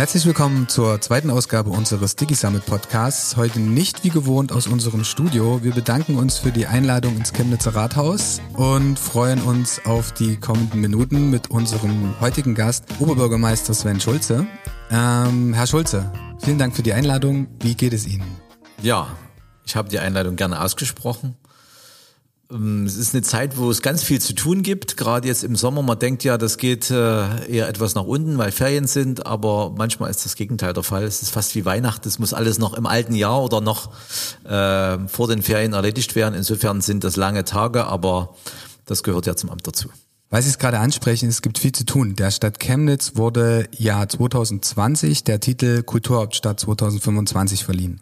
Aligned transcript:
Herzlich 0.00 0.24
willkommen 0.24 0.66
zur 0.66 0.98
zweiten 1.02 1.28
Ausgabe 1.28 1.68
unseres 1.68 2.16
DigiSummit 2.16 2.64
Podcasts. 2.64 3.36
Heute 3.36 3.60
nicht 3.60 4.02
wie 4.02 4.08
gewohnt 4.08 4.50
aus 4.50 4.66
unserem 4.66 5.04
Studio. 5.04 5.62
Wir 5.62 5.74
bedanken 5.74 6.16
uns 6.16 6.38
für 6.38 6.50
die 6.50 6.66
Einladung 6.66 7.18
ins 7.18 7.34
Chemnitzer 7.34 7.74
Rathaus 7.74 8.40
und 8.54 8.98
freuen 8.98 9.42
uns 9.42 9.84
auf 9.84 10.12
die 10.12 10.38
kommenden 10.38 10.80
Minuten 10.80 11.28
mit 11.28 11.50
unserem 11.50 12.18
heutigen 12.18 12.54
Gast, 12.54 12.86
Oberbürgermeister 12.98 13.74
Sven 13.74 14.00
Schulze. 14.00 14.46
Ähm, 14.90 15.52
Herr 15.52 15.66
Schulze, 15.66 16.10
vielen 16.42 16.56
Dank 16.56 16.74
für 16.74 16.82
die 16.82 16.94
Einladung. 16.94 17.48
Wie 17.60 17.74
geht 17.74 17.92
es 17.92 18.06
Ihnen? 18.06 18.24
Ja, 18.80 19.06
ich 19.66 19.76
habe 19.76 19.90
die 19.90 19.98
Einladung 19.98 20.36
gerne 20.36 20.62
ausgesprochen. 20.62 21.36
Ähm, 22.50 22.86
es 22.86 22.96
ist 22.96 23.14
eine 23.14 23.22
Zeit, 23.22 23.56
wo 23.56 23.70
es 23.70 23.82
ganz 23.82 24.02
viel 24.02 24.20
zu 24.20 24.34
tun 24.34 24.62
gibt. 24.62 24.96
Gerade 24.96 25.28
jetzt 25.28 25.44
im 25.44 25.56
Sommer, 25.56 25.82
man 25.82 25.98
denkt 25.98 26.24
ja, 26.24 26.38
das 26.38 26.58
geht 26.58 26.90
äh, 26.90 27.46
eher 27.46 27.68
etwas 27.68 27.94
nach 27.94 28.04
unten, 28.04 28.38
weil 28.38 28.52
Ferien 28.52 28.86
sind, 28.86 29.26
aber 29.26 29.74
manchmal 29.76 30.10
ist 30.10 30.24
das 30.24 30.34
Gegenteil 30.36 30.72
der 30.72 30.82
Fall. 30.82 31.04
Es 31.04 31.22
ist 31.22 31.30
fast 31.30 31.54
wie 31.54 31.64
Weihnachten. 31.64 32.08
Es 32.08 32.18
muss 32.18 32.34
alles 32.34 32.58
noch 32.58 32.74
im 32.74 32.86
alten 32.86 33.14
Jahr 33.14 33.42
oder 33.42 33.60
noch 33.60 33.90
äh, 34.44 34.98
vor 35.08 35.28
den 35.28 35.42
Ferien 35.42 35.72
erledigt 35.72 36.14
werden. 36.16 36.34
Insofern 36.34 36.80
sind 36.80 37.04
das 37.04 37.16
lange 37.16 37.44
Tage, 37.44 37.86
aber 37.86 38.34
das 38.86 39.02
gehört 39.02 39.26
ja 39.26 39.36
zum 39.36 39.50
Amt 39.50 39.66
dazu. 39.66 39.88
Weil 40.32 40.42
Sie 40.42 40.48
es 40.48 40.58
gerade 40.58 40.78
ansprechen, 40.78 41.28
es 41.28 41.42
gibt 41.42 41.58
viel 41.58 41.72
zu 41.72 41.84
tun. 41.84 42.14
Der 42.14 42.30
Stadt 42.30 42.60
Chemnitz 42.60 43.16
wurde 43.16 43.68
ja 43.76 44.08
2020 44.08 45.24
der 45.24 45.40
Titel 45.40 45.82
Kulturhauptstadt 45.82 46.60
2025 46.60 47.64
verliehen. 47.64 48.00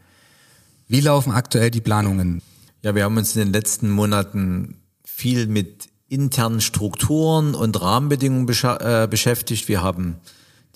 Wie 0.88 1.00
laufen 1.00 1.32
aktuell 1.32 1.70
die 1.70 1.80
Planungen? 1.80 2.42
Ja, 2.82 2.94
wir 2.94 3.02
haben 3.02 3.16
uns 3.16 3.34
in 3.34 3.42
den 3.42 3.52
letzten 3.52 3.90
Monaten 3.90 4.76
viel 5.04 5.48
mit 5.48 5.88
internen 6.08 6.60
Strukturen 6.60 7.56
und 7.56 7.80
Rahmenbedingungen 7.80 8.48
äh, 8.48 9.08
beschäftigt. 9.10 9.66
Wir 9.66 9.82
haben 9.82 10.16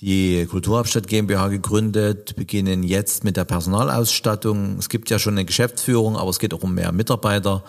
die 0.01 0.47
Kulturhauptstadt 0.47 1.07
GmbH 1.07 1.47
gegründet, 1.47 2.35
beginnen 2.35 2.83
jetzt 2.83 3.23
mit 3.23 3.37
der 3.37 3.45
Personalausstattung. 3.45 4.79
Es 4.79 4.89
gibt 4.89 5.11
ja 5.11 5.21
schon 5.21 5.35
eine 5.35 5.45
Geschäftsführung, 5.45 6.17
aber 6.17 6.31
es 6.31 6.41
geht 6.41 6.53
auch 6.55 6.65
um 6.65 6.75
mehr 6.75 6.91
Mitarbeiter. 6.91 7.63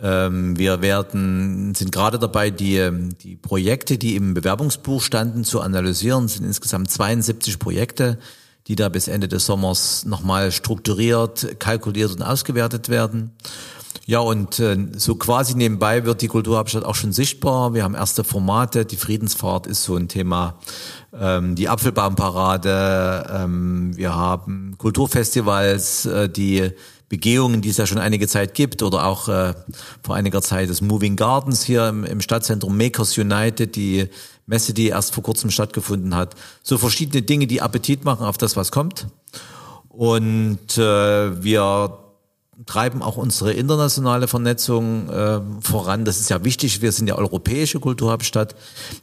Ähm, 0.00 0.56
wir 0.56 0.80
werden, 0.80 1.74
sind 1.74 1.90
gerade 1.90 2.20
dabei, 2.20 2.50
die, 2.50 2.88
die 3.20 3.34
Projekte, 3.34 3.98
die 3.98 4.14
im 4.14 4.34
Bewerbungsbuch 4.34 5.02
standen, 5.02 5.42
zu 5.42 5.60
analysieren. 5.60 6.26
Es 6.26 6.34
sind 6.34 6.46
insgesamt 6.46 6.88
72 6.88 7.58
Projekte, 7.58 8.18
die 8.68 8.76
da 8.76 8.88
bis 8.88 9.08
Ende 9.08 9.28
des 9.28 9.46
Sommers 9.46 10.04
nochmal 10.04 10.52
strukturiert, 10.52 11.58
kalkuliert 11.58 12.12
und 12.12 12.22
ausgewertet 12.22 12.88
werden. 12.88 13.32
Ja, 14.08 14.20
und 14.20 14.60
äh, 14.60 14.76
so 14.96 15.16
quasi 15.16 15.56
nebenbei 15.56 16.04
wird 16.04 16.22
die 16.22 16.28
Kulturhauptstadt 16.28 16.84
auch 16.84 16.94
schon 16.94 17.12
sichtbar. 17.12 17.74
Wir 17.74 17.82
haben 17.82 17.96
erste 17.96 18.22
Formate. 18.22 18.84
Die 18.84 18.96
Friedensfahrt 18.96 19.66
ist 19.66 19.82
so 19.82 19.96
ein 19.96 20.06
Thema. 20.06 20.58
Ähm, 21.12 21.56
die 21.56 21.68
Apfelbaumparade. 21.68 23.26
Ähm, 23.32 23.96
wir 23.96 24.14
haben 24.14 24.76
Kulturfestivals, 24.78 26.06
äh, 26.06 26.28
die 26.28 26.70
Begehungen, 27.08 27.62
die 27.62 27.68
es 27.68 27.76
ja 27.76 27.86
schon 27.86 27.98
einige 27.98 28.26
Zeit 28.26 28.54
gibt, 28.54 28.82
oder 28.82 29.06
auch 29.06 29.28
äh, 29.28 29.54
vor 30.02 30.16
einiger 30.16 30.42
Zeit 30.42 30.68
das 30.68 30.80
Moving 30.80 31.16
Gardens 31.16 31.62
hier 31.62 31.88
im, 31.88 32.04
im 32.04 32.20
Stadtzentrum 32.20 32.76
Makers 32.76 33.16
United, 33.16 33.76
die 33.76 34.08
Messe, 34.46 34.74
die 34.74 34.88
erst 34.88 35.14
vor 35.14 35.22
kurzem 35.22 35.50
stattgefunden 35.50 36.14
hat. 36.14 36.34
So 36.62 36.78
verschiedene 36.78 37.22
Dinge, 37.22 37.46
die 37.46 37.62
Appetit 37.62 38.04
machen 38.04 38.26
auf 38.26 38.38
das, 38.38 38.56
was 38.56 38.72
kommt. 38.72 39.06
Und 39.88 40.78
äh, 40.78 41.42
wir 41.42 41.98
treiben 42.64 43.02
auch 43.02 43.16
unsere 43.16 43.52
internationale 43.52 44.28
Vernetzung 44.28 45.10
äh, 45.10 45.40
voran. 45.60 46.04
Das 46.04 46.20
ist 46.20 46.30
ja 46.30 46.42
wichtig. 46.42 46.80
Wir 46.80 46.90
sind 46.90 47.06
ja 47.06 47.16
europäische 47.16 47.80
Kulturhauptstadt, 47.80 48.54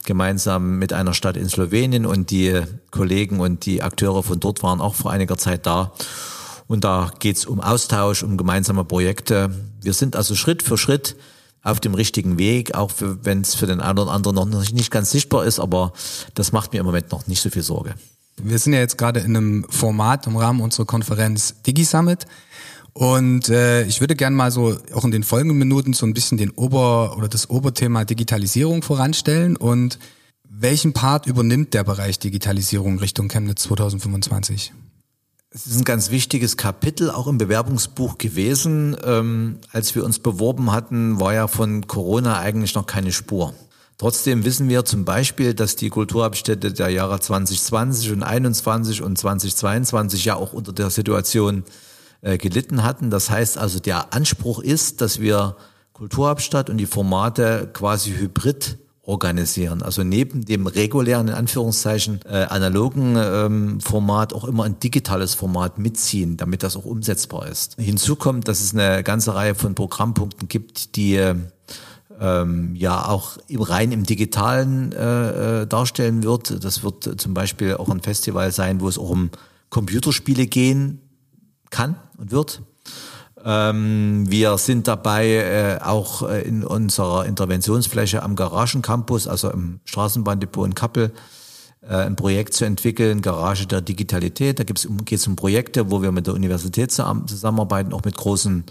gemeinsam 0.05 0.79
mit 0.79 0.91
einer 0.91 1.13
Stadt 1.13 1.37
in 1.37 1.47
Slowenien 1.47 2.05
und 2.05 2.31
die 2.31 2.61
Kollegen 2.89 3.39
und 3.39 3.65
die 3.65 3.83
Akteure 3.83 4.23
von 4.23 4.39
dort 4.39 4.63
waren 4.63 4.81
auch 4.81 4.95
vor 4.95 5.11
einiger 5.11 5.37
Zeit 5.37 5.67
da. 5.67 5.93
Und 6.67 6.83
da 6.83 7.11
geht's 7.19 7.45
um 7.45 7.59
Austausch, 7.59 8.23
um 8.23 8.37
gemeinsame 8.37 8.83
Projekte. 8.85 9.49
Wir 9.81 9.93
sind 9.93 10.15
also 10.15 10.35
Schritt 10.35 10.63
für 10.63 10.77
Schritt 10.77 11.15
auf 11.63 11.79
dem 11.79 11.93
richtigen 11.93 12.37
Weg, 12.37 12.75
auch 12.75 12.91
wenn 12.99 13.41
es 13.41 13.55
für 13.55 13.67
den 13.67 13.79
einen 13.79 13.97
oder 13.97 14.11
anderen 14.11 14.49
noch 14.49 14.71
nicht 14.71 14.91
ganz 14.91 15.11
sichtbar 15.11 15.45
ist, 15.45 15.59
aber 15.59 15.93
das 16.35 16.51
macht 16.51 16.73
mir 16.73 16.79
im 16.79 16.85
Moment 16.85 17.11
noch 17.11 17.25
nicht 17.27 17.41
so 17.41 17.49
viel 17.49 17.63
Sorge. 17.63 17.95
Wir 18.41 18.59
sind 18.59 18.73
ja 18.73 18.79
jetzt 18.79 18.97
gerade 18.97 19.21
in 19.21 19.37
einem 19.37 19.65
Format 19.69 20.27
im 20.27 20.35
Rahmen 20.35 20.59
unserer 20.59 20.85
Konferenz 20.85 21.55
DigiSummit 21.65 22.25
und 22.91 23.49
äh, 23.49 23.83
ich 23.85 24.01
würde 24.01 24.15
gerne 24.15 24.35
mal 24.35 24.51
so 24.51 24.77
auch 24.93 25.05
in 25.05 25.11
den 25.11 25.23
folgenden 25.23 25.57
Minuten 25.57 25.93
so 25.93 26.05
ein 26.05 26.13
bisschen 26.13 26.37
den 26.37 26.51
Ober- 26.51 27.15
oder 27.17 27.27
das 27.27 27.49
Oberthema 27.49 28.03
Digitalisierung 28.03 28.81
voranstellen 28.81 29.55
und 29.55 29.99
welchen 30.43 30.93
Part 30.93 31.25
übernimmt 31.27 31.73
der 31.73 31.83
Bereich 31.83 32.19
Digitalisierung 32.19 32.99
Richtung 32.99 33.29
Chemnitz 33.29 33.63
2025? 33.63 34.73
Es 35.55 35.67
ist 35.67 35.77
ein 35.77 35.83
ganz 35.83 36.09
wichtiges 36.09 36.57
Kapitel 36.57 37.11
auch 37.11 37.27
im 37.27 37.37
Bewerbungsbuch 37.37 38.17
gewesen. 38.17 38.97
Ähm, 39.05 39.59
als 39.71 39.93
wir 39.93 40.03
uns 40.03 40.17
beworben 40.17 40.71
hatten, 40.71 41.19
war 41.19 41.35
ja 41.35 41.47
von 41.47 41.85
Corona 41.85 42.39
eigentlich 42.39 42.73
noch 42.73 42.87
keine 42.87 43.11
Spur. 43.11 43.53
Trotzdem 43.99 44.45
wissen 44.45 44.67
wir 44.67 44.83
zum 44.83 45.05
Beispiel, 45.05 45.53
dass 45.53 45.75
die 45.75 45.89
Kulturhauptstädte 45.89 46.73
der 46.73 46.89
Jahre 46.89 47.19
2020 47.19 48.13
und 48.13 48.21
2021 48.21 49.03
und 49.03 49.15
2022 49.15 50.25
ja 50.25 50.37
auch 50.37 50.53
unter 50.53 50.73
der 50.73 50.89
Situation 50.89 51.65
äh, 52.21 52.39
gelitten 52.39 52.83
hatten. 52.83 53.11
Das 53.11 53.29
heißt 53.29 53.59
also, 53.59 53.77
der 53.79 54.11
Anspruch 54.11 54.59
ist, 54.59 55.01
dass 55.01 55.19
wir 55.19 55.55
Kulturhauptstadt 55.93 56.71
und 56.71 56.77
die 56.77 56.87
Formate 56.87 57.69
quasi 57.71 58.09
hybrid 58.13 58.79
organisieren. 59.05 59.81
Also 59.81 60.03
neben 60.03 60.45
dem 60.45 60.65
regulären, 60.65 61.27
in 61.27 61.33
Anführungszeichen, 61.33 62.21
äh, 62.25 62.45
analogen 62.45 63.15
ähm, 63.17 63.81
Format 63.81 64.33
auch 64.33 64.45
immer 64.45 64.63
ein 64.63 64.79
digitales 64.79 65.35
Format 65.35 65.77
mitziehen, 65.77 66.37
damit 66.37 66.63
das 66.63 66.77
auch 66.77 66.85
umsetzbar 66.85 67.47
ist. 67.47 67.75
Hinzu 67.77 68.15
kommt, 68.15 68.47
dass 68.47 68.61
es 68.61 68.73
eine 68.73 69.03
ganze 69.03 69.35
Reihe 69.35 69.55
von 69.55 69.75
Programmpunkten 69.75 70.47
gibt, 70.47 70.95
die 70.95 71.19
ähm, 72.19 72.75
ja 72.75 73.05
auch 73.09 73.37
rein 73.49 73.91
im 73.91 74.05
Digitalen 74.05 74.93
äh, 74.93 75.63
äh 75.63 75.67
darstellen 75.67 76.23
wird. 76.23 76.63
Das 76.63 76.83
wird 76.83 77.19
zum 77.19 77.33
Beispiel 77.33 77.75
auch 77.75 77.89
ein 77.89 78.01
Festival 78.01 78.51
sein, 78.53 78.79
wo 78.79 78.87
es 78.87 78.97
auch 78.97 79.09
um 79.09 79.31
Computerspiele 79.69 80.47
gehen 80.47 81.01
kann 81.71 81.97
und 82.17 82.31
wird. 82.31 82.61
Ähm, 83.45 84.23
wir 84.29 84.57
sind 84.57 84.87
dabei, 84.87 85.27
äh, 85.27 85.83
auch 85.83 86.27
äh, 86.27 86.41
in 86.41 86.63
unserer 86.63 87.25
Interventionsfläche 87.25 88.23
am 88.23 88.35
Garagencampus, 88.35 89.27
also 89.27 89.51
im 89.51 89.81
Straßenbahndepot 89.85 90.65
in 90.65 90.75
Kappel, 90.75 91.11
äh, 91.81 91.95
ein 91.95 92.15
Projekt 92.15 92.53
zu 92.53 92.63
entwickeln, 92.63 93.21
Garage 93.21 93.67
der 93.67 93.81
Digitalität. 93.81 94.59
Da 94.59 94.63
geht 94.63 94.77
es 94.79 95.27
um 95.27 95.35
Projekte, 95.35 95.91
wo 95.91 96.01
wir 96.01 96.13
mit 96.13 96.27
der 96.27 96.35
Universität 96.35 96.91
zusammenarbeiten, 96.91 97.93
auch 97.93 98.03
mit 98.03 98.15
großen 98.15 98.65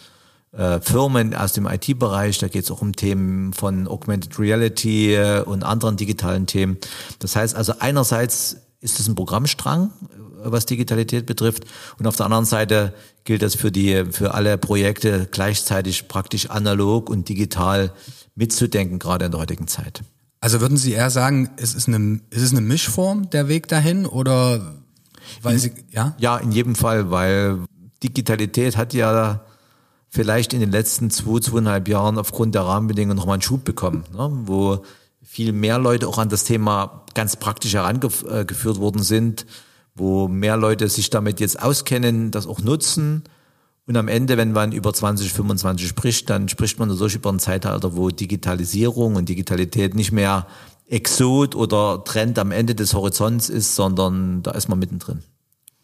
Firmen 0.83 1.35
aus 1.35 1.55
dem 1.55 1.67
IT-Bereich. 1.67 2.37
Da 2.37 2.47
geht 2.47 2.65
es 2.65 2.71
auch 2.71 2.83
um 2.83 2.95
Themen 2.95 3.55
von 3.55 3.89
Augmented 3.89 4.39
Reality 4.39 5.19
und 5.47 5.65
anderen 5.65 5.97
digitalen 5.97 6.45
Themen. 6.45 6.77
Das 7.21 7.37
heißt 7.37 7.57
also 7.57 7.73
einerseits 7.79 8.59
ist 8.83 9.01
es 9.01 9.09
ein 9.09 9.15
Programmstrang, 9.15 9.91
was 10.45 10.67
Digitalität 10.67 11.27
betrifft. 11.27 11.65
Und 11.99 12.07
auf 12.07 12.17
der 12.17 12.27
anderen 12.27 12.45
Seite 12.45 12.95
gilt 13.25 13.43
das 13.43 13.55
für 13.55 13.71
die, 13.73 14.05
für 14.11 14.35
alle 14.35 14.59
Projekte 14.59 15.29
gleichzeitig 15.31 16.09
praktisch 16.09 16.51
analog 16.51 17.11
und 17.11 17.29
digital 17.29 17.93
mitzudenken, 18.35 18.99
gerade 18.99 19.27
in 19.27 19.31
der 19.31 19.41
heutigen 19.41 19.69
Zeit. 19.69 20.03
Also 20.41 20.61
würden 20.61 20.77
Sie 20.77 20.93
eher 20.93 21.11
sagen, 21.11 21.51
es 21.57 21.75
ist 21.75 21.89
eine, 21.89 22.21
ist 22.31 22.43
es 22.43 22.51
eine 22.51 22.61
Mischform, 22.61 23.31
der 23.31 23.49
Weg 23.49 23.69
dahin, 23.69 24.07
oder 24.07 24.75
weil 25.41 25.59
Sie, 25.59 25.73
ja? 25.91 26.17
Ja, 26.19 26.39
in 26.39 26.51
jedem 26.51 26.75
Fall, 26.75 27.11
weil 27.11 27.61
Digitalität 28.03 28.77
hat 28.77 28.93
ja 28.93 29.45
vielleicht 30.09 30.53
in 30.53 30.61
den 30.61 30.71
letzten 30.71 31.11
zwei, 31.11 31.41
zweieinhalb 31.41 31.89
Jahren 31.89 32.19
aufgrund 32.19 32.55
der 32.55 32.63
Rahmenbedingungen 32.63 33.17
nochmal 33.17 33.35
einen 33.35 33.43
Schub 33.43 33.65
bekommen, 33.65 34.05
ne? 34.13 34.31
wo 34.45 34.83
viel 35.23 35.53
mehr 35.53 35.79
Leute 35.79 36.09
auch 36.09 36.19
an 36.19 36.29
das 36.29 36.45
Thema 36.45 37.05
ganz 37.15 37.37
praktisch 37.37 37.75
herangeführt 37.75 38.79
worden 38.79 39.03
sind 39.03 39.47
wo 39.95 40.29
mehr 40.29 40.57
Leute 40.57 40.89
sich 40.89 41.11
damit 41.11 41.41
jetzt 41.41 41.63
auskennen, 41.63 42.31
das 42.31 42.47
auch 42.47 42.61
nutzen. 42.61 43.25
Und 43.87 43.97
am 43.97 44.09
Ende, 44.09 44.37
wenn 44.37 44.53
man 44.53 44.73
über 44.73 44.95
2025 44.95 45.89
spricht, 45.89 46.31
dann 46.31 46.49
spricht 46.49 46.79
man 46.79 46.89
natürlich 46.89 47.17
über 47.17 47.33
ein 47.33 47.41
Zeitalter, 47.41 47.97
wo 47.97 48.11
Digitalisierung 48.11 49.17
und 49.17 49.29
Digitalität 49.29 49.95
nicht 49.95 50.13
mehr 50.13 50.47
Exot 50.87 51.55
oder 51.55 52.05
Trend 52.05 52.39
am 52.39 52.53
Ende 52.53 52.75
des 52.75 52.95
Horizonts 52.95 53.49
ist, 53.49 53.75
sondern 53.75 54.43
da 54.43 54.53
ist 54.53 54.69
man 54.69 54.79
mittendrin. 54.79 55.23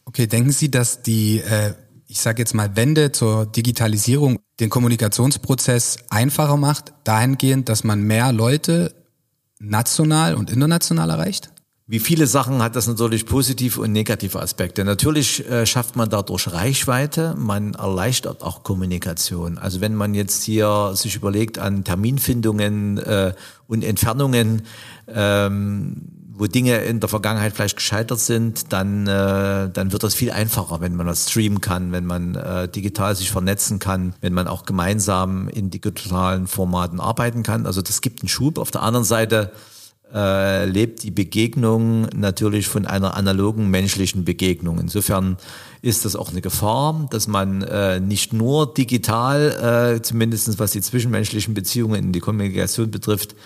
Okay, 0.05 0.27
denken 0.27 0.53
Sie, 0.53 0.71
dass 0.71 1.03
die, 1.03 1.41
äh, 1.41 1.75
ich 2.07 2.21
sage 2.21 2.41
jetzt 2.41 2.55
mal, 2.55 2.77
Wende 2.77 3.13
zur 3.13 3.47
Digitalisierung 3.47 4.39
den 4.61 4.71
Kommunikationsprozess 4.71 5.99
einfacher 6.11 6.57
macht, 6.57 6.93
dahingehend, 7.05 7.69
dass 7.69 7.85
man 7.85 8.03
mehr 8.03 8.33
Leute 8.33 8.95
national 9.59 10.35
und 10.35 10.51
international 10.51 11.11
erreicht? 11.11 11.51
Wie 11.91 12.01
viele 12.01 12.27
Sachen 12.27 12.63
hat 12.63 12.77
das 12.77 12.87
natürlich 12.87 13.25
positive 13.25 13.81
und 13.81 13.93
negative 13.93 14.43
Aspekte. 14.43 14.85
Natürlich 14.85 15.49
äh, 15.49 15.65
schafft 15.65 15.97
man 15.97 16.11
dadurch 16.11 16.53
Reichweite, 16.53 17.35
man 17.39 17.73
erleichtert 17.73 18.43
auch 18.43 18.63
Kommunikation. 18.63 19.57
Also 19.57 19.81
wenn 19.81 19.95
man 19.95 20.13
jetzt 20.13 20.43
hier 20.43 20.93
sich 20.95 21.17
überlegt 21.17 21.59
an 21.59 21.85
Terminfindungen 21.85 22.99
äh, 22.99 23.33
und 23.69 23.85
Entfernungen, 23.85 24.67
ähm, 25.07 26.03
wo 26.35 26.47
Dinge 26.47 26.77
in 26.85 27.01
der 27.01 27.09
Vergangenheit 27.09 27.55
vielleicht 27.55 27.77
gescheitert 27.77 28.21
sind, 28.21 28.71
dann, 28.71 29.07
äh, 29.07 29.71
dann 29.71 29.91
wird 29.91 30.03
das 30.03 30.15
viel 30.15 30.31
einfacher, 30.31 30.83
wenn 30.83 30.95
man 30.95 31.07
das 31.07 31.31
streamen 31.31 31.63
kann, 31.63 31.91
wenn 31.91 32.05
man 32.05 32.35
äh, 32.35 32.69
digital 32.69 33.17
sich 33.17 33.31
vernetzen 33.31 33.79
kann, 33.79 34.13
wenn 34.21 34.35
man 34.35 34.47
auch 34.47 34.67
gemeinsam 34.67 35.49
in 35.49 35.71
digitalen 35.71 36.49
Formaten 36.49 37.01
arbeiten 37.01 37.43
kann. 37.43 37.65
Also 37.65 37.81
das 37.81 38.03
gibt 38.03 38.21
einen 38.21 38.29
Schub. 38.29 38.59
Auf 38.59 38.71
der 38.71 38.83
anderen 38.83 39.07
Seite 39.07 39.53
äh, 40.13 40.65
lebt 40.65 41.03
die 41.03 41.11
Begegnung 41.11 42.03
natürlich 42.15 42.67
von 42.67 42.87
einer 42.87 43.17
analogen 43.17 43.69
menschlichen 43.69 44.25
Begegnung. 44.25 44.79
Insofern 44.79 45.37
ist 45.83 46.05
das 46.05 46.17
auch 46.17 46.31
eine 46.31 46.41
Gefahr, 46.41 47.07
dass 47.11 47.29
man 47.29 47.63
äh, 47.63 48.01
nicht 48.01 48.33
nur 48.33 48.73
digital, 48.73 49.97
äh, 49.97 50.03
zumindest 50.03 50.59
was 50.59 50.73
die 50.73 50.81
zwischenmenschlichen 50.81 51.55
Beziehungen 51.55 51.97
in 51.97 52.13
die 52.13 52.21
Kommunikation 52.21 52.91
betrifft, 52.91 53.37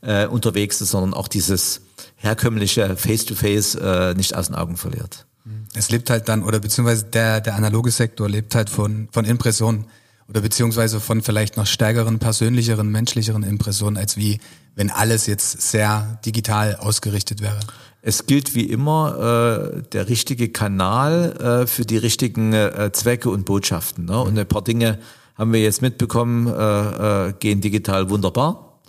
äh, 0.00 0.26
unterwegs 0.26 0.80
ist, 0.80 0.90
sondern 0.90 1.14
auch 1.14 1.28
dieses 1.28 1.82
herkömmliche 2.16 2.96
Face-to-Face 2.96 3.78
-face, 3.78 4.10
äh, 4.10 4.14
nicht 4.14 4.34
aus 4.34 4.46
den 4.46 4.54
Augen 4.54 4.76
verliert. 4.76 5.26
Es 5.74 5.90
lebt 5.90 6.10
halt 6.10 6.28
dann, 6.28 6.44
oder 6.44 6.60
beziehungsweise 6.60 7.04
der, 7.04 7.40
der 7.40 7.56
analoge 7.56 7.90
Sektor 7.90 8.28
lebt 8.28 8.54
halt 8.54 8.70
von, 8.70 9.08
von 9.10 9.24
Impressionen 9.24 9.86
oder 10.28 10.40
beziehungsweise 10.40 11.00
von 11.00 11.22
vielleicht 11.22 11.56
noch 11.56 11.66
stärkeren, 11.66 12.18
persönlicheren, 12.18 12.90
menschlicheren 12.90 13.42
Impressionen, 13.42 13.96
als 13.96 14.16
wie 14.16 14.38
wenn 14.74 14.90
alles 14.90 15.26
jetzt 15.26 15.70
sehr 15.70 16.18
digital 16.24 16.76
ausgerichtet 16.76 17.40
wäre. 17.40 17.60
Es 18.00 18.26
gilt 18.26 18.54
wie 18.54 18.64
immer 18.64 19.76
äh, 19.78 19.82
der 19.92 20.08
richtige 20.08 20.48
Kanal 20.48 21.62
äh, 21.62 21.66
für 21.66 21.84
die 21.84 21.98
richtigen 21.98 22.52
äh, 22.52 22.90
Zwecke 22.92 23.30
und 23.30 23.44
Botschaften. 23.44 24.06
Ne? 24.06 24.20
Und 24.20 24.36
ein 24.38 24.46
paar 24.46 24.64
Dinge 24.64 24.98
haben 25.36 25.52
wir 25.52 25.60
jetzt 25.60 25.82
mitbekommen, 25.82 26.48
äh, 26.48 27.28
äh, 27.28 27.32
gehen 27.38 27.60
digital 27.60 28.10
wunderbar. 28.10 28.80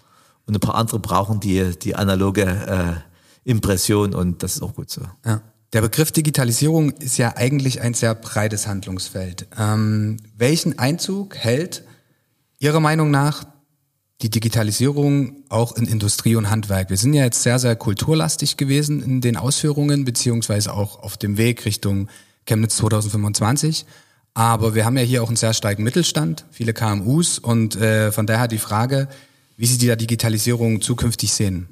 Und 0.46 0.56
ein 0.56 0.60
paar 0.60 0.76
andere 0.76 1.00
brauchen 1.00 1.40
die, 1.40 1.78
die 1.78 1.96
analoge 1.96 2.44
äh, 2.44 3.50
Impression 3.50 4.14
und 4.14 4.42
das 4.42 4.56
ist 4.56 4.62
auch 4.62 4.74
gut 4.74 4.90
so. 4.90 5.02
Ja. 5.26 5.42
Der 5.74 5.82
Begriff 5.82 6.12
Digitalisierung 6.12 6.92
ist 6.92 7.18
ja 7.18 7.36
eigentlich 7.36 7.82
ein 7.82 7.96
sehr 7.96 8.14
breites 8.14 8.68
Handlungsfeld. 8.68 9.48
Ähm, 9.58 10.18
welchen 10.38 10.78
Einzug 10.78 11.36
hält 11.36 11.84
Ihrer 12.60 12.80
Meinung 12.80 13.10
nach 13.10 13.44
die 14.24 14.30
Digitalisierung 14.30 15.44
auch 15.50 15.76
in 15.76 15.86
Industrie 15.86 16.36
und 16.36 16.50
Handwerk? 16.50 16.90
Wir 16.90 16.98
sind 16.98 17.14
ja 17.14 17.24
jetzt 17.24 17.44
sehr, 17.44 17.60
sehr 17.60 17.76
kulturlastig 17.76 18.58
gewesen 18.58 19.04
in 19.04 19.22
den 19.22 19.38
Ausführungen, 19.38 20.06
beziehungsweise 20.06 20.74
auch 20.74 21.04
auf 21.04 21.18
dem 21.18 21.38
Weg 21.38 21.66
Richtung 21.66 22.08
Chemnitz 22.46 22.78
2025. 22.78 23.86
Aber 24.34 24.74
wir 24.74 24.86
haben 24.86 24.98
ja 24.98 25.04
hier 25.04 25.22
auch 25.22 25.28
einen 25.28 25.36
sehr 25.36 25.54
starken 25.54 25.84
Mittelstand, 25.84 26.46
viele 26.52 26.74
KMUs 26.74 27.38
und 27.38 27.76
äh, 27.76 28.12
von 28.12 28.26
daher 28.26 28.48
die 28.48 28.58
Frage, 28.58 29.10
wie 29.58 29.68
Sie 29.68 29.78
die 29.78 29.96
Digitalisierung 29.96 30.82
zukünftig 30.82 31.32
sehen. 31.32 31.68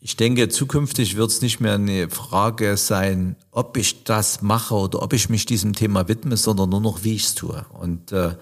Ich 0.00 0.16
denke, 0.16 0.50
zukünftig 0.50 1.16
wird 1.16 1.30
es 1.30 1.40
nicht 1.40 1.60
mehr 1.60 1.74
eine 1.74 2.10
Frage 2.10 2.76
sein, 2.76 3.36
ob 3.50 3.78
ich 3.78 4.04
das 4.04 4.42
mache 4.42 4.74
oder 4.74 5.02
ob 5.02 5.14
ich 5.14 5.30
mich 5.30 5.46
diesem 5.46 5.72
Thema 5.72 6.06
widme, 6.06 6.36
sondern 6.36 6.68
nur 6.68 6.82
noch, 6.82 7.02
wie 7.02 7.14
ich 7.14 7.24
es 7.24 7.34
tue. 7.34 7.64
Und 7.72 8.12
äh, 8.12 8.34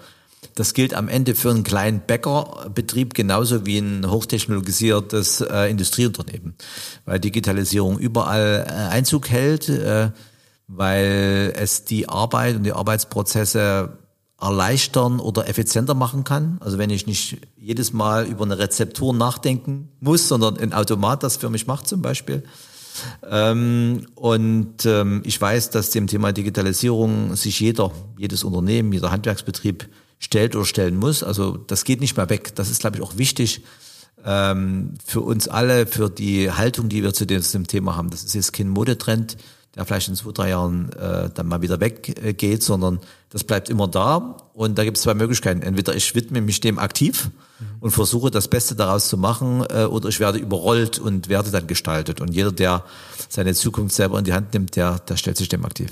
das 0.55 0.73
gilt 0.73 0.93
am 0.93 1.07
Ende 1.07 1.35
für 1.35 1.49
einen 1.49 1.63
kleinen 1.63 2.01
Bäckerbetrieb 2.01 3.13
genauso 3.13 3.65
wie 3.65 3.79
ein 3.79 4.09
hochtechnologisiertes 4.09 5.41
äh, 5.41 5.69
Industrieunternehmen, 5.69 6.55
weil 7.05 7.19
Digitalisierung 7.19 7.97
überall 7.97 8.65
äh, 8.67 8.71
Einzug 8.71 9.29
hält, 9.29 9.69
äh, 9.69 10.11
weil 10.67 11.53
es 11.55 11.85
die 11.85 12.07
Arbeit 12.09 12.55
und 12.55 12.63
die 12.63 12.73
Arbeitsprozesse 12.73 13.97
erleichtern 14.39 15.19
oder 15.19 15.47
effizienter 15.47 15.93
machen 15.93 16.23
kann. 16.23 16.57
Also 16.59 16.77
wenn 16.77 16.89
ich 16.89 17.07
nicht 17.07 17.37
jedes 17.55 17.93
Mal 17.93 18.25
über 18.25 18.43
eine 18.43 18.59
Rezeptur 18.59 19.13
nachdenken 19.13 19.89
muss, 19.99 20.27
sondern 20.27 20.57
ein 20.57 20.73
Automat 20.73 21.23
das 21.23 21.37
für 21.37 21.49
mich 21.49 21.65
macht 21.65 21.87
zum 21.87 22.01
Beispiel. 22.01 22.43
Ähm, 23.27 24.05
und 24.15 24.85
ähm, 24.85 25.21
ich 25.25 25.39
weiß, 25.39 25.71
dass 25.71 25.89
dem 25.89 26.07
Thema 26.07 26.31
Digitalisierung 26.31 27.35
sich 27.35 27.59
jeder, 27.59 27.91
jedes 28.17 28.43
Unternehmen, 28.43 28.91
jeder 28.91 29.11
Handwerksbetrieb 29.11 29.87
stellt 30.23 30.55
oder 30.55 30.65
stellen 30.65 30.97
muss. 30.97 31.23
Also 31.23 31.57
das 31.57 31.83
geht 31.83 31.99
nicht 31.99 32.17
mehr 32.17 32.29
weg. 32.29 32.55
Das 32.55 32.69
ist, 32.69 32.81
glaube 32.81 32.97
ich, 32.97 33.03
auch 33.03 33.17
wichtig 33.17 33.63
ähm, 34.25 34.93
für 35.05 35.21
uns 35.21 35.47
alle, 35.47 35.85
für 35.85 36.09
die 36.09 36.51
Haltung, 36.51 36.89
die 36.89 37.03
wir 37.03 37.13
zu 37.13 37.25
diesem 37.25 37.67
Thema 37.67 37.95
haben. 37.95 38.09
Das 38.09 38.23
ist 38.23 38.33
jetzt 38.35 38.53
kein 38.53 38.69
Modetrend 38.69 39.37
der 39.75 39.85
vielleicht 39.85 40.07
in 40.07 40.15
zwei, 40.15 40.31
drei 40.31 40.49
Jahren 40.49 40.91
äh, 40.93 41.29
dann 41.33 41.47
mal 41.47 41.61
wieder 41.61 41.79
weggeht, 41.79 42.61
sondern 42.61 42.99
das 43.29 43.43
bleibt 43.43 43.69
immer 43.69 43.87
da. 43.87 44.37
Und 44.53 44.77
da 44.77 44.83
gibt 44.83 44.97
es 44.97 45.03
zwei 45.03 45.15
Möglichkeiten. 45.15 45.63
Entweder 45.63 45.95
ich 45.95 46.13
widme 46.13 46.41
mich 46.41 46.61
dem 46.61 46.77
aktiv 46.77 47.29
mhm. 47.59 47.65
und 47.79 47.91
versuche 47.91 48.29
das 48.29 48.47
Beste 48.47 48.75
daraus 48.75 49.07
zu 49.07 49.17
machen, 49.17 49.65
äh, 49.69 49.85
oder 49.85 50.09
ich 50.09 50.19
werde 50.19 50.37
überrollt 50.37 50.99
und 50.99 51.27
werde 51.27 51.49
dann 51.49 51.65
gestaltet. 51.65 52.21
Und 52.21 52.33
jeder, 52.33 52.51
der 52.51 52.83
seine 53.29 53.55
Zukunft 53.55 53.95
selber 53.95 54.19
in 54.19 54.25
die 54.25 54.33
Hand 54.33 54.53
nimmt, 54.53 54.75
der, 54.75 54.99
der 54.99 55.17
stellt 55.17 55.37
sich 55.37 55.49
dem 55.49 55.65
aktiv. 55.65 55.89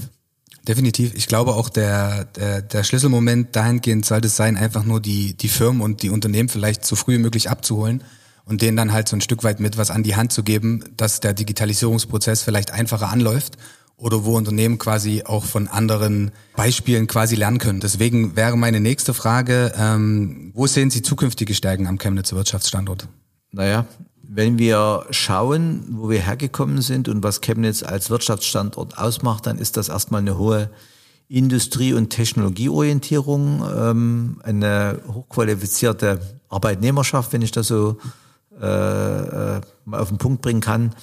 Definitiv. 0.67 1.13
Ich 1.15 1.27
glaube 1.27 1.55
auch 1.55 1.69
der, 1.69 2.25
der, 2.25 2.61
der 2.61 2.83
Schlüsselmoment 2.83 3.55
dahingehend 3.55 4.05
sollte 4.05 4.27
es 4.27 4.35
sein, 4.35 4.57
einfach 4.57 4.83
nur 4.83 4.99
die, 4.99 5.33
die 5.33 5.47
Firmen 5.47 5.81
und 5.81 6.03
die 6.03 6.09
Unternehmen 6.09 6.49
vielleicht 6.49 6.85
so 6.85 6.95
früh 6.95 7.15
wie 7.15 7.21
möglich 7.21 7.49
abzuholen 7.49 8.03
und 8.45 8.61
denen 8.61 8.77
dann 8.77 8.93
halt 8.93 9.07
so 9.07 9.15
ein 9.15 9.21
Stück 9.21 9.43
weit 9.43 9.59
mit 9.59 9.77
was 9.77 9.89
an 9.89 10.03
die 10.03 10.15
Hand 10.15 10.31
zu 10.31 10.43
geben, 10.43 10.83
dass 10.97 11.19
der 11.19 11.33
Digitalisierungsprozess 11.33 12.43
vielleicht 12.43 12.71
einfacher 12.71 13.09
anläuft 13.09 13.57
oder 13.97 14.23
wo 14.23 14.35
Unternehmen 14.35 14.77
quasi 14.77 15.23
auch 15.23 15.45
von 15.45 15.67
anderen 15.67 16.31
Beispielen 16.55 17.07
quasi 17.07 17.35
lernen 17.35 17.59
können. 17.59 17.79
Deswegen 17.79 18.35
wäre 18.35 18.57
meine 18.57 18.79
nächste 18.79 19.13
Frage, 19.13 19.73
ähm, 19.77 20.51
wo 20.53 20.67
sehen 20.67 20.89
Sie 20.89 21.01
zukünftige 21.01 21.53
Stärken 21.53 21.87
am 21.87 21.97
Chemnitzer 21.97 22.35
Wirtschaftsstandort? 22.35 23.07
Naja, 23.51 23.85
wenn 24.33 24.57
wir 24.57 25.06
schauen, 25.10 25.83
wo 25.89 26.10
wir 26.10 26.22
hergekommen 26.22 26.81
sind 26.81 27.10
und 27.10 27.22
was 27.22 27.42
Chemnitz 27.42 27.83
als 27.83 28.10
Wirtschaftsstandort 28.10 28.98
ausmacht, 28.98 29.45
dann 29.45 29.57
ist 29.57 29.75
das 29.75 29.89
erstmal 29.89 30.22
eine 30.22 30.38
hohe 30.38 30.69
Industrie- 31.28 31.94
und 31.94 32.12
Technologieorientierung, 32.12 33.62
ähm, 33.75 34.42
eine 34.44 35.01
hochqualifizierte 35.06 36.22
Arbeitnehmerschaft, 36.48 37.33
wenn 37.33 37.42
ich 37.42 37.51
das 37.51 37.68
so 37.68 37.98
äh, 38.62 38.66
äh, 38.66 39.62
mal 39.83 40.00
auf 40.00 40.10
den 40.10 40.18
Punkt 40.18 40.42
bringen 40.42 40.62
kann. 40.62 40.95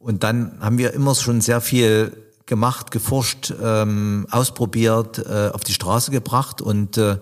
Und 0.00 0.24
dann 0.24 0.58
haben 0.60 0.78
wir 0.78 0.92
immer 0.92 1.14
schon 1.14 1.40
sehr 1.40 1.60
viel 1.60 2.16
gemacht, 2.46 2.90
geforscht, 2.90 3.54
ähm, 3.62 4.26
ausprobiert, 4.28 5.18
äh, 5.18 5.50
auf 5.52 5.62
die 5.62 5.72
Straße 5.72 6.10
gebracht 6.10 6.60
und 6.60 6.98
äh, 6.98 7.18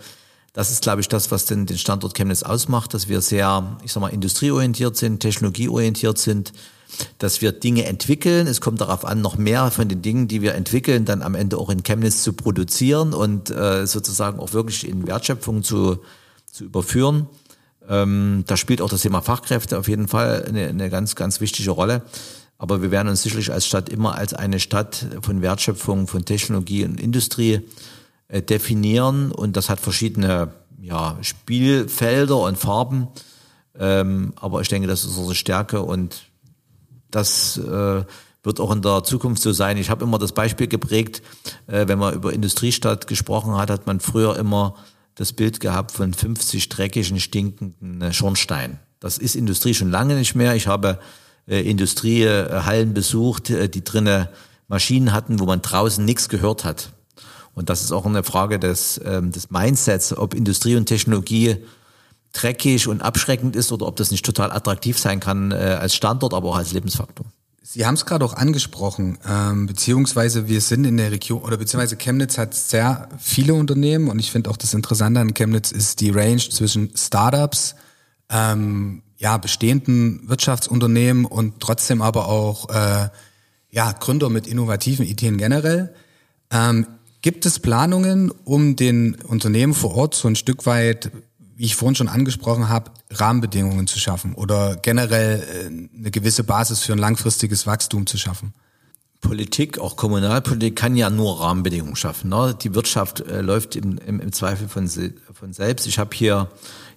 das 0.53 0.71
ist, 0.71 0.83
glaube 0.83 1.01
ich, 1.01 1.09
das, 1.09 1.31
was 1.31 1.45
den, 1.45 1.67
den 1.67 1.79
Standort 1.79 2.15
Chemnitz 2.15 2.43
ausmacht, 2.43 2.93
dass 2.95 3.09
wir 3.09 3.21
sehr, 3.21 3.77
ich 3.85 3.93
sag 3.93 4.01
mal, 4.01 4.09
industrieorientiert 4.09 4.97
sind, 4.97 5.21
technologieorientiert 5.21 6.19
sind, 6.19 6.53
dass 7.19 7.41
wir 7.41 7.53
Dinge 7.53 7.85
entwickeln. 7.85 8.49
Es 8.49 8.61
kommt 8.61 8.81
darauf 8.81 9.05
an, 9.05 9.21
noch 9.21 9.39
mehr 9.39 9.71
von 9.71 9.89
den 9.89 10.03
Dingen, 10.03 10.27
die 10.27 10.43
wir 10.43 10.55
entwickeln, 10.55 11.05
dann 11.05 11.23
am 11.23 11.37
Ende 11.37 11.57
auch 11.57 11.71
in 11.71 11.85
Chemnitz 11.85 12.25
zu 12.25 12.33
produzieren 12.33 13.15
und 13.15 13.51
äh, 13.51 13.87
sozusagen 13.87 14.41
auch 14.41 14.53
wirklich 14.53 14.89
in 14.89 15.07
Wertschöpfung 15.07 15.63
zu, 15.63 16.01
zu 16.51 16.65
überführen. 16.65 17.29
Ähm, 17.89 18.45
da 18.47 18.57
spielt 18.57 18.83
auch 18.83 18.91
das 18.91 19.03
Thema 19.03 19.23
Fachkräfte 19.23 19.79
auf 19.79 19.89
jeden 19.89 20.09
Fall 20.09 20.45
eine, 20.49 20.67
eine 20.67 20.91
ganz, 20.91 21.15
ganz 21.15 21.41
wichtige 21.41 21.71
Rolle. 21.71 22.03
Aber 22.59 22.83
wir 22.83 22.91
werden 22.91 23.09
uns 23.09 23.23
sicherlich 23.23 23.53
als 23.53 23.67
Stadt 23.67 23.89
immer 23.89 24.17
als 24.17 24.35
eine 24.35 24.61
Stadt 24.61 25.07
von 25.23 25.41
Wertschöpfung, 25.43 26.07
von 26.07 26.25
Technologie 26.25 26.85
und 26.85 27.01
Industrie 27.01 27.61
äh, 28.31 28.43
definieren. 28.43 29.33
Und 29.33 29.57
das 29.57 29.69
hat 29.69 29.81
verschiedene 29.81 30.53
ja, 30.81 31.19
Spielfelder 31.21 32.39
und 32.39 32.57
Farben. 32.59 33.09
Ähm, 33.79 34.33
aber 34.37 34.61
ich 34.61 34.69
denke, 34.69 34.89
das 34.89 35.05
ist 35.05 35.17
unsere 35.17 35.35
Stärke 35.35 35.83
und 35.83 36.25
das 37.11 37.57
äh, 37.59 38.05
wird 38.43 38.61
auch 38.61 38.73
in 38.73 38.83
der 38.83 39.05
Zukunft 39.05 39.43
so 39.43 39.53
sein. 39.53 39.77
Ich 39.77 39.91
habe 39.91 40.05
immer 40.05 40.19
das 40.19 40.33
Beispiel 40.33 40.67
geprägt, 40.67 41.23
äh, 41.67 41.87
wenn 41.89 41.99
man 41.99 42.15
über 42.15 42.33
Industriestadt 42.33 43.07
gesprochen 43.07 43.57
hat, 43.57 43.71
hat 43.71 43.87
man 43.87 44.01
früher 44.01 44.37
immer 44.37 44.75
das 45.15 45.33
Bild 45.33 45.61
gehabt 45.61 45.93
von 45.93 46.15
50 46.15 46.69
dreckigen, 46.69 47.21
stinkenden 47.21 48.13
Schornsteinen. 48.13 48.79
Das 49.01 49.19
ist 49.19 49.35
Industrie 49.35 49.75
schon 49.75 49.91
lange 49.91 50.15
nicht 50.15 50.35
mehr. 50.35 50.55
Ich 50.55 50.67
habe 50.67 50.99
äh, 51.47 51.61
Industriehallen 51.69 52.95
besucht, 52.95 53.51
äh, 53.51 53.69
die 53.69 53.85
drinnen 53.85 54.29
Maschinen 54.69 55.13
hatten, 55.13 55.41
wo 55.41 55.47
man 55.47 55.63
draußen 55.63 56.05
nichts 56.05 56.29
gehört 56.29 56.65
hat. 56.65 56.93
Und 57.55 57.69
das 57.69 57.83
ist 57.83 57.93
auch 57.93 58.07
eine 58.07 58.23
Frage 58.23 58.59
des, 58.59 59.01
ähm, 59.05 59.33
des 59.33 59.51
Mindsets, 59.51 60.17
ob 60.17 60.35
Industrie 60.35 60.77
und 60.77 60.87
Technologie 60.87 61.57
dreckig 62.33 62.87
und 62.89 63.03
abschreckend 63.03 63.57
ist 63.57 63.73
oder 63.73 63.87
ob 63.87 63.97
das 63.97 64.11
nicht 64.11 64.25
total 64.25 64.53
attraktiv 64.53 64.99
sein 64.99 65.21
kann 65.21 65.51
äh, 65.51 65.79
als 65.81 65.95
Standort, 65.95 66.33
aber 66.33 66.51
auch 66.51 66.57
als 66.57 66.73
Lebensfaktor. 66.73 67.27
Sie 67.73 67.87
haben 67.87 67.95
es 67.95 68.05
gerade 68.05 68.25
auch 68.25 68.35
angesprochen, 68.35 69.19
ähm, 69.29 69.67
beziehungsweise 69.67 70.49
wir 70.49 70.61
sind 70.61 70.85
in 70.87 70.97
der 70.97 71.13
Region, 71.13 71.43
oder 71.43 71.57
beziehungsweise 71.57 71.97
Chemnitz 71.97 72.37
hat 72.37 72.55
sehr 72.55 73.09
viele 73.19 73.55
Unternehmen 73.55 74.09
und 74.09 74.19
ich 74.19 74.33
finde 74.33 74.51
auch 74.51 74.57
das 74.57 74.75
Interessante 74.75 75.21
an 75.21 75.35
Chemnitz 75.35 75.71
ist 75.71 76.01
die 76.01 76.11
Range 76.11 76.39
zwischen 76.39 76.91
Startups, 76.97 77.77
ähm, 78.29 79.03
ja, 79.19 79.37
bestehenden 79.37 80.29
Wirtschaftsunternehmen 80.29 81.27
und 81.27 81.61
trotzdem 81.61 82.03
aber 82.03 82.27
auch 82.27 82.71
äh, 82.71 83.09
ja, 83.71 83.93
Gründer 83.93 84.31
mit 84.31 84.47
innovativen 84.47 85.07
Ideen 85.07 85.37
generell. 85.37 85.95
Ähm, 86.51 86.87
gibt 87.23 87.47
es 87.47 87.59
Planungen, 87.59 88.31
um 88.45 88.77
den 88.77 89.15
Unternehmen 89.17 89.75
vor 89.75 89.95
Ort 89.95 90.15
so 90.15 90.29
ein 90.29 90.37
Stück 90.37 90.67
weit 90.67 91.11
wie 91.61 91.67
ich 91.67 91.77
vorhin 91.77 91.95
schon 91.95 92.09
angesprochen 92.09 92.71
habe, 92.71 92.91
Rahmenbedingungen 93.11 93.87
zu 93.87 93.99
schaffen 93.99 94.35
oder 94.35 94.77
generell 94.77 95.43
äh, 95.43 95.67
eine 95.67 96.11
gewisse 96.11 96.43
Basis 96.43 96.81
für 96.81 96.95
ein 96.95 96.99
langfristiges 96.99 97.67
Wachstum 97.67 98.07
zu 98.07 98.17
schaffen? 98.17 98.55
Politik, 99.21 99.79
auch 99.79 99.97
Kommunalpolitik, 99.97 100.75
kann 100.75 100.97
ja 100.97 101.11
nur 101.11 101.39
Rahmenbedingungen 101.39 101.97
schaffen. 101.97 102.31
Ne? 102.31 102.57
Die 102.59 102.75
Wirtschaft 102.75 103.21
äh, 103.21 103.43
läuft 103.43 103.77
im, 103.77 103.99
im, 103.99 104.21
im 104.21 104.33
Zweifel 104.33 104.69
von, 104.69 104.89
von 104.89 105.53
selbst. 105.53 105.87
Ich 105.87 105.99
habe 105.99 106.17
hier 106.17 106.49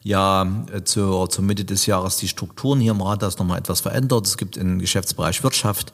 ja 0.01 0.65
äh, 0.71 0.85
zur, 0.85 1.29
zur 1.29 1.43
Mitte 1.43 1.65
des 1.65 1.85
Jahres 1.85 2.15
die 2.15 2.29
Strukturen 2.29 2.79
hier 2.79 2.93
im 2.93 3.01
Rathaus 3.01 3.37
nochmal 3.37 3.59
etwas 3.59 3.81
verändert. 3.81 4.25
Es 4.27 4.37
gibt 4.37 4.57
einen 4.57 4.79
Geschäftsbereich 4.79 5.43
Wirtschaft, 5.43 5.91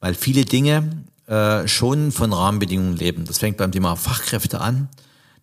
weil 0.00 0.14
viele 0.14 0.46
Dinge 0.46 1.04
äh, 1.26 1.66
schon 1.66 2.12
von 2.12 2.32
Rahmenbedingungen 2.32 2.96
leben. 2.96 3.24
Das 3.24 3.38
fängt 3.38 3.56
beim 3.56 3.72
Thema 3.72 3.96
Fachkräfte 3.96 4.60
an. 4.60 4.88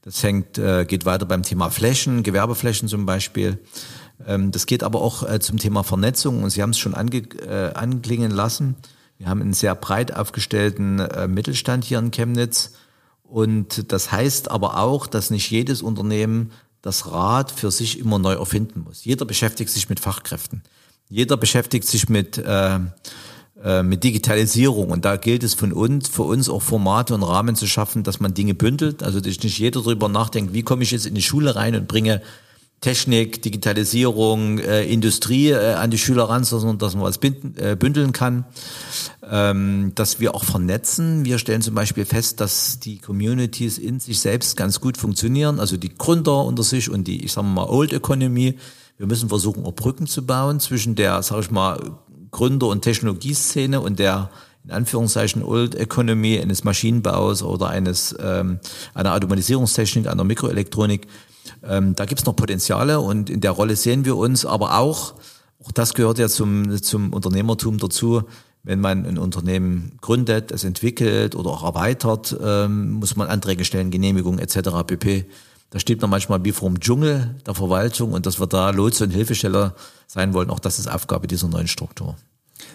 Das 0.02 0.20
fängt, 0.20 0.58
äh, 0.58 0.86
geht 0.86 1.06
weiter 1.06 1.26
beim 1.26 1.44
Thema 1.44 1.70
Flächen, 1.70 2.24
Gewerbeflächen 2.24 2.88
zum 2.88 3.06
Beispiel. 3.06 3.60
Ähm, 4.26 4.52
das 4.52 4.66
geht 4.66 4.84
aber 4.84 5.02
auch 5.02 5.28
äh, 5.28 5.40
zum 5.40 5.58
Thema 5.58 5.84
Vernetzung 5.84 6.44
und 6.44 6.50
Sie 6.50 6.62
haben 6.62 6.72
es 6.72 6.80
schon 6.80 6.94
ange, 6.94 7.18
äh, 7.18 7.74
anklingen 7.74 8.32
lassen. 8.32 8.76
Wir 9.18 9.28
haben 9.28 9.42
einen 9.42 9.54
sehr 9.54 9.76
breit 9.76 10.14
aufgestellten 10.16 11.00
äh, 11.00 11.28
Mittelstand 11.28 11.86
hier 11.86 12.00
in 12.00 12.12
Chemnitz. 12.12 12.74
Und 13.24 13.92
das 13.92 14.12
heißt 14.12 14.52
aber 14.52 14.78
auch, 14.78 15.08
dass 15.08 15.30
nicht 15.30 15.50
jedes 15.50 15.82
Unternehmen 15.82 16.52
das 16.82 17.10
Rad 17.12 17.50
für 17.52 17.72
sich 17.72 17.98
immer 17.98 18.20
neu 18.20 18.34
erfinden 18.34 18.82
muss. 18.82 19.06
Jeder 19.06 19.26
beschäftigt 19.26 19.70
sich 19.70 19.90
mit 19.90 20.00
Fachkräften. 20.00 20.62
Jeder 21.10 21.38
beschäftigt 21.38 21.88
sich 21.88 22.10
mit, 22.10 22.38
äh, 22.38 22.80
äh, 23.64 23.82
mit 23.82 24.04
Digitalisierung. 24.04 24.90
Und 24.90 25.06
da 25.06 25.16
gilt 25.16 25.44
es 25.44 25.54
von 25.54 25.72
uns, 25.72 26.10
für 26.10 26.24
uns 26.24 26.50
auch 26.50 26.62
Formate 26.62 27.14
und 27.14 27.24
Rahmen 27.24 27.56
zu 27.56 27.66
schaffen, 27.66 28.04
dass 28.04 28.20
man 28.20 28.34
Dinge 28.34 28.54
bündelt. 28.54 29.04
Also 29.04 29.20
dass 29.20 29.42
nicht 29.42 29.58
jeder 29.58 29.82
darüber 29.82 30.10
nachdenkt, 30.10 30.54
wie 30.54 30.64
komme 30.64 30.84
ich 30.84 30.92
jetzt 30.92 31.06
in 31.06 31.16
die 31.16 31.22
Schule 31.22 31.56
rein 31.56 31.76
und 31.76 31.88
bringe 31.88 32.22
Technik, 32.84 33.42
Digitalisierung, 33.42 34.60
äh, 34.60 34.84
Industrie 34.84 35.52
äh, 35.52 35.76
an 35.76 35.90
die 35.90 35.98
Schüler 35.98 36.26
ran, 36.26 36.44
sondern 36.44 36.78
dass 36.80 36.96
man 36.96 37.04
was 37.06 37.18
binden, 37.18 37.56
äh, 37.58 37.78
bündeln 37.80 38.12
kann, 38.12 38.44
ähm, 39.26 39.94
dass 39.96 40.20
wir 40.20 40.36
auch 40.36 40.44
vernetzen. 40.44 41.24
Wir 41.24 41.40
stellen 41.40 41.62
zum 41.62 41.76
Beispiel 41.76 42.04
fest, 42.04 42.42
dass 42.42 42.80
die 42.80 42.98
Communities 42.98 43.78
in 43.78 44.02
sich 44.02 44.20
selbst 44.20 44.58
ganz 44.58 44.82
gut 44.82 44.98
funktionieren, 44.98 45.62
also 45.62 45.78
die 45.78 45.96
Gründer 45.96 46.44
unter 46.44 46.64
sich 46.64 46.90
und 46.90 47.08
die, 47.08 47.24
ich 47.24 47.32
sage 47.32 47.48
mal, 47.48 47.70
Old 47.70 47.94
Economy. 47.94 48.58
Wir 48.98 49.08
müssen 49.08 49.30
versuchen, 49.30 49.66
auch 49.66 49.74
Brücken 49.74 50.06
zu 50.06 50.26
bauen 50.26 50.60
zwischen 50.60 50.96
der, 50.96 51.24
sage 51.24 51.44
ich 51.44 51.52
mal, 51.52 51.80
Gründer- 52.34 52.68
und 52.68 52.82
Technologieszene 52.82 53.80
und 53.80 54.00
der 54.00 54.30
in 54.66 54.72
Anführungszeichen 54.72 55.44
Old 55.44 55.76
Economy 55.76 56.40
eines 56.40 56.64
Maschinenbaus 56.64 57.44
oder 57.44 57.68
eines 57.68 58.16
ähm, 58.20 58.60
einer 58.94 59.14
Automatisierungstechnik, 59.14 60.08
einer 60.08 60.24
Mikroelektronik. 60.24 61.08
Ähm, 61.64 61.96
da 61.96 62.06
gibt's 62.06 62.26
noch 62.26 62.36
Potenziale 62.36 63.00
und 63.00 63.30
in 63.30 63.42
der 63.42 63.52
Rolle 63.52 63.76
sehen 63.76 64.06
wir 64.06 64.16
uns, 64.16 64.46
aber 64.46 64.78
auch, 64.78 65.16
auch 65.64 65.72
das 65.74 65.94
gehört 65.94 66.18
ja 66.18 66.30
zum, 66.30 66.82
zum 66.82 67.14
Unternehmertum 67.14 67.78
dazu, 67.78 68.24
wenn 68.64 68.80
man 68.80 69.06
ein 69.06 69.18
Unternehmen 69.18 69.98
gründet, 70.00 70.52
es 70.52 70.64
entwickelt 70.64 71.36
oder 71.36 71.50
auch 71.50 71.64
erweitert, 71.64 72.38
ähm, 72.42 72.92
muss 72.92 73.18
man 73.18 73.28
Anträge 73.28 73.66
stellen, 73.66 73.92
Genehmigungen 73.92 74.40
etc. 74.40 74.70
pp. 74.88 75.26
Da 75.74 75.80
steht 75.80 76.00
man 76.02 76.12
manchmal 76.12 76.46
wie 76.46 76.52
vor 76.52 76.70
dem 76.70 76.80
Dschungel 76.80 77.34
der 77.48 77.56
Verwaltung 77.56 78.14
und 78.14 78.28
dass 78.28 78.40
wir 78.40 78.46
da 78.46 78.70
Lotse 78.70 79.06
und 79.06 79.10
Hilfesteller 79.10 79.74
sein 80.06 80.36
wollen, 80.36 80.52
auch 80.52 80.60
das 80.60 80.78
ist 80.78 80.88
Aufgabe 80.88 81.26
dieser 81.26 81.48
neuen 81.48 81.68
Struktur. 81.68 82.16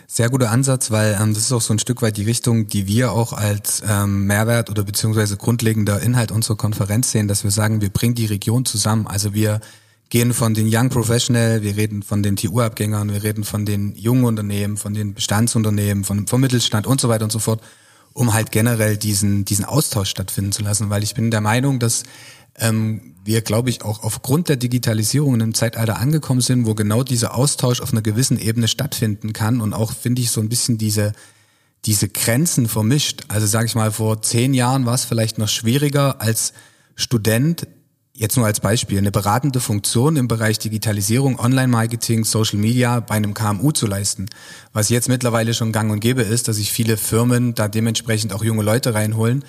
Sehr 0.09 0.29
guter 0.31 0.51
Ansatz, 0.51 0.91
weil 0.91 1.17
ähm, 1.21 1.33
das 1.33 1.45
ist 1.45 1.53
auch 1.53 1.61
so 1.61 1.73
ein 1.73 1.79
Stück 1.79 2.03
weit 2.03 2.17
die 2.17 2.25
Richtung, 2.25 2.67
die 2.67 2.89
wir 2.89 3.13
auch 3.13 3.33
als 3.33 3.85
ähm, 3.89 4.27
Mehrwert 4.27 4.69
oder 4.69 4.83
beziehungsweise 4.83 5.37
grundlegender 5.37 6.03
Inhalt 6.03 6.33
unserer 6.33 6.57
Konferenz 6.57 7.13
sehen, 7.13 7.29
dass 7.29 7.45
wir 7.45 7.53
sagen, 7.53 7.81
wir 7.81 7.91
bringen 7.91 8.17
die 8.17 8.27
Region 8.27 8.65
zusammen. 8.65 9.07
Also 9.07 9.33
wir 9.33 9.61
gehen 10.09 10.35
von 10.35 10.55
den 10.55 10.69
Young 10.69 10.89
Professional, 10.89 11.63
wir 11.63 11.77
reden 11.77 12.03
von 12.03 12.25
den 12.25 12.35
TU-Abgängern, 12.35 13.13
wir 13.13 13.23
reden 13.23 13.45
von 13.45 13.65
den 13.65 13.95
jungen 13.95 14.25
Unternehmen, 14.25 14.77
von 14.77 14.93
den 14.93 15.15
Bestandsunternehmen, 15.15 16.03
von, 16.03 16.27
vom 16.27 16.41
Mittelstand 16.41 16.89
und 16.89 17.01
so 17.01 17.09
weiter 17.09 17.23
und 17.23 17.31
so 17.31 17.39
fort, 17.39 17.61
um 18.13 18.35
halt 18.35 18.51
generell 18.51 18.97
diesen, 18.97 19.45
diesen 19.45 19.65
Austausch 19.67 20.11
stattfinden 20.11 20.51
zu 20.51 20.65
lassen. 20.65 20.91
Weil 20.91 21.05
ich 21.05 21.15
bin 21.15 21.31
der 21.31 21.41
Meinung, 21.41 21.79
dass 21.79 22.03
ähm, 22.59 23.15
wir, 23.25 23.43
glaube 23.43 23.69
ich, 23.69 23.83
auch 23.83 24.03
aufgrund 24.03 24.49
der 24.49 24.57
Digitalisierung 24.57 25.35
in 25.35 25.43
einem 25.43 25.55
Zeitalter 25.55 25.99
angekommen 25.99 26.41
sind, 26.41 26.67
wo 26.67 26.75
genau 26.75 27.03
dieser 27.03 27.35
Austausch 27.35 27.81
auf 27.81 27.93
einer 27.93 28.03
gewissen 28.03 28.39
Ebene 28.39 28.69
stattfinden 28.69 29.33
kann 29.33 29.61
und 29.61 29.75
auch, 29.75 29.93
finde 29.93 30.23
ich, 30.23 30.31
so 30.31 30.41
ein 30.41 30.49
bisschen 30.49 30.79
diese, 30.79 31.13
diese 31.85 32.09
Grenzen 32.09 32.69
vermischt. 32.69 33.25
Also 33.29 33.47
sage 33.47 33.67
ich 33.67 33.75
mal, 33.75 33.93
vor 33.93 34.23
zehn 34.23 34.55
Jahren 34.55 34.87
war 34.87 34.95
es 34.95 35.05
vielleicht 35.05 35.39
noch 35.39 35.49
schwieriger 35.49 36.21
als 36.21 36.55
Student, 36.95 37.67
jetzt 38.15 38.37
nur 38.37 38.47
als 38.47 38.61
Beispiel, 38.61 38.99
eine 38.99 39.13
beratende 39.13 39.61
Funktion 39.61 40.17
im 40.17 40.27
Bereich 40.27 40.59
Digitalisierung, 40.59 41.39
Online-Marketing, 41.39 42.25
Social 42.25 42.59
Media 42.59 42.99
bei 43.01 43.15
einem 43.15 43.35
KMU 43.35 43.73
zu 43.73 43.87
leisten. 43.87 44.27
Was 44.73 44.89
jetzt 44.89 45.09
mittlerweile 45.09 45.55
schon 45.55 45.71
gang 45.71 45.93
und 45.93 46.01
gäbe 46.01 46.23
ist, 46.23 46.49
dass 46.49 46.57
sich 46.57 46.73
viele 46.73 46.97
Firmen 46.97 47.55
da 47.55 47.69
dementsprechend 47.69 48.33
auch 48.33 48.43
junge 48.43 48.63
Leute 48.63 48.95
reinholen, 48.95 49.45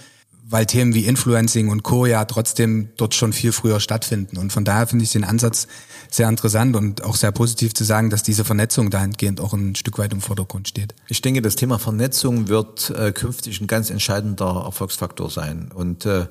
weil 0.49 0.65
Themen 0.65 0.95
wie 0.95 1.05
Influencing 1.05 1.69
und 1.69 1.83
Co. 1.83 2.07
ja 2.07 2.25
trotzdem 2.25 2.89
dort 2.97 3.13
schon 3.13 3.33
viel 3.33 3.51
früher 3.51 3.79
stattfinden. 3.79 4.37
Und 4.37 4.51
von 4.51 4.65
daher 4.65 4.87
finde 4.87 5.05
ich 5.05 5.11
den 5.11 5.23
Ansatz 5.23 5.67
sehr 6.09 6.27
interessant 6.27 6.75
und 6.75 7.03
auch 7.03 7.15
sehr 7.15 7.31
positiv 7.31 7.75
zu 7.75 7.83
sagen, 7.83 8.09
dass 8.09 8.23
diese 8.23 8.43
Vernetzung 8.43 8.89
dahingehend 8.89 9.41
auch 9.41 9.53
ein 9.53 9.75
Stück 9.75 9.99
weit 9.99 10.11
im 10.11 10.21
Vordergrund 10.21 10.67
steht. 10.67 10.95
Ich 11.07 11.21
denke, 11.21 11.43
das 11.43 11.55
Thema 11.55 11.77
Vernetzung 11.77 12.47
wird 12.47 12.89
äh, 12.89 13.11
künftig 13.11 13.61
ein 13.61 13.67
ganz 13.67 13.91
entscheidender 13.91 14.63
Erfolgsfaktor 14.65 15.29
sein. 15.29 15.71
Und 15.71 16.07
äh, 16.07 16.25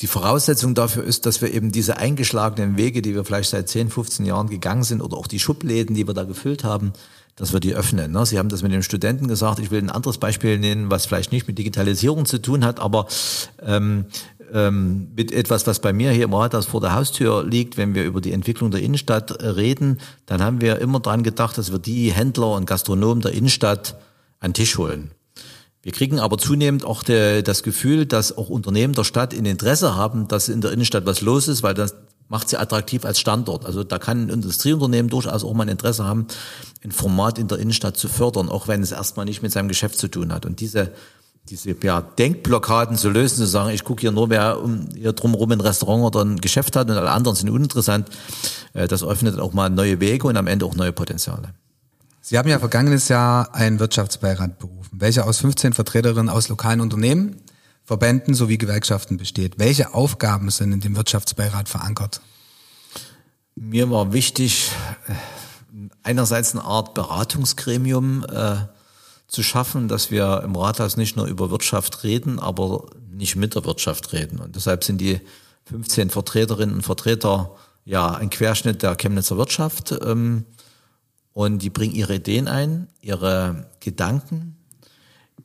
die 0.00 0.06
Voraussetzung 0.06 0.74
dafür 0.74 1.04
ist, 1.04 1.26
dass 1.26 1.42
wir 1.42 1.52
eben 1.52 1.70
diese 1.70 1.98
eingeschlagenen 1.98 2.78
Wege, 2.78 3.02
die 3.02 3.14
wir 3.14 3.24
vielleicht 3.24 3.50
seit 3.50 3.68
10, 3.68 3.90
15 3.90 4.24
Jahren 4.24 4.48
gegangen 4.48 4.84
sind 4.84 5.02
oder 5.02 5.18
auch 5.18 5.26
die 5.26 5.38
Schubläden, 5.38 5.94
die 5.94 6.06
wir 6.06 6.14
da 6.14 6.24
gefüllt 6.24 6.64
haben, 6.64 6.94
dass 7.36 7.52
wir 7.52 7.60
die 7.60 7.74
öffnen. 7.74 8.12
Ne? 8.12 8.24
Sie 8.26 8.38
haben 8.38 8.48
das 8.48 8.62
mit 8.62 8.72
den 8.72 8.82
Studenten 8.82 9.28
gesagt. 9.28 9.58
Ich 9.58 9.70
will 9.70 9.80
ein 9.80 9.90
anderes 9.90 10.18
Beispiel 10.18 10.58
nennen, 10.58 10.90
was 10.90 11.06
vielleicht 11.06 11.32
nicht 11.32 11.48
mit 11.48 11.58
Digitalisierung 11.58 12.26
zu 12.26 12.40
tun 12.40 12.64
hat, 12.64 12.80
aber 12.80 13.06
ähm, 13.60 14.06
ähm, 14.52 15.08
mit 15.16 15.32
etwas, 15.32 15.66
was 15.66 15.80
bei 15.80 15.92
mir 15.92 16.12
hier 16.12 16.24
im 16.24 16.34
Rathaus 16.34 16.66
vor 16.66 16.80
der 16.80 16.94
Haustür 16.94 17.44
liegt, 17.44 17.76
wenn 17.76 17.94
wir 17.94 18.04
über 18.04 18.20
die 18.20 18.32
Entwicklung 18.32 18.70
der 18.70 18.82
Innenstadt 18.82 19.42
reden, 19.42 19.98
dann 20.26 20.42
haben 20.42 20.60
wir 20.60 20.78
immer 20.78 21.00
dran 21.00 21.22
gedacht, 21.22 21.58
dass 21.58 21.72
wir 21.72 21.78
die 21.78 22.12
Händler 22.12 22.52
und 22.52 22.66
Gastronomen 22.66 23.22
der 23.22 23.32
Innenstadt 23.32 23.96
an 24.38 24.50
den 24.50 24.54
Tisch 24.54 24.78
holen. 24.78 25.10
Wir 25.82 25.92
kriegen 25.92 26.18
aber 26.18 26.38
zunehmend 26.38 26.84
auch 26.84 27.02
de, 27.02 27.42
das 27.42 27.62
Gefühl, 27.62 28.06
dass 28.06 28.38
auch 28.38 28.48
Unternehmen 28.48 28.94
der 28.94 29.04
Stadt 29.04 29.34
ein 29.34 29.44
Interesse 29.44 29.96
haben, 29.96 30.28
dass 30.28 30.48
in 30.48 30.62
der 30.62 30.72
Innenstadt 30.72 31.04
was 31.04 31.20
los 31.20 31.46
ist, 31.46 31.62
weil 31.62 31.74
das 31.74 31.94
macht 32.28 32.48
sie 32.48 32.56
attraktiv 32.56 33.04
als 33.04 33.18
Standort. 33.20 33.66
Also 33.66 33.84
da 33.84 33.98
kann 33.98 34.26
ein 34.26 34.28
Industrieunternehmen 34.28 35.10
durchaus 35.10 35.44
auch 35.44 35.52
mal 35.54 35.64
ein 35.64 35.68
Interesse 35.68 36.04
haben, 36.04 36.26
ein 36.82 36.92
Format 36.92 37.38
in 37.38 37.48
der 37.48 37.58
Innenstadt 37.58 37.96
zu 37.96 38.08
fördern, 38.08 38.48
auch 38.48 38.68
wenn 38.68 38.82
es 38.82 38.92
erstmal 38.92 39.26
nicht 39.26 39.42
mit 39.42 39.52
seinem 39.52 39.68
Geschäft 39.68 39.98
zu 39.98 40.08
tun 40.08 40.32
hat. 40.32 40.46
Und 40.46 40.60
diese 40.60 40.92
diese 41.50 41.76
ja, 41.82 42.00
Denkblockaden 42.00 42.96
zu 42.96 43.10
lösen, 43.10 43.36
zu 43.36 43.46
sagen, 43.46 43.70
ich 43.70 43.84
gucke 43.84 44.00
hier 44.00 44.12
nur, 44.12 44.30
wer 44.30 44.62
um, 44.62 44.88
hier 44.94 45.12
drumherum 45.12 45.52
ein 45.52 45.60
Restaurant 45.60 46.04
oder 46.04 46.24
ein 46.24 46.40
Geschäft 46.40 46.74
hat 46.74 46.88
und 46.88 46.96
alle 46.96 47.10
anderen 47.10 47.36
sind 47.36 47.50
uninteressant, 47.50 48.08
äh, 48.72 48.88
das 48.88 49.02
öffnet 49.02 49.38
auch 49.38 49.52
mal 49.52 49.68
neue 49.68 50.00
Wege 50.00 50.26
und 50.26 50.36
am 50.36 50.46
Ende 50.46 50.64
auch 50.64 50.74
neue 50.74 50.92
Potenziale. 50.92 51.50
Sie 52.22 52.38
haben 52.38 52.48
ja 52.48 52.58
vergangenes 52.58 53.08
Jahr 53.08 53.54
einen 53.54 53.78
Wirtschaftsbeirat 53.78 54.58
berufen, 54.58 54.98
welcher 54.98 55.26
aus 55.26 55.38
15 55.40 55.74
Vertreterinnen 55.74 56.30
aus 56.30 56.48
lokalen 56.48 56.80
Unternehmen, 56.80 57.36
Verbänden 57.84 58.34
sowie 58.34 58.58
Gewerkschaften 58.58 59.16
besteht. 59.16 59.58
Welche 59.58 59.94
Aufgaben 59.94 60.50
sind 60.50 60.72
in 60.72 60.80
dem 60.80 60.96
Wirtschaftsbeirat 60.96 61.68
verankert? 61.68 62.20
Mir 63.54 63.90
war 63.90 64.12
wichtig, 64.12 64.72
äh, 65.06 65.12
einerseits 66.02 66.52
eine 66.52 66.64
Art 66.64 66.94
Beratungsgremium 66.94 68.24
äh, 68.24 68.56
zu 69.28 69.42
schaffen, 69.42 69.88
dass 69.88 70.10
wir 70.10 70.42
im 70.44 70.56
Rathaus 70.56 70.96
nicht 70.96 71.16
nur 71.16 71.26
über 71.26 71.50
Wirtschaft 71.50 72.04
reden, 72.04 72.38
aber 72.38 72.86
nicht 73.10 73.36
mit 73.36 73.54
der 73.54 73.64
Wirtschaft 73.64 74.12
reden. 74.12 74.38
Und 74.38 74.56
deshalb 74.56 74.84
sind 74.84 75.00
die 75.00 75.20
15 75.66 76.10
Vertreterinnen 76.10 76.74
und 76.74 76.82
Vertreter 76.82 77.54
ja 77.84 78.12
ein 78.12 78.30
Querschnitt 78.30 78.82
der 78.82 78.96
Chemnitzer 78.96 79.36
Wirtschaft. 79.36 79.92
Ähm, 80.04 80.44
und 81.32 81.58
die 81.58 81.70
bringen 81.70 81.94
ihre 81.94 82.14
Ideen 82.14 82.48
ein, 82.48 82.88
ihre 83.00 83.66
Gedanken. 83.80 84.56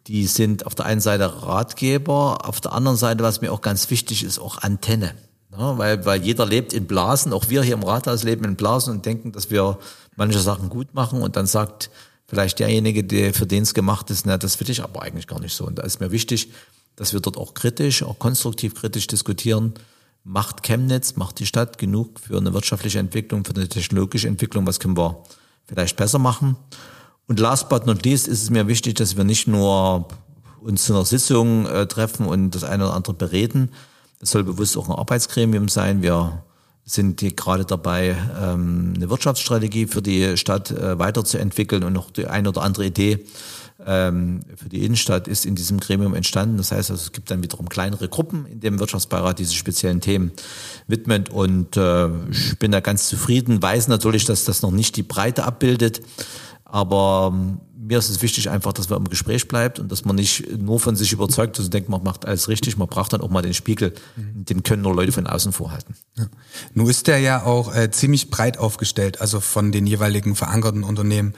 Die 0.07 0.25
sind 0.27 0.65
auf 0.65 0.75
der 0.75 0.85
einen 0.85 1.01
Seite 1.01 1.43
Ratgeber, 1.43 2.47
auf 2.47 2.61
der 2.61 2.73
anderen 2.73 2.97
Seite, 2.97 3.23
was 3.23 3.41
mir 3.41 3.51
auch 3.51 3.61
ganz 3.61 3.89
wichtig 3.89 4.23
ist, 4.23 4.39
auch 4.39 4.59
Antenne. 4.59 5.13
Ja, 5.51 5.77
weil, 5.77 6.05
weil 6.05 6.23
jeder 6.23 6.45
lebt 6.45 6.73
in 6.73 6.85
Blasen, 6.85 7.33
auch 7.33 7.49
wir 7.49 7.63
hier 7.63 7.73
im 7.73 7.83
Rathaus 7.83 8.23
leben 8.23 8.45
in 8.45 8.55
Blasen 8.55 8.93
und 8.93 9.05
denken, 9.05 9.31
dass 9.31 9.49
wir 9.49 9.79
manche 10.15 10.39
Sachen 10.39 10.69
gut 10.69 10.93
machen 10.93 11.21
und 11.21 11.35
dann 11.35 11.47
sagt 11.47 11.89
vielleicht 12.27 12.59
derjenige, 12.59 13.03
der 13.03 13.33
für 13.33 13.47
den 13.47 13.63
es 13.63 13.73
gemacht 13.73 14.11
ist, 14.11 14.25
na, 14.25 14.37
das 14.37 14.59
will 14.59 14.69
ich 14.69 14.83
aber 14.83 15.01
eigentlich 15.01 15.27
gar 15.27 15.39
nicht 15.39 15.55
so. 15.55 15.65
Und 15.65 15.79
da 15.79 15.83
ist 15.83 15.99
mir 15.99 16.11
wichtig, 16.11 16.51
dass 16.95 17.13
wir 17.13 17.19
dort 17.19 17.37
auch 17.37 17.53
kritisch, 17.53 18.03
auch 18.03 18.19
konstruktiv 18.19 18.75
kritisch 18.75 19.07
diskutieren. 19.07 19.73
Macht 20.23 20.63
Chemnitz, 20.63 21.15
macht 21.15 21.39
die 21.39 21.45
Stadt 21.45 21.77
genug 21.77 22.19
für 22.19 22.37
eine 22.37 22.53
wirtschaftliche 22.53 22.99
Entwicklung, 22.99 23.45
für 23.45 23.55
eine 23.55 23.67
technologische 23.67 24.27
Entwicklung? 24.27 24.67
Was 24.67 24.79
können 24.79 24.97
wir 24.97 25.23
vielleicht 25.65 25.95
besser 25.95 26.19
machen? 26.19 26.57
Und 27.29 27.39
last 27.39 27.69
but 27.69 27.85
not 27.85 28.03
least 28.03 28.27
ist 28.27 28.41
es 28.41 28.49
mir 28.49 28.67
wichtig, 28.67 28.95
dass 28.95 29.15
wir 29.15 29.23
nicht 29.23 29.47
nur 29.47 30.07
uns 30.61 30.85
zu 30.85 30.93
einer 30.93 31.05
Sitzung 31.05 31.67
äh, 31.67 31.85
treffen 31.85 32.25
und 32.25 32.51
das 32.55 32.63
eine 32.63 32.85
oder 32.85 32.95
andere 32.95 33.13
bereden. 33.13 33.69
Das 34.19 34.31
soll 34.31 34.43
bewusst 34.43 34.75
auch 34.75 34.89
ein 34.89 34.95
Arbeitsgremium 34.95 35.69
sein. 35.69 36.01
Wir 36.01 36.41
sind 36.85 37.19
gerade 37.37 37.65
dabei, 37.65 38.17
ähm, 38.41 38.93
eine 38.95 39.11
Wirtschaftsstrategie 39.11 39.85
für 39.85 40.01
die 40.01 40.37
Stadt 40.37 40.71
äh, 40.71 40.97
weiterzuentwickeln 40.97 41.83
und 41.83 41.93
noch 41.93 42.09
die 42.09 42.25
eine 42.25 42.49
oder 42.49 42.63
andere 42.63 42.87
Idee 42.87 43.23
ähm, 43.85 44.41
für 44.55 44.67
die 44.67 44.83
Innenstadt 44.83 45.27
ist 45.27 45.45
in 45.45 45.55
diesem 45.55 45.79
Gremium 45.79 46.15
entstanden. 46.15 46.57
Das 46.57 46.71
heißt, 46.71 46.91
also, 46.91 47.01
es 47.01 47.11
gibt 47.11 47.31
dann 47.31 47.43
wiederum 47.43 47.69
kleinere 47.69 48.09
Gruppen, 48.09 48.45
in 48.47 48.59
dem 48.59 48.79
Wirtschaftsbeirat 48.79 49.39
diese 49.39 49.53
speziellen 49.53 50.01
Themen 50.01 50.31
widmet 50.87 51.29
und 51.29 51.77
äh, 51.77 52.09
ich 52.31 52.57
bin 52.59 52.71
da 52.71 52.79
ganz 52.79 53.07
zufrieden, 53.07 53.61
weiß 53.61 53.87
natürlich, 53.87 54.25
dass 54.25 54.45
das 54.45 54.61
noch 54.61 54.71
nicht 54.71 54.97
die 54.97 55.03
Breite 55.03 55.43
abbildet, 55.43 56.01
aber 56.71 57.31
ähm, 57.33 57.59
mir 57.89 57.97
ist 57.97 58.09
es 58.09 58.21
wichtig 58.21 58.49
einfach, 58.49 58.71
dass 58.73 58.89
man 58.89 58.99
im 58.99 59.09
Gespräch 59.09 59.47
bleibt 59.47 59.79
und 59.79 59.91
dass 59.91 60.05
man 60.05 60.15
nicht 60.15 60.57
nur 60.57 60.79
von 60.79 60.95
sich 60.95 61.11
überzeugt 61.11 61.57
ist 61.57 61.65
und 61.65 61.73
denkt, 61.73 61.89
man 61.89 62.03
macht 62.03 62.25
alles 62.25 62.47
richtig. 62.47 62.77
Man 62.77 62.87
braucht 62.87 63.13
dann 63.13 63.21
auch 63.21 63.29
mal 63.29 63.41
den 63.41 63.55
Spiegel. 63.55 63.93
Mhm. 64.15 64.45
Den 64.45 64.63
können 64.63 64.83
nur 64.83 64.93
Leute 64.93 65.11
von 65.11 65.25
außen 65.25 65.51
vorhalten. 65.51 65.95
Ja. 66.17 66.27
Nun 66.75 66.87
ist 66.87 67.07
der 67.07 67.19
ja 67.19 67.43
auch 67.43 67.73
äh, 67.73 67.89
ziemlich 67.89 68.29
breit 68.29 68.59
aufgestellt, 68.59 69.21
also 69.21 69.39
von 69.39 69.71
den 69.71 69.87
jeweiligen 69.87 70.35
verankerten 70.35 70.83
Unternehmen. 70.83 71.33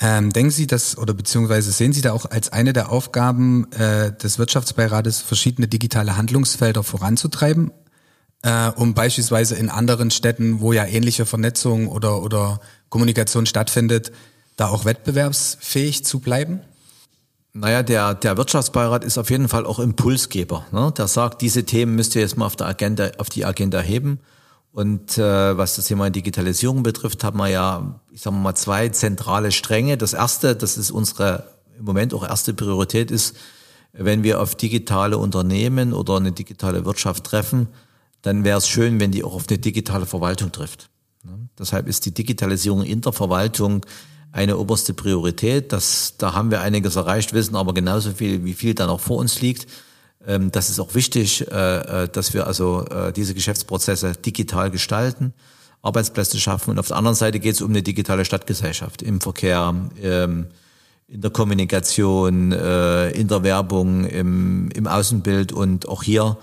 Ähm, 0.00 0.32
denken 0.32 0.52
Sie 0.52 0.68
das 0.68 0.96
oder 0.96 1.14
beziehungsweise 1.14 1.72
sehen 1.72 1.92
Sie 1.92 2.02
da 2.02 2.12
auch 2.12 2.26
als 2.26 2.52
eine 2.52 2.72
der 2.72 2.92
Aufgaben 2.92 3.70
äh, 3.72 4.16
des 4.16 4.38
Wirtschaftsbeirates 4.38 5.20
verschiedene 5.20 5.66
digitale 5.66 6.16
Handlungsfelder 6.16 6.84
voranzutreiben, 6.84 7.72
äh, 8.42 8.68
um 8.76 8.94
beispielsweise 8.94 9.56
in 9.56 9.68
anderen 9.68 10.12
Städten, 10.12 10.60
wo 10.60 10.72
ja 10.72 10.84
ähnliche 10.86 11.26
Vernetzung 11.26 11.88
oder, 11.88 12.22
oder 12.22 12.60
Kommunikation 12.88 13.46
stattfindet, 13.46 14.12
da 14.58 14.68
auch 14.68 14.84
wettbewerbsfähig 14.84 16.04
zu 16.04 16.18
bleiben? 16.20 16.60
Naja, 17.54 17.82
der, 17.82 18.14
der 18.14 18.36
Wirtschaftsbeirat 18.36 19.04
ist 19.04 19.16
auf 19.16 19.30
jeden 19.30 19.48
Fall 19.48 19.64
auch 19.64 19.78
Impulsgeber. 19.78 20.66
Ne? 20.70 20.92
Der 20.96 21.08
sagt, 21.08 21.40
diese 21.40 21.64
Themen 21.64 21.94
müsst 21.94 22.14
ihr 22.14 22.20
jetzt 22.20 22.36
mal 22.36 22.44
auf, 22.44 22.56
der 22.56 22.66
Agenda, 22.66 23.10
auf 23.18 23.30
die 23.30 23.46
Agenda 23.46 23.80
heben. 23.80 24.20
Und 24.72 25.16
äh, 25.16 25.56
was 25.56 25.76
das 25.76 25.86
Thema 25.86 26.10
Digitalisierung 26.10 26.82
betrifft, 26.82 27.24
haben 27.24 27.38
wir 27.38 27.48
ja, 27.48 28.00
ich 28.12 28.20
sage 28.20 28.36
mal, 28.36 28.54
zwei 28.54 28.90
zentrale 28.90 29.50
Stränge. 29.50 29.96
Das 29.96 30.12
erste, 30.12 30.54
das 30.54 30.76
ist 30.76 30.90
unsere 30.90 31.44
im 31.78 31.84
Moment 31.84 32.12
auch 32.12 32.26
erste 32.28 32.52
Priorität 32.52 33.10
ist, 33.10 33.36
wenn 33.92 34.22
wir 34.22 34.40
auf 34.40 34.54
digitale 34.54 35.18
Unternehmen 35.18 35.92
oder 35.92 36.16
eine 36.16 36.32
digitale 36.32 36.84
Wirtschaft 36.84 37.24
treffen, 37.24 37.68
dann 38.22 38.44
wäre 38.44 38.58
es 38.58 38.68
schön, 38.68 39.00
wenn 39.00 39.12
die 39.12 39.24
auch 39.24 39.34
auf 39.34 39.46
eine 39.48 39.58
digitale 39.58 40.06
Verwaltung 40.06 40.52
trifft. 40.52 40.90
Ne? 41.22 41.48
Deshalb 41.58 41.88
ist 41.88 42.04
die 42.04 42.12
Digitalisierung 42.12 42.82
in 42.82 43.00
der 43.00 43.12
Verwaltung 43.12 43.86
eine 44.32 44.58
oberste 44.58 44.94
Priorität. 44.94 45.72
Das, 45.72 46.14
da 46.18 46.34
haben 46.34 46.50
wir 46.50 46.60
einiges 46.60 46.96
erreicht, 46.96 47.32
wissen 47.32 47.56
aber 47.56 47.74
genauso 47.74 48.12
viel, 48.12 48.44
wie 48.44 48.54
viel 48.54 48.74
da 48.74 48.86
noch 48.86 49.00
vor 49.00 49.18
uns 49.18 49.40
liegt. 49.40 49.66
Ähm, 50.26 50.50
das 50.52 50.70
ist 50.70 50.80
auch 50.80 50.94
wichtig, 50.94 51.46
äh, 51.50 52.04
äh, 52.04 52.08
dass 52.08 52.34
wir 52.34 52.46
also 52.46 52.84
äh, 52.86 53.12
diese 53.12 53.34
Geschäftsprozesse 53.34 54.12
digital 54.12 54.70
gestalten, 54.70 55.32
Arbeitsplätze 55.82 56.38
schaffen. 56.38 56.70
Und 56.70 56.78
auf 56.78 56.88
der 56.88 56.96
anderen 56.96 57.14
Seite 57.14 57.40
geht 57.40 57.54
es 57.54 57.62
um 57.62 57.70
eine 57.70 57.82
digitale 57.82 58.24
Stadtgesellschaft 58.24 59.02
im 59.02 59.20
Verkehr, 59.20 59.74
ähm, 60.02 60.46
in 61.10 61.22
der 61.22 61.30
Kommunikation, 61.30 62.52
in 62.52 63.28
der 63.28 63.42
Werbung, 63.42 64.04
im, 64.04 64.68
im 64.72 64.86
Außenbild 64.86 65.52
und 65.52 65.88
auch 65.88 66.02
hier 66.02 66.36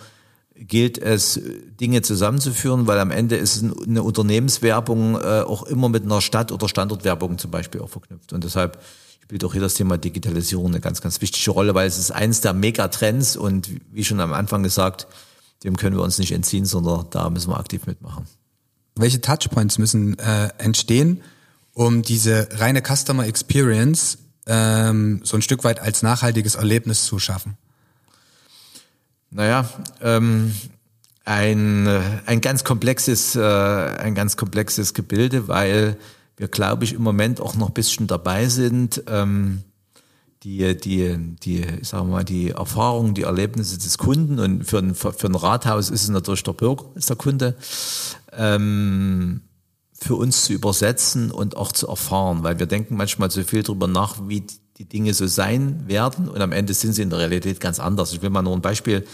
gilt 0.55 0.97
es, 0.97 1.39
Dinge 1.79 2.01
zusammenzuführen, 2.01 2.87
weil 2.87 2.99
am 2.99 3.11
Ende 3.11 3.35
ist 3.35 3.63
eine 3.63 4.03
Unternehmenswerbung 4.03 5.15
äh, 5.15 5.41
auch 5.41 5.63
immer 5.63 5.89
mit 5.89 6.03
einer 6.03 6.21
Stadt- 6.21 6.51
oder 6.51 6.69
Standortwerbung 6.69 7.37
zum 7.37 7.51
Beispiel 7.51 7.81
auch 7.81 7.89
verknüpft. 7.89 8.31
Und 8.31 8.43
deshalb 8.43 8.81
spielt 9.21 9.43
auch 9.43 9.51
hier 9.51 9.61
das 9.61 9.73
Thema 9.73 9.97
Digitalisierung 9.97 10.67
eine 10.67 10.79
ganz, 10.79 11.01
ganz 11.01 11.19
wichtige 11.19 11.51
Rolle, 11.51 11.75
weil 11.75 11.87
es 11.87 11.97
ist 11.97 12.11
eines 12.11 12.41
der 12.41 12.53
Megatrends 12.53 13.35
und 13.35 13.69
wie 13.91 14.03
schon 14.03 14.19
am 14.19 14.33
Anfang 14.33 14.63
gesagt, 14.63 15.07
dem 15.63 15.77
können 15.77 15.97
wir 15.97 16.03
uns 16.03 16.19
nicht 16.19 16.31
entziehen, 16.31 16.65
sondern 16.65 17.07
da 17.09 17.29
müssen 17.29 17.49
wir 17.49 17.59
aktiv 17.59 17.85
mitmachen. 17.87 18.25
Welche 18.95 19.19
Touchpoints 19.19 19.77
müssen 19.77 20.17
äh, 20.19 20.49
entstehen, 20.57 21.21
um 21.73 22.01
diese 22.01 22.47
reine 22.53 22.81
Customer 22.81 23.25
Experience 23.25 24.19
ähm, 24.47 25.21
so 25.23 25.35
ein 25.35 25.41
Stück 25.41 25.63
weit 25.63 25.79
als 25.79 26.01
nachhaltiges 26.01 26.55
Erlebnis 26.55 27.03
zu 27.03 27.19
schaffen? 27.19 27.57
Naja, 29.35 29.69
ähm, 30.01 30.55
ein, 31.25 31.87
äh, 31.87 32.01
ein 32.25 32.39
ganz 32.39 32.63
komplexes, 32.63 33.35
äh, 33.35 33.41
ein 33.41 34.15
ganz 34.15 34.37
komplexes 34.37 34.93
Gebilde, 34.93 35.49
weil 35.49 35.97
wir, 36.37 36.47
glaube 36.47 36.85
ich, 36.85 36.93
im 36.93 37.01
Moment 37.01 37.41
auch 37.41 37.55
noch 37.55 37.67
ein 37.67 37.73
bisschen 37.73 38.07
dabei 38.07 38.47
sind, 38.47 39.03
ähm, 39.07 39.63
die, 40.43 40.77
die, 40.77 41.17
die, 41.43 41.65
sagen 41.81 42.07
wir 42.07 42.13
mal, 42.13 42.23
die 42.23 42.51
Erfahrungen, 42.51 43.13
die 43.13 43.23
Erlebnisse 43.23 43.77
des 43.77 43.97
Kunden 43.97 44.39
und 44.39 44.63
für 44.63 44.77
ein, 44.77 44.95
für 44.95 45.27
ein 45.27 45.35
Rathaus 45.35 45.89
ist 45.89 46.03
es 46.03 46.09
natürlich 46.09 46.43
der 46.43 46.53
Bürger, 46.53 46.85
ist 46.95 47.09
der 47.09 47.17
Kunde, 47.17 47.57
ähm, 48.31 49.41
für 49.91 50.15
uns 50.15 50.45
zu 50.45 50.53
übersetzen 50.53 51.29
und 51.29 51.57
auch 51.57 51.73
zu 51.73 51.89
erfahren, 51.89 52.43
weil 52.43 52.57
wir 52.59 52.67
denken 52.67 52.95
manchmal 52.95 53.31
so 53.31 53.43
viel 53.43 53.63
drüber 53.63 53.87
nach, 53.87 54.29
wie 54.29 54.45
die 54.77 54.85
Dinge 54.85 55.13
so 55.13 55.27
sein 55.27 55.87
werden 55.87 56.29
und 56.29 56.39
am 56.41 56.53
Ende 56.53 56.73
sind 56.73 56.93
sie 56.93 57.01
in 57.01 57.09
der 57.09 57.19
Realität 57.19 57.59
ganz 57.59 57.81
anders. 57.81 58.13
Ich 58.13 58.21
will 58.21 58.29
mal 58.29 58.41
nur 58.41 58.53
ein 58.53 58.61
Beispiel 58.61 59.05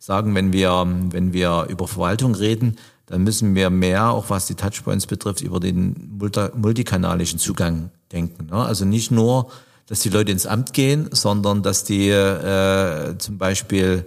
sagen, 0.00 0.34
wenn 0.34 0.52
wir, 0.52 0.86
wenn 1.10 1.32
wir 1.32 1.66
über 1.68 1.86
Verwaltung 1.86 2.34
reden, 2.34 2.76
dann 3.06 3.22
müssen 3.22 3.54
wir 3.54 3.70
mehr, 3.70 4.10
auch 4.10 4.30
was 4.30 4.46
die 4.46 4.54
Touchpoints 4.54 5.06
betrifft, 5.06 5.42
über 5.42 5.60
den 5.60 6.18
multikanalischen 6.54 7.38
Zugang 7.38 7.90
denken. 8.10 8.46
Ne? 8.46 8.56
Also 8.56 8.84
nicht 8.84 9.10
nur, 9.10 9.50
dass 9.86 10.00
die 10.00 10.08
Leute 10.08 10.32
ins 10.32 10.46
Amt 10.46 10.72
gehen, 10.72 11.08
sondern 11.12 11.62
dass 11.62 11.84
die 11.84 12.08
äh, 12.08 13.18
zum 13.18 13.36
Beispiel 13.38 14.06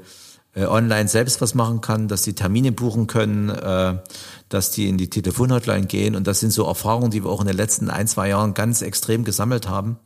äh, 0.56 0.65
online 0.65 1.10
selbst 1.10 1.41
was 1.41 1.53
machen 1.53 1.82
kann, 1.82 2.08
dass 2.08 2.23
die 2.23 2.34
Termine 2.34 2.71
buchen 2.71 3.08
können, 3.08 3.49
äh, 3.49 3.97
dass 4.49 4.71
die 4.71 4.88
in 4.88 4.97
die 4.97 5.10
Telefonhotline 5.10 5.86
gehen. 5.86 6.15
Und 6.15 6.25
das 6.25 6.39
sind 6.39 6.51
so 6.51 6.65
Erfahrungen, 6.65 7.12
die 7.12 7.23
wir 7.23 7.29
auch 7.29 7.41
in 7.41 7.47
den 7.47 7.58
letzten 7.58 7.89
ein, 7.89 8.08
zwei 8.08 8.29
Jahren 8.29 8.53
ganz 8.53 8.82
extrem 8.82 9.25
gesammelt 9.25 9.67
haben, 9.67 9.97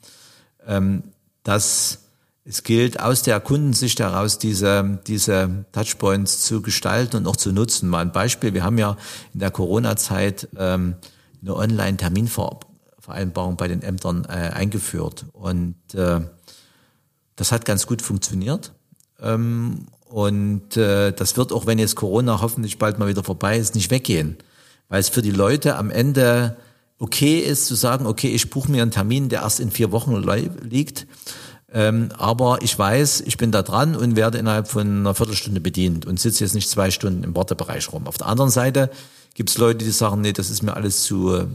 ähm, 0.65 1.03
dass 1.43 1.99
es 2.47 2.63
gilt, 2.63 2.99
aus 3.01 3.23
der 3.23 3.41
Kundensicht 3.41 3.99
heraus 3.99 4.39
diese, 4.39 4.99
diese 5.05 5.65
Touchpoints 5.73 6.45
zu 6.45 6.61
gestalten 6.61 7.17
und 7.17 7.27
auch 7.27 7.35
zu 7.35 7.51
nutzen. 7.51 7.89
Mal 7.89 7.99
ein 7.99 8.13
Beispiel. 8.13 8.53
Wir 8.53 8.63
haben 8.63 8.77
ja 8.77 8.95
in 9.33 9.41
der 9.41 9.51
Corona-Zeit 9.51 10.47
ähm, 10.57 10.95
eine 11.41 11.55
Online-Terminvereinbarung 11.55 13.57
bei 13.57 13.67
den 13.67 13.81
Ämtern 13.81 14.25
äh, 14.29 14.51
eingeführt. 14.53 15.25
Und 15.33 15.75
äh, 15.93 16.21
das 17.35 17.51
hat 17.51 17.65
ganz 17.65 17.85
gut 17.85 18.01
funktioniert. 18.01 18.71
Ähm, 19.21 19.87
und 20.05 20.77
äh, 20.77 21.11
das 21.11 21.35
wird 21.35 21.51
auch, 21.51 21.65
wenn 21.65 21.79
jetzt 21.79 21.97
Corona 21.97 22.39
hoffentlich 22.41 22.79
bald 22.79 22.97
mal 22.97 23.09
wieder 23.09 23.25
vorbei 23.25 23.57
ist, 23.57 23.75
nicht 23.75 23.91
weggehen. 23.91 24.37
Weil 24.87 25.01
es 25.01 25.09
für 25.09 25.21
die 25.21 25.31
Leute 25.31 25.75
am 25.75 25.89
Ende 25.89 26.55
okay 26.97 27.39
ist 27.39 27.65
zu 27.65 27.75
sagen, 27.75 28.07
okay, 28.07 28.29
ich 28.29 28.49
buche 28.49 28.71
mir 28.71 28.83
einen 28.83 28.91
Termin, 28.91 29.27
der 29.27 29.41
erst 29.41 29.59
in 29.59 29.69
vier 29.69 29.91
Wochen 29.91 30.15
liegt 30.61 31.07
ähm, 31.73 32.09
aber 32.17 32.59
ich 32.61 32.77
weiß, 32.77 33.21
ich 33.21 33.37
bin 33.37 33.51
da 33.51 33.61
dran 33.61 33.95
und 33.95 34.15
werde 34.15 34.37
innerhalb 34.37 34.67
von 34.67 34.99
einer 34.99 35.13
Viertelstunde 35.13 35.59
bedient 35.59 36.05
und 36.05 36.19
sitze 36.19 36.43
jetzt 36.43 36.53
nicht 36.53 36.69
zwei 36.69 36.91
Stunden 36.91 37.23
im 37.23 37.35
Wartebereich 37.35 37.91
rum. 37.91 38.07
Auf 38.07 38.17
der 38.17 38.27
anderen 38.27 38.51
Seite 38.51 38.89
gibt 39.33 39.49
es 39.49 39.57
Leute, 39.57 39.83
die 39.83 39.91
sagen, 39.91 40.21
nee, 40.21 40.33
das 40.33 40.49
ist 40.49 40.63
mir 40.63 40.75
alles 40.75 41.03
zu 41.03 41.35
äh, 41.35 41.45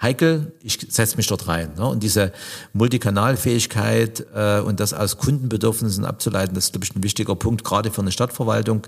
heikel, 0.00 0.52
ich 0.62 0.78
setze 0.88 1.16
mich 1.16 1.26
dort 1.26 1.48
rein. 1.48 1.72
Ne? 1.76 1.86
Und 1.86 2.02
diese 2.02 2.32
Multikanalfähigkeit 2.72 4.26
äh, 4.34 4.60
und 4.60 4.80
das 4.80 4.94
aus 4.94 5.18
Kundenbedürfnissen 5.18 6.04
abzuleiten, 6.04 6.54
das 6.54 6.66
ist, 6.66 6.72
glaube 6.72 6.84
ich, 6.84 6.94
ein 6.94 7.02
wichtiger 7.02 7.34
Punkt, 7.34 7.64
gerade 7.64 7.90
für 7.90 8.00
eine 8.00 8.12
Stadtverwaltung. 8.12 8.86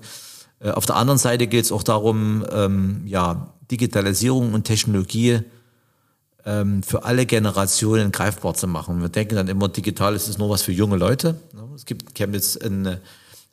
Äh, 0.61 0.71
auf 0.71 0.87
der 0.87 0.97
anderen 0.97 1.19
Seite 1.19 1.47
geht 1.47 1.65
es 1.65 1.73
auch 1.73 1.83
darum, 1.83 2.45
ähm, 2.53 3.03
ja, 3.07 3.55
Digitalisierung 3.71 4.55
und 4.55 4.65
Technologie 4.65 5.41
für 6.43 7.05
alle 7.05 7.27
Generationen 7.27 8.13
greifbar 8.13 8.55
zu 8.55 8.67
machen. 8.67 9.01
Wir 9.03 9.09
denken 9.09 9.37
dann 9.37 9.49
immer, 9.49 9.69
digital 9.69 10.15
ist 10.15 10.29
es 10.29 10.39
nur 10.39 10.49
was 10.49 10.63
für 10.63 10.73
junge 10.73 10.97
Leute. 10.97 11.35
Es 11.77 11.85
gibt 11.85 12.15
Chemnitz 12.15 12.57
eine, 12.57 13.01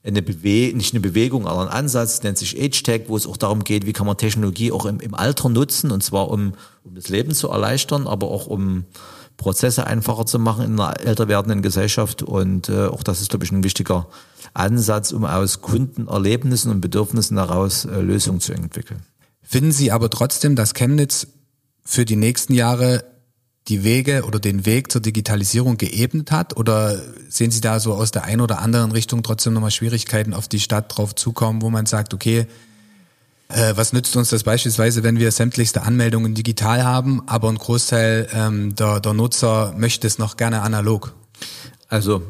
eine 0.04 0.22
Bewegung, 0.22 0.78
nicht 0.78 0.94
eine 0.94 1.02
Bewegung, 1.02 1.48
aber 1.48 1.62
ein 1.62 1.68
Ansatz, 1.68 2.24
nennt 2.24 2.38
sich 2.38 2.58
Age-Tech, 2.60 3.04
wo 3.08 3.18
es 3.18 3.28
auch 3.28 3.38
darum 3.38 3.64
geht, 3.64 3.86
wie 3.86 3.94
kann 3.94 4.08
man 4.08 4.18
Technologie 4.18 4.72
auch 4.72 4.86
im, 4.86 5.02
im 5.02 5.14
Alter 5.14 5.50
nutzen, 5.50 5.92
und 5.92 6.02
zwar 6.02 6.30
um, 6.30 6.54
um 6.84 6.96
das 6.96 7.10
Leben 7.10 7.34
zu 7.34 7.50
erleichtern, 7.50 8.08
aber 8.08 8.28
auch 8.32 8.48
um 8.48 8.86
Prozesse 9.38 9.86
einfacher 9.86 10.26
zu 10.26 10.40
machen 10.40 10.66
in 10.66 10.80
einer 10.80 11.00
älter 11.00 11.28
werdenden 11.28 11.62
Gesellschaft. 11.62 12.24
Und 12.24 12.70
äh, 12.70 12.88
auch 12.88 13.04
das 13.04 13.22
ist, 13.22 13.30
glaube 13.30 13.46
ich, 13.46 13.52
ein 13.52 13.64
wichtiger 13.64 14.08
Ansatz, 14.54 15.12
um 15.12 15.26
aus 15.26 15.62
Kundenerlebnissen 15.62 16.72
und 16.72 16.82
Bedürfnissen 16.82 17.38
heraus 17.38 17.86
äh, 17.86 18.02
Lösungen 18.02 18.42
zu 18.42 18.54
entwickeln. 18.54 19.04
Finden 19.42 19.72
Sie 19.72 19.92
aber 19.92 20.10
trotzdem, 20.10 20.56
dass 20.56 20.74
Chemnitz 20.74 21.28
für 21.88 22.04
die 22.04 22.18
nächsten 22.18 22.54
Jahre 22.54 23.06
die 23.70 23.86
Wege 23.86 24.26
oder 24.26 24.40
den 24.40 24.66
Weg 24.66 24.92
zur 24.92 25.00
Digitalisierung 25.00 25.78
geebnet 25.78 26.32
hat? 26.32 26.58
Oder 26.58 27.02
sehen 27.30 27.50
Sie 27.50 27.62
da 27.62 27.80
so 27.80 27.94
aus 27.94 28.12
der 28.12 28.26
einen 28.26 28.42
oder 28.42 28.60
anderen 28.60 28.92
Richtung 28.92 29.24
trotzdem 29.24 29.54
nochmal 29.54 29.72
Schwierigkeiten 29.72 30.34
auf 30.34 30.50
die 30.50 30.60
Stadt 30.60 30.96
drauf 30.96 31.16
zukommen, 31.16 31.62
wo 31.62 31.70
man 31.70 31.86
sagt, 31.86 32.14
okay, 32.14 32.46
äh, 33.48 33.74
was 33.76 33.94
nützt 33.94 34.18
uns 34.18 34.30
das 34.30 34.44
beispielsweise, 34.44 35.04
wenn 35.04 35.18
wir 35.18 35.32
sämtlichste 35.32 35.84
Anmeldungen 35.84 36.36
digital 36.36 36.84
haben, 36.84 37.24
aber 37.26 37.48
ein 37.48 37.58
Großteil 37.58 38.28
ähm, 38.34 38.76
der, 38.76 39.00
der 39.00 39.14
Nutzer 39.14 39.74
möchte 39.78 40.08
es 40.08 40.18
noch 40.18 40.36
gerne 40.36 40.64
analog? 40.64 41.14
Also 41.88 42.22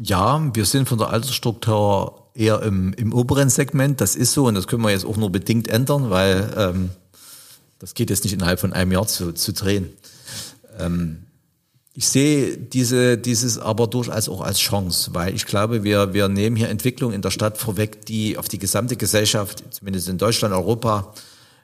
ja, 0.00 0.40
wir 0.54 0.64
sind 0.64 0.88
von 0.88 0.96
der 0.96 1.10
Altersstruktur 1.10 2.30
eher 2.32 2.62
im, 2.62 2.94
im 2.94 3.12
oberen 3.12 3.50
Segment. 3.50 4.00
Das 4.00 4.16
ist 4.16 4.32
so 4.32 4.46
und 4.46 4.54
das 4.54 4.66
können 4.66 4.82
wir 4.82 4.90
jetzt 4.90 5.04
auch 5.04 5.18
nur 5.18 5.30
bedingt 5.30 5.68
ändern, 5.68 6.08
weil 6.08 6.54
ähm, 6.56 6.90
das 7.78 7.94
geht 7.94 8.10
jetzt 8.10 8.24
nicht 8.24 8.32
innerhalb 8.32 8.60
von 8.60 8.72
einem 8.72 8.92
Jahr 8.92 9.06
zu, 9.06 9.32
zu 9.32 9.52
drehen. 9.52 9.90
Ähm, 10.78 11.24
ich 11.94 12.06
sehe 12.06 12.56
diese, 12.56 13.18
dieses 13.18 13.58
aber 13.58 13.88
durchaus 13.88 14.28
auch 14.28 14.40
als 14.40 14.60
Chance, 14.60 15.10
weil 15.14 15.34
ich 15.34 15.46
glaube, 15.46 15.82
wir, 15.82 16.14
wir 16.14 16.28
nehmen 16.28 16.54
hier 16.54 16.68
Entwicklung 16.68 17.12
in 17.12 17.22
der 17.22 17.32
Stadt 17.32 17.58
vorweg, 17.58 18.06
die 18.06 18.38
auf 18.38 18.48
die 18.48 18.58
gesamte 18.58 18.94
Gesellschaft, 18.94 19.64
zumindest 19.70 20.08
in 20.08 20.16
Deutschland, 20.16 20.54
Europa, 20.54 21.12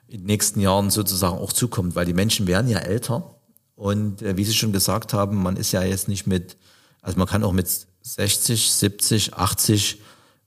in 0.08 0.22
den 0.22 0.26
nächsten 0.26 0.58
Jahren 0.58 0.90
sozusagen 0.90 1.38
auch 1.38 1.52
zukommt, 1.52 1.94
weil 1.94 2.06
die 2.06 2.14
Menschen 2.14 2.46
werden 2.46 2.68
ja 2.68 2.78
älter. 2.78 3.36
Und 3.76 4.22
äh, 4.22 4.36
wie 4.36 4.44
Sie 4.44 4.54
schon 4.54 4.72
gesagt 4.72 5.12
haben, 5.12 5.40
man 5.40 5.56
ist 5.56 5.72
ja 5.72 5.82
jetzt 5.84 6.08
nicht 6.08 6.26
mit, 6.26 6.56
also 7.00 7.16
man 7.18 7.28
kann 7.28 7.44
auch 7.44 7.52
mit 7.52 7.68
60, 8.02 8.72
70, 8.72 9.34
80 9.34 10.00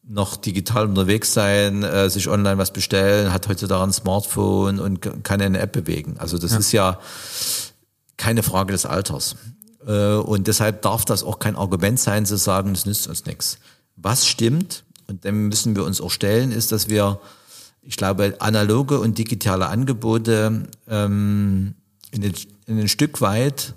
noch 0.08 0.38
digital 0.38 0.86
unterwegs 0.86 1.34
sein, 1.34 1.84
äh, 1.84 2.10
sich 2.10 2.30
online 2.30 2.58
was 2.58 2.72
bestellen, 2.72 3.34
hat 3.34 3.48
heutzutage 3.48 3.84
ein 3.84 3.94
Smartphone 3.94 4.80
und 4.80 5.24
kann 5.24 5.42
eine 5.42 5.60
App 5.60 5.74
bewegen. 5.74 6.16
Also 6.18 6.38
das 6.38 6.52
ja. 6.52 6.58
ist 6.58 6.72
ja 6.72 7.00
keine 8.16 8.44
Frage 8.44 8.72
des 8.72 8.86
Alters. 8.86 9.36
Äh, 9.86 10.16
und 10.16 10.48
deshalb 10.48 10.82
darf 10.82 11.06
das 11.06 11.24
auch 11.24 11.40
kein 11.40 11.56
Argument 11.56 12.00
sein, 12.00 12.26
zu 12.26 12.38
sagen, 12.38 12.74
das 12.74 12.86
nützt 12.86 13.08
uns 13.08 13.26
nichts. 13.26 13.60
Was 13.96 14.28
stimmt, 14.28 14.84
und 15.08 15.24
dem 15.24 15.48
müssen 15.50 15.76
wir 15.76 15.84
uns 15.84 16.02
auch 16.02 16.12
stellen, 16.12 16.52
ist, 16.52 16.72
dass 16.72 16.90
wir, 16.90 17.20
ich 17.82 17.98
glaube, 17.98 18.36
analoge 18.40 19.00
und 19.00 19.18
digitale 19.18 19.68
Angebote 19.68 20.68
ähm, 20.88 21.76
in, 22.12 22.22
den, 22.22 22.34
in 22.66 22.80
ein 22.80 22.90
Stück 22.90 23.22
weit 23.22 23.74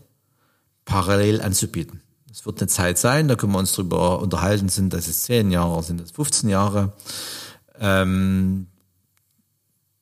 parallel 0.84 1.40
anzubieten. 1.40 2.02
Es 2.32 2.46
wird 2.46 2.60
eine 2.60 2.68
Zeit 2.68 2.96
sein, 2.96 3.26
da 3.26 3.34
können 3.34 3.52
wir 3.52 3.58
uns 3.58 3.72
darüber 3.72 4.20
unterhalten, 4.20 4.68
sind 4.68 4.92
das 4.92 5.08
jetzt 5.08 5.24
10 5.24 5.50
Jahre, 5.50 5.82
sind 5.82 6.00
das 6.00 6.12
15 6.12 6.48
Jahre. 6.48 6.92
Ähm, 7.80 8.68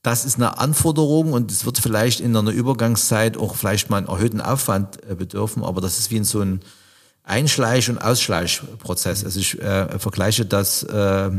das 0.03 0.27
ist 0.27 0.37
eine 0.37 0.59
Anforderung 0.59 1.33
und 1.33 1.51
es 1.51 1.65
wird 1.65 1.79
vielleicht 1.79 2.21
in 2.21 2.37
einer 2.37 2.51
Übergangszeit 2.51 3.39
auch 3.39 3.55
vielleicht 3.55 3.89
mal 3.89 3.97
einen 3.97 4.09
erhöhten 4.09 4.43
Aufwand 4.43 5.03
äh, 5.09 5.15
bedürfen, 5.15 5.65
aber 5.65 5.81
das 5.81 5.99
ist 5.99 6.11
wie 6.11 6.19
in 6.19 6.25
so 6.25 6.41
ein 6.41 6.61
Einschleich- 7.25 7.89
und 7.89 7.99
Ausschleichprozess. 7.99 9.25
Also 9.25 9.41
ich 9.41 9.61
äh, 9.61 9.99
vergleiche 9.99 10.45
das 10.45 10.83
äh, 10.83 11.31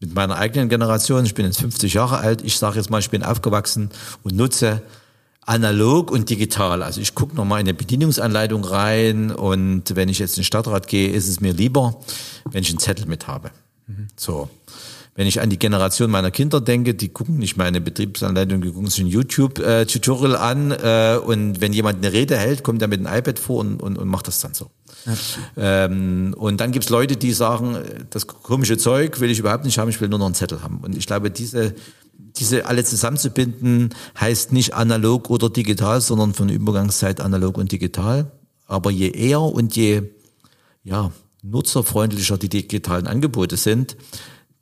mit 0.00 0.14
meiner 0.14 0.36
eigenen 0.36 0.68
Generation. 0.68 1.24
Ich 1.24 1.34
bin 1.34 1.46
jetzt 1.46 1.60
50 1.60 1.94
Jahre 1.94 2.18
alt. 2.18 2.42
Ich 2.42 2.58
sage 2.58 2.76
jetzt 2.76 2.90
mal, 2.90 2.98
ich 3.00 3.10
bin 3.10 3.24
aufgewachsen 3.24 3.90
und 4.22 4.36
nutze 4.36 4.82
analog 5.46 6.10
und 6.10 6.30
digital. 6.30 6.82
Also 6.82 7.00
ich 7.00 7.14
gucke 7.14 7.34
nochmal 7.36 7.60
in 7.60 7.66
eine 7.66 7.74
Bedienungsanleitung 7.74 8.64
rein 8.64 9.30
und 9.30 9.94
wenn 9.94 10.08
ich 10.08 10.18
jetzt 10.18 10.36
in 10.36 10.40
den 10.40 10.46
Stadtrat 10.46 10.88
gehe, 10.88 11.10
ist 11.10 11.28
es 11.28 11.40
mir 11.40 11.52
lieber, 11.52 12.00
wenn 12.50 12.62
ich 12.62 12.70
einen 12.70 12.78
Zettel 12.78 13.06
mit 13.06 13.26
habe. 13.26 13.50
Mhm. 13.86 14.08
So. 14.16 14.48
Wenn 15.16 15.28
ich 15.28 15.40
an 15.40 15.48
die 15.48 15.60
Generation 15.60 16.10
meiner 16.10 16.32
Kinder 16.32 16.60
denke, 16.60 16.94
die 16.94 17.08
gucken 17.08 17.38
nicht 17.38 17.56
meine 17.56 17.80
Betriebsanleitung, 17.80 18.62
die 18.62 18.72
gucken 18.72 18.90
sich 18.90 19.04
ein 19.04 19.06
YouTube-Tutorial 19.06 20.34
an 20.34 20.72
äh, 20.72 21.20
und 21.24 21.60
wenn 21.60 21.72
jemand 21.72 21.98
eine 21.98 22.12
Rede 22.12 22.36
hält, 22.36 22.64
kommt 22.64 22.82
er 22.82 22.88
mit 22.88 23.06
einem 23.06 23.16
iPad 23.16 23.38
vor 23.38 23.60
und, 23.60 23.80
und, 23.80 23.96
und 23.96 24.08
macht 24.08 24.26
das 24.26 24.40
dann 24.40 24.54
so. 24.54 24.70
Ähm, 25.56 26.34
und 26.36 26.60
dann 26.60 26.72
gibt's 26.72 26.88
Leute, 26.88 27.16
die 27.16 27.32
sagen, 27.32 27.78
das 28.10 28.26
komische 28.26 28.76
Zeug 28.76 29.20
will 29.20 29.30
ich 29.30 29.38
überhaupt 29.38 29.64
nicht 29.64 29.78
haben, 29.78 29.88
ich 29.88 30.00
will 30.00 30.08
nur 30.08 30.18
noch 30.18 30.26
einen 30.26 30.34
Zettel 30.34 30.62
haben. 30.62 30.78
Und 30.78 30.96
ich 30.96 31.06
glaube, 31.06 31.30
diese, 31.30 31.74
diese 32.36 32.66
alle 32.66 32.84
zusammenzubinden, 32.84 33.94
heißt 34.18 34.52
nicht 34.52 34.74
analog 34.74 35.30
oder 35.30 35.50
digital, 35.50 36.00
sondern 36.00 36.34
von 36.34 36.48
Übergangszeit 36.48 37.20
analog 37.20 37.58
und 37.58 37.70
digital. 37.70 38.32
Aber 38.66 38.90
je 38.90 39.10
eher 39.10 39.40
und 39.40 39.76
je 39.76 40.02
ja, 40.82 41.12
nutzerfreundlicher 41.42 42.38
die 42.38 42.48
digitalen 42.48 43.06
Angebote 43.06 43.56
sind, 43.56 43.96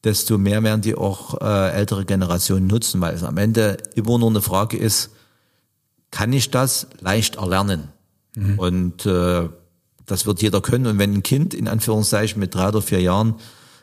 desto 0.05 0.37
mehr 0.37 0.63
werden 0.63 0.83
die 0.83 0.97
auch 0.97 1.41
äh, 1.41 1.71
ältere 1.73 2.05
Generationen 2.05 2.67
nutzen, 2.67 3.01
weil 3.01 3.15
es 3.15 3.23
am 3.23 3.37
Ende 3.39 3.79
immer 3.95 4.19
nur 4.19 4.31
eine 4.31 4.43
Frage 4.43 4.77
ist, 4.77 5.11
kann 6.11 6.33
ich 6.33 6.51
das 6.51 6.89
leicht 7.01 7.37
erlernen? 7.37 7.89
Mhm. 8.35 8.59
Und 8.59 9.07
äh, 9.07 9.49
das 10.07 10.27
wird 10.27 10.43
jeder 10.43 10.61
können. 10.61 10.87
Und 10.87 10.99
wenn 10.99 11.15
ein 11.15 11.23
Kind 11.23 11.55
in 11.55 11.69
Anführungszeichen 11.69 12.41
mit 12.41 12.55
drei 12.55 12.69
oder 12.69 12.83
vier 12.83 13.01
Jahren 13.01 13.37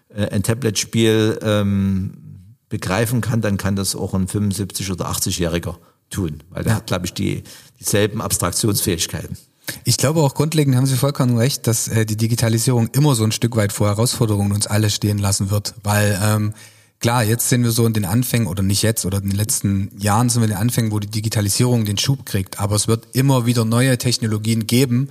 äh, 0.09 0.27
ein 0.27 0.43
Tablet-Spiel 0.43 1.39
ähm, 1.41 2.28
begreifen 2.69 3.21
kann, 3.21 3.41
dann 3.41 3.57
kann 3.57 3.75
das 3.75 3.95
auch 3.95 4.13
ein 4.13 4.27
75- 4.27 4.91
oder 4.91 5.09
80-Jähriger 5.09 5.75
tun, 6.09 6.43
weil 6.49 6.63
der 6.63 6.73
ja. 6.73 6.77
hat, 6.77 6.87
glaube 6.87 7.05
ich, 7.05 7.13
die 7.13 7.43
dieselben 7.79 8.21
Abstraktionsfähigkeiten. 8.21 9.37
Ich 9.83 9.97
glaube 9.97 10.21
auch 10.21 10.33
grundlegend 10.33 10.75
haben 10.75 10.85
Sie 10.85 10.95
vollkommen 10.95 11.37
recht, 11.37 11.67
dass 11.67 11.87
äh, 11.87 12.05
die 12.05 12.17
Digitalisierung 12.17 12.87
immer 12.93 13.15
so 13.15 13.23
ein 13.23 13.31
Stück 13.31 13.55
weit 13.55 13.71
vor 13.71 13.87
Herausforderungen 13.87 14.51
uns 14.51 14.67
alle 14.67 14.89
stehen 14.89 15.19
lassen 15.19 15.51
wird, 15.51 15.75
weil 15.83 16.19
ähm, 16.23 16.53
klar, 16.99 17.23
jetzt 17.23 17.49
sind 17.49 17.63
wir 17.63 17.71
so 17.71 17.85
in 17.85 17.93
den 17.93 18.05
Anfängen 18.05 18.47
oder 18.47 18.63
nicht 18.63 18.81
jetzt 18.81 19.05
oder 19.05 19.19
in 19.19 19.29
den 19.29 19.37
letzten 19.37 19.91
Jahren 19.99 20.29
sind 20.29 20.41
wir 20.41 20.45
in 20.45 20.53
den 20.53 20.59
Anfängen, 20.59 20.91
wo 20.91 20.99
die 20.99 21.09
Digitalisierung 21.09 21.85
den 21.85 21.97
Schub 21.97 22.25
kriegt, 22.25 22.59
aber 22.59 22.75
es 22.75 22.87
wird 22.87 23.07
immer 23.13 23.45
wieder 23.45 23.65
neue 23.65 23.97
Technologien 23.97 24.65
geben, 24.67 25.09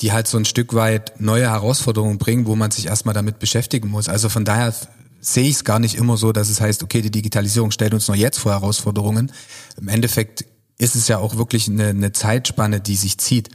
die 0.00 0.12
halt 0.12 0.26
so 0.26 0.38
ein 0.38 0.44
Stück 0.44 0.74
weit 0.74 1.20
neue 1.20 1.50
Herausforderungen 1.50 2.18
bringen, 2.18 2.46
wo 2.46 2.56
man 2.56 2.70
sich 2.70 2.86
erstmal 2.86 3.14
damit 3.14 3.38
beschäftigen 3.38 3.88
muss. 3.88 4.08
Also 4.08 4.28
von 4.28 4.44
daher 4.44 4.74
sehe 5.20 5.44
ich 5.44 5.56
es 5.56 5.64
gar 5.64 5.78
nicht 5.78 5.94
immer 5.94 6.16
so, 6.16 6.32
dass 6.32 6.48
es 6.48 6.60
heißt, 6.60 6.82
okay, 6.82 7.02
die 7.02 7.10
Digitalisierung 7.10 7.70
stellt 7.70 7.94
uns 7.94 8.08
noch 8.08 8.14
jetzt 8.14 8.38
vor 8.38 8.52
Herausforderungen. 8.52 9.32
Im 9.80 9.88
Endeffekt 9.88 10.44
ist 10.78 10.96
es 10.96 11.08
ja 11.08 11.18
auch 11.18 11.36
wirklich 11.36 11.68
eine, 11.68 11.88
eine 11.88 12.12
Zeitspanne, 12.12 12.80
die 12.80 12.96
sich 12.96 13.18
zieht. 13.18 13.50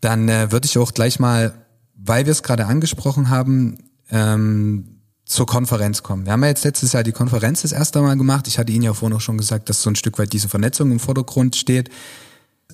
Dann 0.00 0.28
äh, 0.28 0.52
würde 0.52 0.66
ich 0.66 0.76
auch 0.78 0.92
gleich 0.92 1.18
mal, 1.18 1.54
weil 1.96 2.26
wir 2.26 2.32
es 2.32 2.42
gerade 2.42 2.66
angesprochen 2.66 3.30
haben, 3.30 3.78
ähm, 4.10 4.98
zur 5.24 5.46
Konferenz 5.46 6.02
kommen. 6.02 6.24
Wir 6.24 6.32
haben 6.32 6.42
ja 6.42 6.48
jetzt 6.48 6.64
letztes 6.64 6.92
Jahr 6.92 7.02
die 7.02 7.12
Konferenz 7.12 7.62
das 7.62 7.72
erste 7.72 8.00
Mal 8.00 8.16
gemacht. 8.16 8.48
Ich 8.48 8.58
hatte 8.58 8.72
Ihnen 8.72 8.84
ja 8.84 8.94
vorhin 8.94 9.16
auch 9.16 9.20
schon 9.20 9.36
gesagt, 9.36 9.68
dass 9.68 9.82
so 9.82 9.90
ein 9.90 9.96
Stück 9.96 10.18
weit 10.18 10.32
diese 10.32 10.48
Vernetzung 10.48 10.90
im 10.90 11.00
Vordergrund 11.00 11.54
steht. 11.54 11.90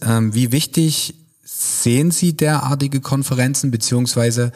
Ähm, 0.03 0.35
wie 0.35 0.53
wichtig 0.53 1.15
sehen 1.43 2.11
Sie 2.13 2.37
derartige 2.37 3.01
Konferenzen, 3.01 3.71
beziehungsweise 3.71 4.53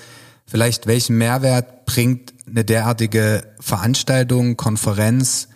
vielleicht 0.47 0.87
welchen 0.87 1.19
Mehrwert 1.19 1.87
bringt 1.87 2.33
eine 2.49 2.65
derartige 2.65 3.45
Veranstaltung, 3.61 4.57
Konferenz 4.57 5.49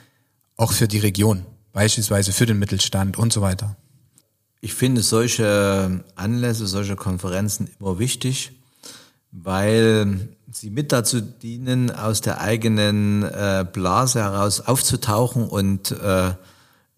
auch 0.56 0.72
für 0.72 0.88
die 0.88 0.98
Region, 0.98 1.44
beispielsweise 1.72 2.32
für 2.32 2.46
den 2.46 2.58
Mittelstand 2.58 3.18
und 3.18 3.32
so 3.32 3.40
weiter? 3.40 3.76
Ich 4.60 4.74
finde 4.74 5.02
solche 5.02 6.04
Anlässe, 6.14 6.66
solche 6.66 6.94
Konferenzen 6.94 7.68
immer 7.80 7.98
wichtig, 7.98 8.52
weil 9.32 10.28
sie 10.52 10.70
mit 10.70 10.92
dazu 10.92 11.20
dienen, 11.20 11.90
aus 11.90 12.20
der 12.20 12.40
eigenen 12.40 13.24
äh, 13.24 13.66
Blase 13.70 14.20
heraus 14.20 14.60
aufzutauchen 14.60 15.48
und 15.48 15.90
äh, 15.90 16.32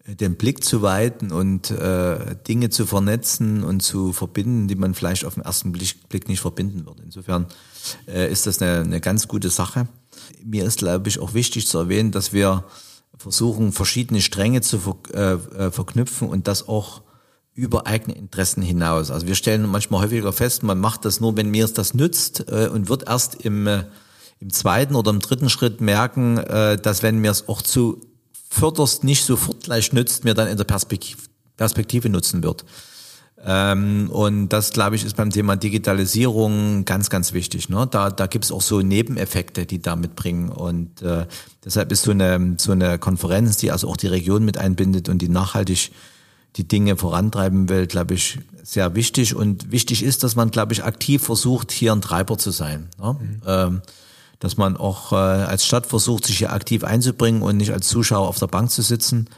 den 0.07 0.35
Blick 0.35 0.63
zu 0.63 0.81
weiten 0.83 1.31
und 1.31 1.71
äh, 1.71 2.35
Dinge 2.47 2.69
zu 2.69 2.85
vernetzen 2.85 3.63
und 3.63 3.81
zu 3.81 4.13
verbinden, 4.13 4.67
die 4.67 4.75
man 4.75 4.93
vielleicht 4.93 5.25
auf 5.25 5.33
den 5.33 5.43
ersten 5.43 5.71
Blick 5.71 6.27
nicht 6.27 6.41
verbinden 6.41 6.85
würde. 6.85 7.01
Insofern 7.03 7.47
äh, 8.07 8.31
ist 8.31 8.45
das 8.45 8.61
eine, 8.61 8.81
eine 8.81 9.01
ganz 9.01 9.27
gute 9.27 9.49
Sache. 9.49 9.87
Mir 10.43 10.65
ist, 10.65 10.79
glaube 10.79 11.09
ich, 11.09 11.19
auch 11.19 11.33
wichtig 11.33 11.67
zu 11.67 11.79
erwähnen, 11.79 12.11
dass 12.11 12.33
wir 12.33 12.65
versuchen, 13.17 13.71
verschiedene 13.71 14.21
Stränge 14.21 14.61
zu 14.61 14.79
ver 14.79 14.95
äh, 15.13 15.65
äh 15.65 15.71
verknüpfen 15.71 16.29
und 16.29 16.47
das 16.47 16.67
auch 16.67 17.01
über 17.55 17.87
eigene 17.87 18.15
Interessen 18.15 18.61
hinaus. 18.61 19.09
Also 19.09 19.25
wir 19.27 19.35
stellen 19.35 19.65
manchmal 19.65 20.03
häufiger 20.03 20.33
fest, 20.33 20.61
man 20.61 20.79
macht 20.79 21.05
das 21.05 21.19
nur, 21.19 21.35
wenn 21.37 21.49
mir 21.49 21.65
es 21.65 21.73
das 21.73 21.93
nützt 21.93 22.45
äh, 22.51 22.67
und 22.67 22.89
wird 22.89 23.07
erst 23.07 23.35
im, 23.35 23.65
äh, 23.65 23.85
im 24.39 24.51
zweiten 24.51 24.93
oder 24.93 25.09
im 25.09 25.19
dritten 25.19 25.49
Schritt 25.49 25.81
merken, 25.81 26.37
äh, 26.37 26.77
dass 26.77 27.01
wenn 27.01 27.19
mir 27.19 27.31
es 27.31 27.47
auch 27.47 27.61
zu 27.61 28.01
förderst 28.55 29.03
nicht 29.03 29.25
sofort 29.25 29.63
gleich 29.63 29.91
nützt, 29.93 30.23
mir 30.23 30.33
dann 30.33 30.47
in 30.47 30.57
der 30.57 30.63
Perspektive, 30.63 31.21
Perspektive 31.57 32.09
nutzen 32.09 32.41
wird. 32.43 32.65
Ähm, 33.43 34.09
und 34.11 34.49
das, 34.49 34.71
glaube 34.71 34.95
ich, 34.95 35.05
ist 35.05 35.17
beim 35.17 35.29
Thema 35.29 35.55
Digitalisierung 35.55 36.85
ganz, 36.85 37.09
ganz 37.09 37.33
wichtig. 37.33 37.69
Ne? 37.69 37.87
Da, 37.89 38.09
da 38.09 38.27
gibt 38.27 38.45
es 38.45 38.51
auch 38.51 38.61
so 38.61 38.81
Nebeneffekte, 38.81 39.65
die 39.65 39.81
da 39.81 39.95
mitbringen. 39.95 40.49
Und 40.49 41.01
äh, 41.01 41.27
deshalb 41.63 41.91
ist 41.91 42.03
so 42.03 42.11
eine, 42.11 42.55
so 42.57 42.71
eine 42.71 42.97
Konferenz, 42.97 43.57
die 43.57 43.71
also 43.71 43.89
auch 43.89 43.97
die 43.97 44.07
Region 44.07 44.45
mit 44.45 44.57
einbindet 44.57 45.09
und 45.09 45.21
die 45.21 45.29
nachhaltig 45.29 45.91
die 46.55 46.67
Dinge 46.67 46.95
vorantreiben 46.95 47.67
will, 47.67 47.85
glaube 47.85 48.13
ich, 48.13 48.39
sehr 48.63 48.95
wichtig. 48.95 49.35
Und 49.35 49.71
wichtig 49.71 50.01
ist, 50.01 50.23
dass 50.23 50.35
man, 50.35 50.49
glaube 50.49 50.73
ich, 50.73 50.83
aktiv 50.83 51.21
versucht, 51.21 51.71
hier 51.71 51.91
ein 51.91 52.01
Treiber 52.01 52.37
zu 52.37 52.51
sein. 52.51 52.87
Ne? 52.97 53.17
Mhm. 53.19 53.41
Ähm, 53.45 53.81
dass 54.39 54.57
man 54.57 54.77
auch 54.77 55.11
äh, 55.11 55.15
als 55.15 55.65
Stadt 55.65 55.85
versucht, 55.85 56.25
sich 56.25 56.37
hier 56.37 56.53
aktiv 56.53 56.83
einzubringen 56.83 57.41
und 57.41 57.57
nicht 57.57 57.71
als 57.71 57.87
Zuschauer 57.87 58.27
auf 58.27 58.39
der 58.39 58.47
Bank 58.47 58.71
zu 58.71 58.81
sitzen. 58.81 59.29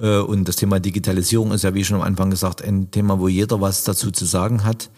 Äh, 0.00 0.18
und 0.18 0.46
das 0.46 0.56
Thema 0.56 0.80
Digitalisierung 0.80 1.52
ist 1.52 1.64
ja, 1.64 1.74
wie 1.74 1.84
schon 1.84 1.96
am 1.96 2.02
Anfang 2.02 2.30
gesagt, 2.30 2.62
ein 2.62 2.90
Thema, 2.90 3.18
wo 3.18 3.28
jeder 3.28 3.60
was 3.60 3.84
dazu 3.84 4.10
zu 4.10 4.24
sagen 4.24 4.64
hat. 4.64 4.90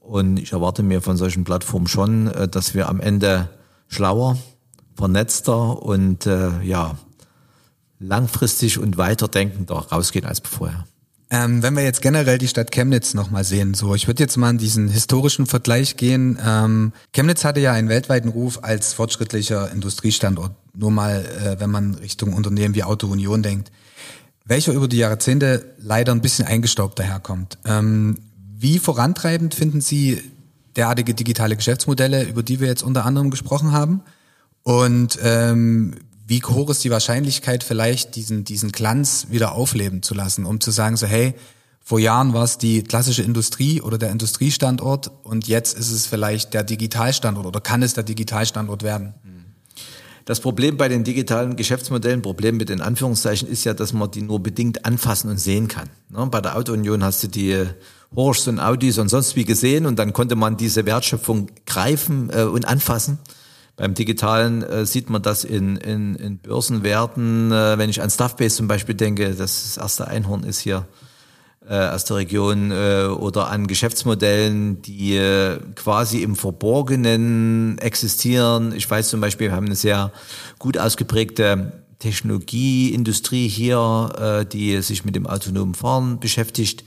Und 0.00 0.36
ich 0.36 0.52
erwarte 0.52 0.82
mir 0.82 1.00
von 1.00 1.16
solchen 1.16 1.44
Plattformen 1.44 1.86
schon, 1.86 2.28
äh, 2.28 2.48
dass 2.48 2.74
wir 2.74 2.88
am 2.88 3.00
Ende 3.00 3.48
schlauer, 3.88 4.38
vernetzter 4.96 5.82
und 5.82 6.26
äh, 6.26 6.62
ja 6.62 6.96
langfristig 7.98 8.78
und 8.78 8.98
weiterdenkender 8.98 9.74
rausgehen 9.74 10.26
als 10.26 10.40
vorher. 10.40 10.84
Ähm, 11.30 11.62
wenn 11.62 11.74
wir 11.74 11.82
jetzt 11.82 12.02
generell 12.02 12.38
die 12.38 12.48
Stadt 12.48 12.70
Chemnitz 12.70 13.14
nochmal 13.14 13.44
sehen, 13.44 13.74
so 13.74 13.94
ich 13.94 14.06
würde 14.06 14.22
jetzt 14.22 14.36
mal 14.36 14.50
in 14.50 14.58
diesen 14.58 14.88
historischen 14.88 15.46
Vergleich 15.46 15.96
gehen. 15.96 16.38
Ähm, 16.44 16.92
Chemnitz 17.12 17.44
hatte 17.44 17.60
ja 17.60 17.72
einen 17.72 17.88
weltweiten 17.88 18.28
Ruf 18.28 18.60
als 18.62 18.92
fortschrittlicher 18.92 19.70
Industriestandort. 19.72 20.52
Nur 20.76 20.90
mal, 20.90 21.24
äh, 21.24 21.60
wenn 21.60 21.70
man 21.70 21.94
Richtung 21.94 22.34
Unternehmen 22.34 22.74
wie 22.74 22.84
Auto 22.84 23.06
Union 23.06 23.42
denkt, 23.42 23.72
welcher 24.44 24.72
über 24.72 24.88
die 24.88 24.98
Jahrzehnte 24.98 25.74
leider 25.78 26.12
ein 26.12 26.20
bisschen 26.20 26.46
eingestaubt 26.46 26.98
daherkommt. 26.98 27.58
Ähm, 27.64 28.18
wie 28.36 28.78
vorantreibend 28.78 29.54
finden 29.54 29.80
Sie 29.80 30.20
derartige 30.76 31.14
digitale 31.14 31.56
Geschäftsmodelle, 31.56 32.24
über 32.24 32.42
die 32.42 32.60
wir 32.60 32.68
jetzt 32.68 32.82
unter 32.82 33.06
anderem 33.06 33.30
gesprochen 33.30 33.72
haben? 33.72 34.02
Und 34.62 35.18
ähm, 35.22 35.94
wie 36.26 36.42
hoch 36.42 36.70
ist 36.70 36.84
die 36.84 36.90
Wahrscheinlichkeit, 36.90 37.62
vielleicht 37.62 38.16
diesen, 38.16 38.44
diesen 38.44 38.72
Glanz 38.72 39.26
wieder 39.30 39.52
aufleben 39.52 40.02
zu 40.02 40.14
lassen, 40.14 40.46
um 40.46 40.60
zu 40.60 40.70
sagen, 40.70 40.96
so 40.96 41.06
hey, 41.06 41.34
vor 41.82 41.98
Jahren 41.98 42.32
war 42.32 42.44
es 42.44 42.56
die 42.56 42.82
klassische 42.82 43.22
Industrie 43.22 43.82
oder 43.82 43.98
der 43.98 44.10
Industriestandort 44.10 45.10
und 45.22 45.46
jetzt 45.46 45.76
ist 45.76 45.90
es 45.90 46.06
vielleicht 46.06 46.54
der 46.54 46.64
Digitalstandort 46.64 47.46
oder 47.46 47.60
kann 47.60 47.82
es 47.82 47.92
der 47.92 48.04
Digitalstandort 48.04 48.82
werden? 48.82 49.14
Das 50.24 50.40
Problem 50.40 50.78
bei 50.78 50.88
den 50.88 51.04
digitalen 51.04 51.54
Geschäftsmodellen, 51.54 52.22
Problem 52.22 52.56
mit 52.56 52.70
den 52.70 52.80
Anführungszeichen, 52.80 53.46
ist 53.46 53.64
ja, 53.64 53.74
dass 53.74 53.92
man 53.92 54.10
die 54.10 54.22
nur 54.22 54.42
bedingt 54.42 54.86
anfassen 54.86 55.28
und 55.28 55.38
sehen 55.38 55.68
kann. 55.68 55.90
Ne, 56.08 56.26
bei 56.30 56.40
der 56.40 56.56
Auto-Union 56.56 57.04
hast 57.04 57.22
du 57.24 57.28
die 57.28 57.66
Porsche 58.14 58.48
und 58.48 58.60
Audis 58.60 58.96
und 58.96 59.10
sonst 59.10 59.36
wie 59.36 59.44
gesehen 59.44 59.84
und 59.84 59.98
dann 59.98 60.14
konnte 60.14 60.36
man 60.36 60.56
diese 60.56 60.86
Wertschöpfung 60.86 61.48
greifen 61.66 62.30
äh, 62.32 62.44
und 62.44 62.64
anfassen. 62.64 63.18
Beim 63.76 63.94
Digitalen 63.94 64.62
äh, 64.62 64.86
sieht 64.86 65.10
man 65.10 65.22
das 65.22 65.42
in, 65.42 65.76
in, 65.76 66.14
in 66.14 66.38
Börsenwerten. 66.38 67.50
Äh, 67.50 67.76
wenn 67.78 67.90
ich 67.90 68.00
an 68.00 68.10
Stuffbase 68.10 68.56
zum 68.56 68.68
Beispiel 68.68 68.94
denke, 68.94 69.30
das, 69.30 69.36
das 69.36 69.76
erste 69.76 70.06
Einhorn 70.06 70.44
ist 70.44 70.60
hier 70.60 70.86
äh, 71.68 71.88
aus 71.88 72.04
der 72.04 72.16
Region 72.16 72.70
äh, 72.70 73.06
oder 73.06 73.48
an 73.48 73.66
Geschäftsmodellen, 73.66 74.80
die 74.82 75.16
äh, 75.16 75.58
quasi 75.74 76.22
im 76.22 76.36
Verborgenen 76.36 77.78
existieren. 77.78 78.72
Ich 78.76 78.88
weiß 78.88 79.08
zum 79.08 79.20
Beispiel, 79.20 79.48
wir 79.48 79.56
haben 79.56 79.66
eine 79.66 79.76
sehr 79.76 80.12
gut 80.58 80.78
ausgeprägte 80.78 81.72
Technologieindustrie 81.98 83.48
hier, 83.48 84.12
äh, 84.18 84.46
die 84.46 84.82
sich 84.82 85.04
mit 85.04 85.16
dem 85.16 85.26
autonomen 85.26 85.74
Fahren 85.74 86.20
beschäftigt 86.20 86.84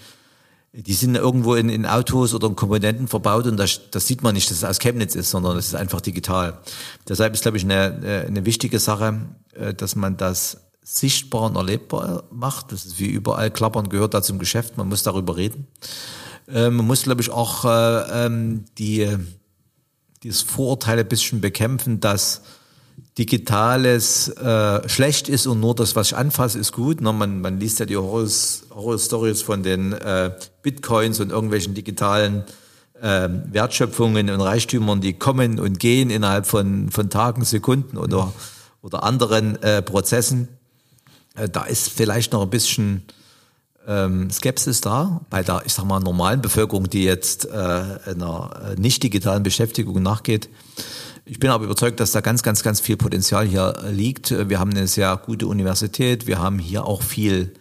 die 0.86 0.94
sind 0.94 1.16
irgendwo 1.16 1.56
in, 1.56 1.70
in 1.70 1.88
Autos 1.88 2.36
oder 2.36 2.48
in 2.48 2.56
Komponenten 2.56 3.08
verbaut 3.08 3.48
und 3.48 3.58
das, 3.58 3.90
das 3.90 4.06
sieht 4.06 4.22
man 4.22 4.36
nicht, 4.36 4.52
dass 4.52 4.58
es 4.58 4.64
aus 4.64 4.78
Chemnitz 4.78 5.16
ist, 5.16 5.32
sondern 5.32 5.58
es 5.58 5.68
ist 5.68 5.76
einfach 5.76 6.02
digital. 6.02 6.60
Deshalb 7.08 7.34
ist, 7.34 7.42
glaube 7.42 7.58
ich, 7.58 7.64
eine, 7.64 8.00
äh, 8.06 8.28
eine 8.28 8.46
wichtige 8.46 8.78
Sache, 8.78 9.22
äh, 9.56 9.74
dass 9.74 9.96
man 9.96 10.18
das 10.18 10.58
sichtbar 10.84 11.44
und 11.44 11.56
erlebbar 11.56 12.26
macht. 12.32 12.72
Das 12.72 12.86
ist 12.86 13.00
wie 13.00 13.08
überall, 13.08 13.50
Klappern 13.50 13.90
gehört 13.90 14.14
da 14.14 14.22
zum 14.22 14.38
Geschäft, 14.38 14.78
man 14.78 14.88
muss 14.88 15.02
darüber 15.02 15.36
reden. 15.36 15.66
Äh, 16.48 16.70
man 16.70 16.86
muss, 16.86 17.04
glaube 17.04 17.22
ich, 17.22 17.32
auch 17.32 17.66
ähm, 18.14 18.66
die, 18.78 19.18
dieses 20.22 20.44
Vorurteil 20.44 21.00
ein 21.00 21.08
bisschen 21.08 21.42
bekämpfen, 21.42 22.00
dass 22.02 22.44
Digitales 23.18 24.30
äh, 24.30 24.88
schlecht 24.88 25.28
ist 25.28 25.48
und 25.48 25.60
nur 25.60 25.74
das, 25.74 25.96
was 25.96 26.08
ich 26.08 26.18
anfasse, 26.18 26.60
ist 26.60 26.72
gut. 26.72 27.02
Ne? 27.02 27.12
Man, 27.12 27.42
man 27.42 27.60
liest 27.60 27.80
ja 27.80 27.86
die 27.88 27.98
Horror-Stories 27.98 29.42
von 29.42 29.64
den 29.64 29.94
äh, 29.94 30.32
Bitcoins 30.62 31.20
und 31.20 31.32
irgendwelchen 31.32 31.74
digitalen 31.74 32.44
äh, 33.02 33.28
Wertschöpfungen 33.52 34.30
und 34.30 34.42
Reichtümern, 34.42 35.02
die 35.02 35.14
kommen 35.14 35.60
und 35.60 35.80
gehen 35.80 36.10
innerhalb 36.12 36.46
von, 36.46 36.92
von 36.92 37.10
Tagen, 37.10 37.44
Sekunden 37.44 37.98
oder, 37.98 38.34
oder 38.82 39.04
anderen 39.04 39.62
äh, 39.64 39.82
Prozessen. 39.82 40.48
Äh, 41.36 41.50
da 41.50 41.64
ist 41.64 41.90
vielleicht 41.90 42.34
noch 42.34 42.44
ein 42.44 42.50
bisschen 42.52 43.04
ähm, 43.88 44.30
Skepsis 44.30 44.82
da 44.82 45.22
bei 45.30 45.42
der, 45.42 45.64
ich 45.66 45.74
sag 45.74 45.86
mal, 45.86 46.00
normalen 46.00 46.42
Bevölkerung, 46.42 46.90
die 46.90 47.04
jetzt 47.04 47.46
äh, 47.46 47.50
einer 47.52 48.76
äh, 48.76 48.80
nicht 48.80 49.02
digitalen 49.02 49.44
Beschäftigung 49.44 50.04
nachgeht. 50.04 50.50
Ich 51.30 51.40
bin 51.40 51.50
aber 51.50 51.66
überzeugt, 51.66 52.00
dass 52.00 52.14
da 52.14 52.22
ganz, 52.22 52.42
ganz, 52.42 52.64
ganz 52.64 52.80
viel 52.80 52.96
Potenzial 52.96 53.46
hier 53.46 53.76
liegt. 53.92 54.32
Wir 54.32 54.60
haben 54.60 54.72
eine 54.72 54.88
sehr 54.88 55.18
gute 55.18 55.48
Universität. 55.48 56.26
Wir 56.26 56.40
haben 56.40 56.58
hier 56.58 56.86
auch 56.86 57.02
viel 57.02 57.54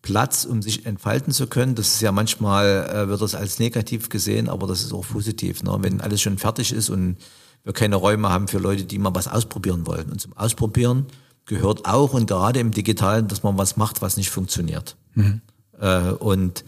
Platz, 0.00 0.44
um 0.44 0.62
sich 0.62 0.86
entfalten 0.86 1.32
zu 1.32 1.48
können. 1.48 1.74
Das 1.74 1.88
ist 1.88 2.00
ja 2.00 2.12
manchmal, 2.12 2.88
äh, 2.88 3.08
wird 3.08 3.20
das 3.20 3.34
als 3.34 3.58
negativ 3.58 4.08
gesehen, 4.08 4.48
aber 4.48 4.66
das 4.66 4.82
ist 4.82 4.92
auch 4.92 5.06
positiv. 5.06 5.62
Ne? 5.64 5.76
Wenn 5.80 6.00
alles 6.00 6.22
schon 6.22 6.38
fertig 6.38 6.72
ist 6.72 6.88
und 6.88 7.16
wir 7.64 7.72
keine 7.72 7.96
Räume 7.96 8.30
haben 8.30 8.46
für 8.46 8.58
Leute, 8.58 8.84
die 8.84 8.98
mal 8.98 9.14
was 9.14 9.28
ausprobieren 9.28 9.86
wollen. 9.86 10.10
Und 10.10 10.20
zum 10.20 10.36
Ausprobieren 10.36 11.06
gehört 11.46 11.86
auch 11.86 12.14
und 12.14 12.28
gerade 12.28 12.60
im 12.60 12.70
Digitalen, 12.70 13.26
dass 13.26 13.42
man 13.42 13.58
was 13.58 13.76
macht, 13.76 14.02
was 14.02 14.16
nicht 14.16 14.30
funktioniert. 14.30 14.96
Mhm. 15.14 15.40
Äh, 15.80 16.12
und 16.12 16.64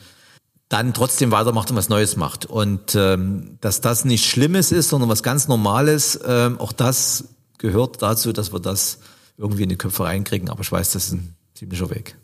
dann 0.73 0.95
trotzdem 0.95 1.31
weitermacht 1.31 1.71
und 1.71 1.77
was 1.77 1.91
Neues 1.91 2.17
macht. 2.17 2.47
Und 2.47 2.95
ähm, 2.95 3.59
dass 3.61 3.83
das 3.83 4.05
nicht 4.07 4.27
Schlimmes 4.27 4.73
ist, 4.73 4.89
sondern 4.89 5.11
was 5.11 5.23
ganz 5.23 5.47
Normales, 5.47 6.19
ähm, 6.27 6.59
auch 6.59 6.73
das 6.73 7.25
gehört 7.59 8.01
dazu, 8.01 8.33
dass 8.33 8.53
wir 8.53 8.61
das 8.61 8.99
irgendwie 9.37 9.65
in 9.65 9.69
die 9.69 9.77
Köpfe 9.77 10.05
reinkriegen. 10.05 10.49
Aber 10.49 10.63
ich 10.63 10.73
weiß, 10.73 10.93
das 10.93 11.07
ist 11.07 11.13
ein 11.13 11.37
ziemlicher 11.55 11.91
Weg. 11.91 12.17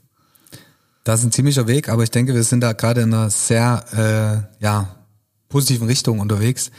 Das 1.04 1.20
ist 1.20 1.26
ein 1.26 1.32
ziemlicher 1.32 1.66
Weg, 1.66 1.88
aber 1.88 2.02
ich 2.02 2.10
denke, 2.10 2.34
wir 2.34 2.42
sind 2.42 2.60
da 2.60 2.72
gerade 2.72 3.02
in 3.02 3.12
einer 3.12 3.30
sehr 3.30 4.48
äh, 4.60 4.64
ja, 4.64 4.96
positiven 5.48 5.86
Richtung 5.86 6.20
unterwegs. 6.20 6.70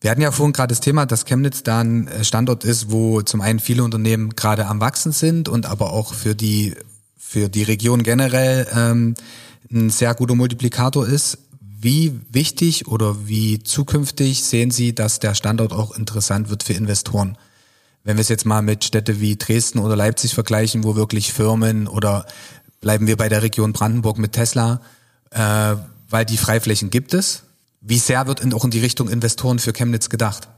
Wir 0.00 0.10
hatten 0.10 0.20
ja 0.20 0.30
vorhin 0.30 0.52
gerade 0.52 0.72
das 0.72 0.80
Thema, 0.80 1.06
dass 1.06 1.24
Chemnitz 1.24 1.62
da 1.62 1.80
ein 1.80 2.08
äh, 2.08 2.24
Standort 2.24 2.64
ist, 2.64 2.90
wo 2.90 3.22
zum 3.22 3.40
einen 3.42 3.58
viele 3.58 3.84
Unternehmen 3.84 4.36
gerade 4.36 4.66
am 4.66 4.80
Wachsen 4.80 5.12
sind 5.12 5.48
und 5.48 5.66
aber 5.66 5.92
auch 5.92 6.14
für 6.14 6.34
die 6.34 6.74
für 7.18 7.48
die 7.48 7.64
Region 7.64 8.02
generell 8.02 8.66
ähm, 8.72 9.14
ein 9.70 9.90
sehr 9.90 10.14
guter 10.14 10.34
Multiplikator 10.34 11.06
ist. 11.06 11.38
Wie 11.60 12.20
wichtig 12.30 12.88
oder 12.88 13.28
wie 13.28 13.62
zukünftig 13.62 14.42
sehen 14.42 14.70
Sie, 14.70 14.94
dass 14.94 15.20
der 15.20 15.34
Standort 15.34 15.72
auch 15.72 15.96
interessant 15.96 16.48
wird 16.48 16.62
für 16.62 16.72
Investoren? 16.72 17.36
Wenn 18.02 18.16
wir 18.16 18.22
es 18.22 18.28
jetzt 18.28 18.46
mal 18.46 18.62
mit 18.62 18.84
Städte 18.84 19.20
wie 19.20 19.36
Dresden 19.36 19.78
oder 19.78 19.96
Leipzig 19.96 20.32
vergleichen, 20.32 20.84
wo 20.84 20.96
wirklich 20.96 21.32
Firmen 21.32 21.88
oder 21.88 22.24
bleiben 22.80 23.06
wir 23.06 23.16
bei 23.16 23.28
der 23.28 23.42
Region 23.42 23.72
Brandenburg 23.72 24.18
mit 24.18 24.32
Tesla, 24.32 24.80
äh, 25.30 25.74
weil 26.08 26.24
die 26.24 26.36
Freiflächen 26.36 26.90
gibt 26.90 27.14
es. 27.14 27.42
Wie 27.80 27.98
sehr 27.98 28.26
wird 28.26 28.40
in, 28.40 28.52
auch 28.52 28.64
in 28.64 28.70
die 28.70 28.80
Richtung 28.80 29.08
Investoren 29.08 29.58
für 29.58 29.72
Chemnitz 29.72 30.08
gedacht? 30.08 30.48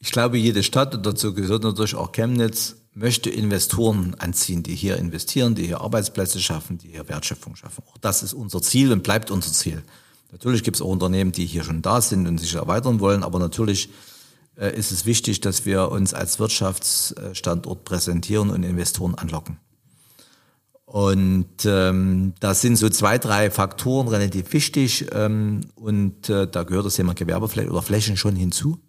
Ich 0.00 0.12
glaube, 0.12 0.38
jede 0.38 0.62
Stadt, 0.62 0.94
und 0.94 1.04
dazu 1.04 1.34
gehört 1.34 1.62
natürlich 1.62 1.94
auch 1.94 2.12
Chemnitz, 2.12 2.76
möchte 2.92 3.30
Investoren 3.30 4.14
anziehen, 4.18 4.62
die 4.62 4.74
hier 4.74 4.96
investieren, 4.96 5.54
die 5.54 5.66
hier 5.66 5.80
Arbeitsplätze 5.80 6.40
schaffen, 6.40 6.78
die 6.78 6.88
hier 6.88 7.08
Wertschöpfung 7.08 7.56
schaffen. 7.56 7.84
Auch 7.88 7.98
das 7.98 8.22
ist 8.22 8.34
unser 8.34 8.60
Ziel 8.62 8.92
und 8.92 9.02
bleibt 9.02 9.30
unser 9.30 9.52
Ziel. 9.52 9.82
Natürlich 10.32 10.62
gibt 10.62 10.76
es 10.76 10.82
auch 10.82 10.88
Unternehmen, 10.88 11.32
die 11.32 11.46
hier 11.46 11.64
schon 11.64 11.82
da 11.82 12.00
sind 12.00 12.26
und 12.26 12.38
sich 12.38 12.54
erweitern 12.54 13.00
wollen, 13.00 13.22
aber 13.22 13.38
natürlich 13.38 13.90
äh, 14.56 14.76
ist 14.76 14.92
es 14.92 15.06
wichtig, 15.06 15.40
dass 15.40 15.66
wir 15.66 15.90
uns 15.90 16.14
als 16.14 16.38
Wirtschaftsstandort 16.38 17.84
präsentieren 17.84 18.50
und 18.50 18.62
Investoren 18.62 19.14
anlocken. 19.14 19.58
Und 20.84 21.64
ähm, 21.66 22.34
da 22.40 22.52
sind 22.52 22.74
so 22.74 22.88
zwei, 22.88 23.18
drei 23.18 23.50
Faktoren 23.52 24.08
relativ 24.08 24.52
wichtig 24.52 25.06
ähm, 25.12 25.60
und 25.76 26.28
äh, 26.28 26.48
da 26.48 26.64
gehört 26.64 26.86
das 26.86 26.96
Thema 26.96 27.14
Gewerbeflächen 27.14 27.70
oder 27.70 27.82
Flächen 27.82 28.16
schon 28.16 28.34
hinzu. 28.34 28.80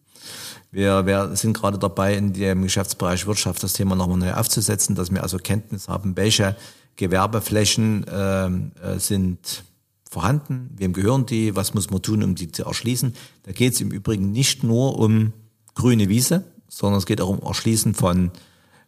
Wir, 0.72 1.06
wir 1.06 1.36
sind 1.36 1.54
gerade 1.54 1.78
dabei, 1.78 2.16
in 2.16 2.32
dem 2.32 2.64
Geschäftsbereich 2.64 3.28
Wirtschaft 3.28 3.62
das 3.62 3.74
Thema 3.74 3.96
nochmal 3.96 4.18
neu 4.18 4.34
aufzusetzen, 4.34 4.96
dass 4.96 5.12
wir 5.12 5.22
also 5.22 5.38
Kenntnis 5.38 5.90
haben, 5.90 6.16
welche 6.16 6.56
Gewerbeflächen 6.96 8.06
ähm, 8.10 8.72
äh, 8.82 8.98
sind 8.98 9.66
vorhanden, 10.10 10.70
wem 10.78 10.94
gehören 10.94 11.26
die, 11.26 11.56
was 11.56 11.74
muss 11.74 11.90
man 11.90 12.02
tun, 12.02 12.24
um 12.24 12.36
die 12.36 12.52
zu 12.52 12.64
erschließen. 12.64 13.14
Da 13.44 13.52
geht 13.52 13.74
es 13.74 13.82
im 13.82 13.92
Übrigen 13.92 14.32
nicht 14.32 14.64
nur 14.64 14.98
um 14.98 15.34
grüne 15.76 16.10
Wiese, 16.10 16.46
sondern 16.68 17.00
es 17.00 17.06
geht 17.06 17.22
auch 17.22 17.30
um 17.30 17.42
Erschließen 17.42 17.94
von 17.94 18.32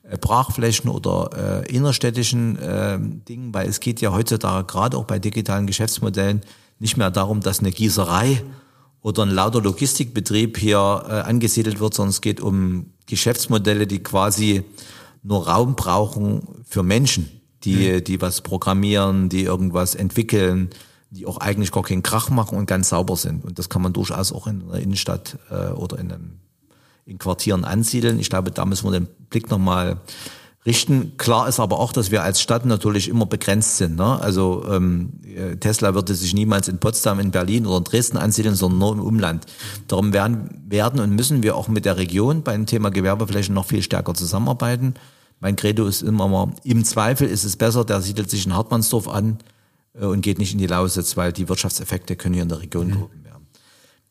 äh, 0.04 0.18
Brachflächen 0.18 0.90
oder 0.90 1.64
äh, 1.66 1.74
innerstädtischen 1.74 2.58
äh, 2.60 2.98
Dingen, 3.00 3.54
weil 3.54 3.68
es 3.68 3.82
geht 3.82 4.00
ja 4.00 4.14
heutzutage 4.14 4.66
gerade 4.68 4.98
auch 4.98 5.06
bei 5.06 5.20
digitalen 5.20 5.68
Geschäftsmodellen 5.68 6.42
nicht 6.80 6.98
mehr 6.98 7.12
darum, 7.12 7.42
dass 7.42 7.60
eine 7.60 7.72
Gießerei 7.72 8.42
oder 9.04 9.24
ein 9.24 9.30
lauter 9.30 9.62
Logistikbetrieb 9.62 10.58
hier 10.58 10.78
äh, 11.08 11.12
angesiedelt 11.12 11.80
wird, 11.80 11.94
sondern 11.94 12.10
es 12.10 12.22
geht 12.22 12.42
um 12.42 12.88
Geschäftsmodelle, 13.06 13.86
die 13.86 14.02
quasi 14.02 14.64
nur 15.22 15.48
Raum 15.48 15.76
brauchen 15.76 16.64
für 16.66 16.84
Menschen, 16.84 17.30
die, 17.64 17.92
mhm. 17.92 18.04
die 18.06 18.22
was 18.22 18.42
programmieren, 18.42 19.30
die 19.30 19.44
irgendwas 19.44 19.94
entwickeln, 19.94 20.70
die 21.12 21.26
auch 21.26 21.38
eigentlich 21.38 21.72
gar 21.72 21.84
keinen 21.84 22.02
Krach 22.02 22.30
machen 22.30 22.58
und 22.58 22.66
ganz 22.66 22.90
sauber 22.90 23.18
sind. 23.18 23.44
Und 23.44 23.60
das 23.60 23.70
kann 23.70 23.82
man 23.82 23.94
durchaus 23.94 24.32
auch 24.32 24.48
in 24.48 24.64
einer 24.64 24.80
Innenstadt 24.80 25.38
äh, 25.52 25.72
oder 25.72 26.00
in, 26.00 26.12
einem, 26.12 26.40
in 27.06 27.18
Quartieren 27.18 27.66
ansiedeln. 27.66 28.20
Ich 28.20 28.30
glaube, 28.30 28.52
da 28.52 28.66
müssen 28.66 28.86
wir 28.88 28.98
den 28.98 29.08
Blick 29.30 29.50
nochmal 29.52 30.00
richten. 30.66 31.18
Klar 31.18 31.48
ist 31.48 31.60
aber 31.60 31.80
auch, 31.80 31.92
dass 31.92 32.12
wir 32.12 32.24
als 32.24 32.42
Stadt 32.42 32.66
natürlich 32.66 33.10
immer 33.10 33.26
begrenzt 33.26 33.78
sind. 33.78 33.98
Ne? 33.98 34.20
Also 34.22 34.66
ähm, 34.70 35.14
Tesla 35.60 35.94
würde 35.94 36.16
sich 36.16 36.34
niemals 36.34 36.68
in 36.68 36.78
Potsdam, 36.78 37.20
in 37.20 37.32
Berlin 37.32 37.66
oder 37.66 37.78
in 37.78 37.84
Dresden 37.84 38.18
ansiedeln, 38.18 38.56
sondern 38.56 38.80
nur 38.80 38.94
im 38.94 39.00
Umland. 39.02 39.46
Darum 39.88 40.14
werden, 40.14 40.64
werden 40.68 41.00
und 41.00 41.12
müssen 41.16 41.44
wir 41.44 41.56
auch 41.56 41.68
mit 41.68 41.86
der 41.86 41.98
Region 41.98 42.44
beim 42.44 42.66
Thema 42.66 42.90
Gewerbeflächen 42.90 43.54
noch 43.54 43.66
viel 43.66 43.82
stärker 43.82 44.14
zusammenarbeiten. 44.14 44.94
Mein 45.40 45.56
Credo 45.56 45.86
ist 45.86 46.02
immer 46.02 46.28
mal, 46.28 46.52
im 46.64 46.86
Zweifel 46.86 47.28
ist 47.28 47.44
es 47.44 47.58
besser, 47.58 47.84
der 47.84 48.02
siedelt 48.02 48.30
sich 48.30 48.46
in 48.46 48.56
Hartmannsdorf 48.56 49.10
an, 49.10 49.40
äh, 49.94 50.06
und 50.06 50.22
geht 50.22 50.40
nicht 50.40 50.54
in 50.54 50.60
die 50.60 50.68
Lausitz, 50.68 51.18
weil 51.18 51.34
die 51.34 51.48
Wirtschaftseffekte 51.50 52.16
können 52.16 52.34
hier 52.34 52.44
in 52.44 52.50
der 52.50 52.60
Region 52.60 52.88
mhm. 52.88 52.92
gehoben 52.92 53.24
werden. 53.24 53.33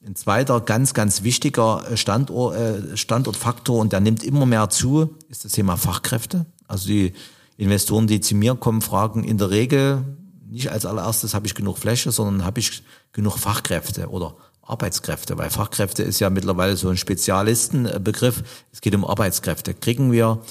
Ein 0.05 0.17
zweiter 0.17 0.61
ganz, 0.61 0.95
ganz 0.95 1.23
wichtiger 1.23 1.85
äh, 1.89 1.97
Standort, 1.97 2.57
äh, 2.57 2.97
Standortfaktor 2.97 3.79
und 3.79 3.93
der 3.93 4.01
nimmt 4.01 4.25
immer 4.25 4.47
mehr 4.47 4.69
zu, 4.69 5.15
ist 5.29 5.45
das 5.45 5.53
Thema 5.53 5.77
Fachkräfte. 5.77 6.45
Also 6.67 6.89
die 6.89 7.13
Investoren, 7.57 8.09
die 8.09 8.21
zu 8.21 8.35
mir 8.35 8.57
kommen, 8.57 8.83
fragen 8.83 9.23
in 9.23 9.39
der 9.39 9.51
Regel 9.51 10.03
nicht 10.51 10.71
als 10.71 10.87
allererstes, 10.87 11.35
habe 11.35 11.47
ich 11.47 11.55
genug 11.55 11.79
Fläche, 11.79 12.11
sondern 12.11 12.45
habe 12.45 12.59
ich 12.59 12.83
genug 13.13 13.39
Fachkräfte 13.39 14.09
oder 14.09 14.35
Arbeitskräfte, 14.63 15.39
weil 15.39 15.51
Fachkräfte 15.51 16.03
ist 16.03 16.19
ja 16.19 16.31
mittlerweile 16.31 16.77
so 16.77 16.89
ein 16.89 16.97
Spezialistenbegriff. 16.97 18.43
Es 18.73 18.81
geht 18.81 18.95
um 18.95 19.05
Arbeitskräfte. 19.05 19.73
Kriegen 19.73 20.11
wir 20.11 20.43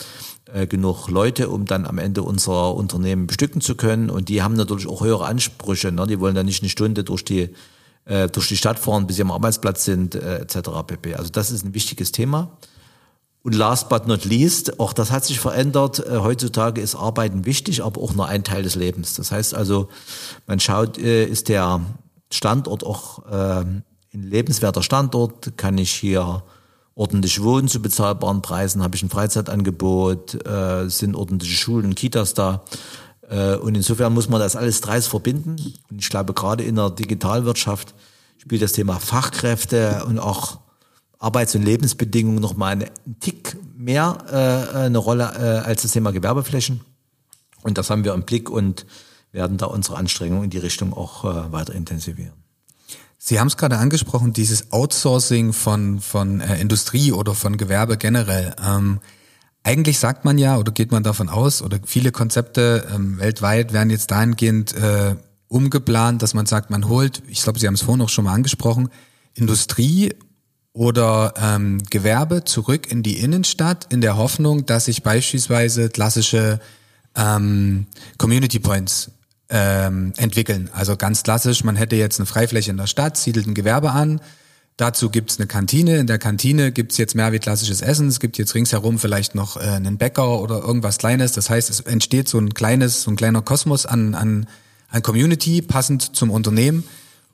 äh, 0.54 0.66
genug 0.66 1.10
Leute, 1.10 1.50
um 1.50 1.66
dann 1.66 1.86
am 1.86 1.98
Ende 1.98 2.24
unser 2.24 2.74
Unternehmen 2.74 3.28
bestücken 3.28 3.60
zu 3.60 3.76
können? 3.76 4.10
Und 4.10 4.30
die 4.30 4.42
haben 4.42 4.56
natürlich 4.56 4.88
auch 4.88 5.02
höhere 5.02 5.26
Ansprüche. 5.26 5.92
Ne? 5.92 6.08
Die 6.08 6.20
wollen 6.20 6.36
dann 6.36 6.46
nicht 6.46 6.64
eine 6.64 6.70
Stunde 6.70 7.04
durch 7.04 7.26
die 7.26 7.50
äh, 8.06 8.28
durch 8.28 8.48
die 8.48 8.58
Stadt 8.58 8.80
fahren, 8.80 9.08
bis 9.08 9.18
sie 9.18 9.22
am 9.22 9.32
Arbeitsplatz 9.32 9.86
sind, 9.86 10.16
äh, 10.16 10.40
etc. 10.40 10.70
pp. 10.86 11.16
Also 11.16 11.30
das 11.30 11.52
ist 11.52 11.64
ein 11.64 11.74
wichtiges 11.74 12.12
Thema. 12.12 12.58
Und 13.44 13.56
last 13.56 13.90
but 13.90 14.08
not 14.08 14.24
least, 14.24 14.80
auch 14.80 14.94
das 14.94 15.10
hat 15.10 15.26
sich 15.26 15.40
verändert. 15.40 16.00
Äh, 16.00 16.18
heutzutage 16.18 16.80
ist 16.80 16.96
Arbeiten 16.96 17.46
wichtig, 17.46 17.84
aber 17.84 18.02
auch 18.02 18.14
nur 18.14 18.28
ein 18.28 18.44
Teil 18.44 18.64
des 18.64 18.76
Lebens. 18.76 19.16
Das 19.16 19.32
heißt 19.32 19.56
also, 19.56 19.90
man 20.46 20.60
schaut, 20.60 20.98
äh, 21.00 21.26
ist 21.26 21.50
der 21.50 21.82
Standort 22.32 22.84
auch 22.84 23.26
äh, 23.26 23.62
ein 23.62 23.84
lebenswerter 24.14 24.84
Standort? 24.84 25.58
Kann 25.58 25.78
ich 25.80 25.92
hier 25.92 26.44
ordentlich 26.94 27.42
wohnen 27.42 27.68
zu 27.68 27.82
bezahlbaren 27.82 28.44
Preisen? 28.44 28.84
Habe 28.84 28.96
ich 28.96 29.04
ein 29.04 29.10
Freizeitangebot? 29.10 30.38
Sind 30.88 31.16
ordentliche 31.16 31.56
Schulen 31.56 31.86
und 31.86 31.96
Kitas 31.96 32.34
da? 32.34 32.64
Äh, 33.32 33.56
und 33.56 33.76
insofern 33.76 34.14
muss 34.14 34.30
man 34.30 34.40
das 34.40 34.56
alles 34.56 34.82
dreist 34.82 35.08
verbinden. 35.08 35.56
Und 35.90 36.00
ich 36.00 36.10
glaube, 36.10 36.34
gerade 36.34 36.64
in 36.64 36.76
der 36.76 36.90
Digitalwirtschaft 36.90 37.96
spielt 38.38 38.62
das 38.62 38.74
Thema 38.74 39.00
Fachkräfte 39.00 40.04
und 40.06 40.20
auch 40.20 40.60
Arbeits- 41.18 41.56
und 41.56 41.64
Lebensbedingungen 41.64 42.42
nochmal 42.42 42.74
einen 42.74 42.90
Tick 43.20 43.58
mehr 43.78 44.18
äh, 44.74 44.78
eine 44.78 44.98
Rolle 44.98 45.24
äh, 45.24 45.68
als 45.68 45.84
das 45.84 45.92
Thema 45.92 46.12
Gewerbeflächen. 46.12 46.82
Und 47.64 47.78
das 47.78 47.90
haben 47.90 48.04
wir 48.04 48.14
im 48.14 48.24
Blick 48.24 48.50
und 48.50 48.86
werden 49.32 49.58
da 49.58 49.68
unsere 49.68 49.98
Anstrengungen 49.98 50.46
in 50.46 50.50
die 50.50 50.58
Richtung 50.58 50.94
auch 50.94 51.24
äh, 51.24 51.52
weiter 51.52 51.74
intensivieren. 51.74 52.34
Sie 53.18 53.40
haben 53.40 53.48
es 53.48 53.56
gerade 53.56 53.78
angesprochen, 53.78 54.34
dieses 54.34 54.72
Outsourcing 54.72 55.54
von, 55.54 56.02
von 56.02 56.42
äh, 56.42 56.60
Industrie 56.60 57.12
oder 57.12 57.36
von 57.36 57.56
Gewerbe 57.56 57.98
generell. 57.98 58.56
Ähm, 58.62 59.00
eigentlich 59.64 60.00
sagt 60.00 60.26
man 60.26 60.38
ja 60.38 60.58
oder 60.58 60.72
geht 60.72 60.92
man 60.92 61.04
davon 61.04 61.30
aus 61.30 61.62
oder 61.62 61.80
viele 61.86 62.12
Konzepte 62.12 62.88
ähm, 62.94 63.20
weltweit 63.20 63.74
werden 63.74 63.90
jetzt 63.90 64.12
dahingehend 64.12 64.74
äh, 64.74 65.16
umgeplant, 65.48 66.22
dass 66.22 66.34
man 66.34 66.46
sagt, 66.46 66.70
man 66.70 66.88
holt, 66.88 67.22
ich 67.28 67.44
glaube, 67.44 67.60
Sie 67.60 67.68
haben 67.68 67.76
es 67.76 67.82
vorhin 67.82 68.02
auch 68.02 68.10
schon 68.10 68.26
mal 68.26 68.34
angesprochen, 68.34 68.90
Industrie 69.34 70.14
oder 70.74 71.34
ähm, 71.38 71.80
Gewerbe 71.90 72.46
zurück 72.46 72.90
in 72.92 73.04
die 73.04 73.20
Innenstadt 73.20 73.88
in 73.92 74.02
der 74.02 74.18
Hoffnung, 74.18 74.66
dass 74.66 74.86
sich 74.86 75.04
beispielsweise 75.04 75.90
klassische 75.90 76.60
ähm, 77.16 77.88
Community 78.18 78.60
Points 78.60 79.12
ähm, 79.50 80.14
entwickeln. 80.16 80.70
Also 80.74 80.96
ganz 80.96 81.24
klassisch, 81.24 81.64
man 81.64 81.76
hätte 81.76 81.98
jetzt 81.98 82.20
eine 82.20 82.26
Freifläche 82.26 82.72
in 82.72 82.78
der 82.78 82.88
Stadt, 82.88 83.18
siedelt 83.18 83.48
ein 83.48 83.54
Gewerbe 83.54 83.92
an, 83.92 84.22
dazu 84.82 85.10
gibt's 85.10 85.38
eine 85.38 85.48
Kantine, 85.48 85.98
in 85.98 86.08
der 86.08 86.18
Kantine 86.18 86.72
gibt's 86.72 86.98
jetzt 86.98 87.16
mehr 87.16 87.32
wie 87.32 87.40
klassisches 87.40 87.82
Essen, 87.82 88.08
es 88.08 88.20
gibt 88.20 88.38
jetzt 88.40 88.56
ringsherum 88.56 88.98
vielleicht 88.98 89.36
noch 89.36 89.58
äh, 89.58 89.62
einen 89.62 89.98
Bäcker 89.98 90.40
oder 90.42 90.60
irgendwas 90.60 90.98
Kleines, 90.98 91.34
das 91.34 91.50
heißt, 91.50 91.70
es 91.70 91.82
entsteht 91.82 92.28
so 92.28 92.40
ein 92.40 92.54
kleines, 92.54 93.04
so 93.04 93.12
ein 93.12 93.16
kleiner 93.16 93.44
Kosmos 93.44 93.86
an, 93.86 94.16
an, 94.16 94.48
an 94.90 95.04
Community, 95.04 95.62
passend 95.62 96.16
zum 96.16 96.32
Unternehmen. 96.32 96.84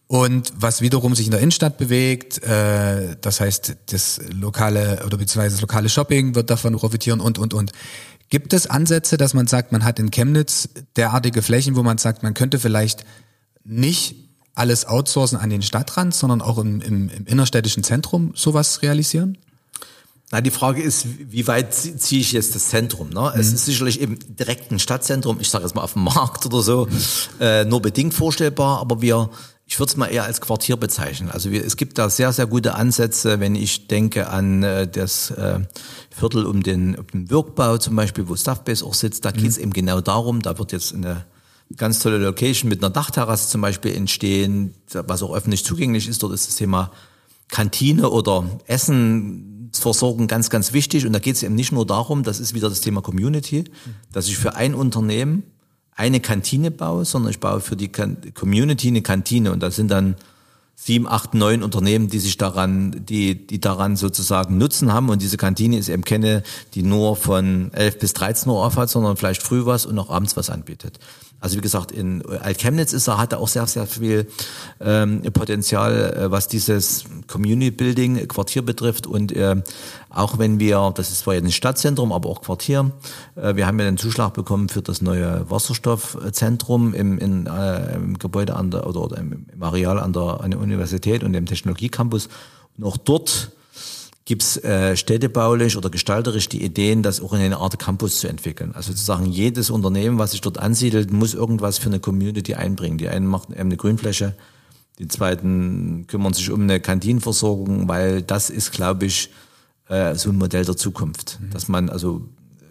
Und 0.10 0.54
was 0.56 0.80
wiederum 0.80 1.16
sich 1.16 1.26
in 1.26 1.32
der 1.32 1.42
Innenstadt 1.42 1.78
bewegt, 1.78 2.42
äh, 2.44 3.18
das 3.20 3.42
heißt, 3.42 3.76
das 3.88 4.22
lokale 4.32 5.04
oder 5.06 5.18
beziehungsweise 5.18 5.56
das 5.56 5.62
lokale 5.62 5.90
Shopping 5.90 6.34
wird 6.34 6.50
davon 6.50 6.74
profitieren 6.76 7.20
und, 7.20 7.38
und, 7.38 7.54
und. 7.54 7.72
Gibt 8.30 8.54
es 8.54 8.68
Ansätze, 8.68 9.18
dass 9.18 9.34
man 9.34 9.48
sagt, 9.48 9.74
man 9.74 9.84
hat 9.84 10.00
in 10.00 10.12
Chemnitz 10.12 10.70
derartige 10.96 11.42
Flächen, 11.42 11.76
wo 11.76 11.84
man 11.84 11.98
sagt, 11.98 12.24
man 12.24 12.34
könnte 12.34 12.58
vielleicht 12.60 13.04
nicht 13.66 14.27
alles 14.58 14.86
outsourcen 14.86 15.38
an 15.38 15.50
den 15.50 15.62
Stadtrand, 15.62 16.14
sondern 16.14 16.42
auch 16.42 16.58
im, 16.58 16.82
im, 16.82 17.10
im 17.10 17.26
innerstädtischen 17.26 17.84
Zentrum 17.84 18.34
sowas 18.36 18.82
realisieren? 18.82 19.38
Na, 20.32 20.42
die 20.42 20.52
Frage 20.52 20.82
ist, 20.82 21.06
wie 21.32 21.48
weit 21.48 21.74
ziehe 21.74 22.20
ich 22.20 22.34
jetzt 22.34 22.54
das 22.54 22.68
Zentrum? 22.68 23.10
Ne? 23.10 23.32
Mhm. 23.34 23.40
Es 23.40 23.54
ist 23.54 23.66
sicherlich 23.66 24.02
eben 24.02 24.20
direkt 24.28 24.72
ein 24.72 24.80
Stadtzentrum, 24.80 25.38
ich 25.40 25.50
sage 25.50 25.64
jetzt 25.64 25.74
mal 25.74 25.84
auf 25.84 25.94
dem 25.94 26.04
Markt 26.04 26.46
oder 26.46 26.62
so, 26.62 26.86
mhm. 26.86 27.00
äh, 27.40 27.64
nur 27.66 27.82
bedingt 27.82 28.14
vorstellbar, 28.14 28.80
aber 28.80 29.02
wir 29.02 29.30
ich 29.70 29.78
würde 29.80 29.90
es 29.90 29.98
mal 29.98 30.08
eher 30.08 30.24
als 30.24 30.40
Quartier 30.40 30.78
bezeichnen. 30.78 31.30
Also 31.30 31.52
wir, 31.52 31.64
es 31.64 31.76
gibt 31.76 31.98
da 31.98 32.10
sehr, 32.10 32.32
sehr 32.32 32.48
gute 32.48 32.76
Ansätze, 32.76 33.42
wenn 33.42 33.54
ich 33.54 33.88
denke 33.88 34.30
an 34.30 34.64
äh, 34.64 34.88
das 34.88 35.30
äh, 35.32 35.60
Viertel 36.10 36.46
um 36.46 36.64
den, 36.64 36.96
um 36.96 37.06
den 37.08 37.30
Wirkbau 37.30 37.78
zum 37.78 37.96
Beispiel, 37.98 38.30
wo 38.30 38.36
Staffbase 38.38 38.86
auch 38.86 38.94
sitzt. 38.94 39.26
Da 39.26 39.32
mhm. 39.32 39.34
geht 39.34 39.50
es 39.50 39.58
eben 39.58 39.74
genau 39.74 40.00
darum, 40.00 40.42
da 40.42 40.58
wird 40.58 40.72
jetzt 40.72 40.94
eine 40.94 41.26
ganz 41.76 42.00
tolle 42.00 42.18
Location 42.18 42.70
mit 42.70 42.84
einer 42.84 42.90
Dachterrasse 42.90 43.50
zum 43.50 43.62
Beispiel 43.62 43.94
entstehen, 43.94 44.74
was 44.94 45.22
auch 45.24 45.36
öffentlich 45.36 45.66
zugänglich 45.66 46.08
ist. 46.08 46.24
Dort 46.24 46.34
ist 46.34 46.48
das 46.48 46.56
Thema 46.56 46.92
Kantine 47.50 48.10
oder 48.10 48.50
Essensversorgung 48.68 50.28
ganz, 50.28 50.50
ganz 50.50 50.74
wichtig. 50.74 51.06
Und 51.06 51.14
da 51.14 51.20
geht 51.20 51.36
es 51.36 51.44
eben 51.44 51.56
nicht 51.56 51.72
nur 51.72 51.86
darum, 51.86 52.24
das 52.24 52.40
ist 52.40 52.54
wieder 52.54 52.70
das 52.70 52.82
Thema 52.82 53.02
Community, 53.02 53.66
dass 54.12 54.28
ich 54.28 54.38
für 54.38 54.56
ein 54.56 54.74
Unternehmen 54.74 55.44
eine 55.96 56.20
Kantine 56.20 56.72
baue, 56.72 57.06
sondern 57.06 57.32
ich 57.32 57.40
baue 57.40 57.60
für 57.60 57.76
die 57.76 57.90
Community 57.90 58.88
eine 58.88 59.02
Kantine 59.02 59.52
und 59.52 59.62
da 59.62 59.72
sind 59.72 59.90
dann 59.90 60.16
sieben, 60.80 61.08
acht, 61.08 61.34
neun 61.34 61.64
Unternehmen, 61.64 62.08
die 62.08 62.20
sich 62.20 62.38
daran, 62.38 63.04
die, 63.04 63.48
die 63.48 63.60
daran 63.60 63.96
sozusagen 63.96 64.60
Nutzen 64.60 64.94
haben. 64.94 65.10
Und 65.10 65.24
diese 65.24 65.36
Kantine 65.36 65.78
ist 65.78 65.90
eben 65.90 66.04
keine, 66.04 66.44
die 66.76 66.84
nur 66.84 67.16
von 67.16 67.74
elf 67.74 67.98
bis 67.98 68.14
13 68.14 68.52
Uhr 68.52 68.64
aufhat, 68.64 68.90
sondern 68.90 69.18
vielleicht 69.18 69.42
früh 69.42 69.66
was 69.66 69.88
und 69.88 69.98
auch 69.98 70.12
abends 70.12 70.38
was 70.38 70.52
anbietet. 70.52 71.00
Also 71.40 71.58
wie 71.58 71.62
gesagt, 71.62 71.92
in 71.92 72.26
Alt-Chemnitz 72.26 72.94
ist 72.94 73.08
er, 73.08 73.20
hat 73.20 73.32
er 73.32 73.40
auch 73.40 73.48
sehr, 73.48 73.68
sehr 73.68 73.86
viel 73.86 74.28
ähm, 74.82 75.22
Potenzial, 75.34 76.14
äh, 76.14 76.32
was 76.32 76.48
dieses 76.48 77.06
Community 77.28 77.70
Building 77.70 78.28
Quartier 78.28 78.64
betrifft. 78.64 79.06
Und 79.06 79.32
äh, 79.34 79.56
auch 80.10 80.40
wenn 80.40 80.60
wir, 80.60 80.92
das 80.96 81.12
ist 81.12 81.20
zwar 81.20 81.36
jetzt 81.36 81.46
ein 81.46 81.52
Stadtzentrum, 81.52 82.12
aber 82.12 82.30
auch 82.30 82.42
Quartier, 82.42 82.92
äh, 83.36 83.56
wir 83.56 83.68
haben 83.68 83.80
ja 83.80 83.86
den 83.86 83.98
Zuschlag 83.98 84.34
bekommen 84.34 84.68
für 84.68 84.82
das 84.82 85.02
neue 85.02 85.50
Wasserstoffzentrum 85.50 86.96
im, 86.96 87.20
in, 87.20 87.46
äh, 87.46 87.96
im 87.96 88.18
Gebäude 88.18 88.56
an 88.56 88.72
der, 88.72 88.88
oder, 88.88 89.04
oder 89.04 89.18
im, 89.18 89.46
im 89.54 89.64
Areal 89.64 90.00
an 90.00 90.14
der, 90.14 90.42
an 90.42 90.52
der 90.52 90.60
Universität 90.60 91.24
und 91.24 91.34
dem 91.34 91.46
Technologiecampus. 91.46 92.30
Und 92.78 92.84
auch 92.84 92.98
dort 92.98 93.52
gibt's 94.28 94.58
äh, 94.58 94.98
städtebaulich 94.98 95.78
oder 95.78 95.90
gestalterisch 95.90 96.50
die 96.50 96.62
Ideen, 96.62 97.02
das 97.02 97.22
auch 97.22 97.32
in 97.32 97.40
eine 97.40 97.60
Art 97.60 97.80
Campus 97.80 98.20
zu 98.20 98.28
entwickeln. 98.28 98.74
Also 98.76 98.92
sozusagen 98.92 99.26
jedes 99.26 99.70
Unternehmen, 99.70 100.20
was 100.20 100.32
sich 100.32 100.42
dort 100.42 100.58
ansiedelt, 100.58 101.14
muss 101.14 101.34
irgendwas 101.34 101.78
für 101.78 101.88
eine 101.88 102.02
Community 102.02 102.54
einbringen. 102.54 102.98
Die 102.98 103.08
einen 103.08 103.26
machen 103.26 103.54
eben 103.54 103.62
eine 103.62 103.78
Grünfläche, 103.78 104.36
die 105.00 105.08
zweiten 105.08 106.08
kümmern 106.08 106.34
sich 106.34 106.52
um 106.52 106.64
eine 106.64 106.82
Kantinenversorgung, 106.82 107.88
weil 107.88 108.22
das 108.22 108.50
ist, 108.50 108.74
glaube 108.74 109.06
ich, 109.06 109.30
äh, 109.88 110.14
so 110.16 110.30
ein 110.32 110.38
Modell 110.38 110.66
der 110.66 110.76
Zukunft, 110.76 111.40
mhm. 111.40 111.52
dass 111.52 111.70
man 111.70 111.90
also, 111.90 112.28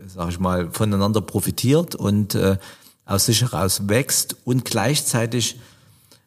sage 0.07 0.33
ich 0.33 0.39
mal, 0.39 0.71
voneinander 0.73 1.23
profitiert 1.23 1.95
und 1.95 2.35
äh, 2.35 2.59
aus 3.07 3.25
sich 3.25 3.41
heraus 3.41 3.89
wächst 3.89 4.37
und 4.45 4.67
gleichzeitig, 4.67 5.59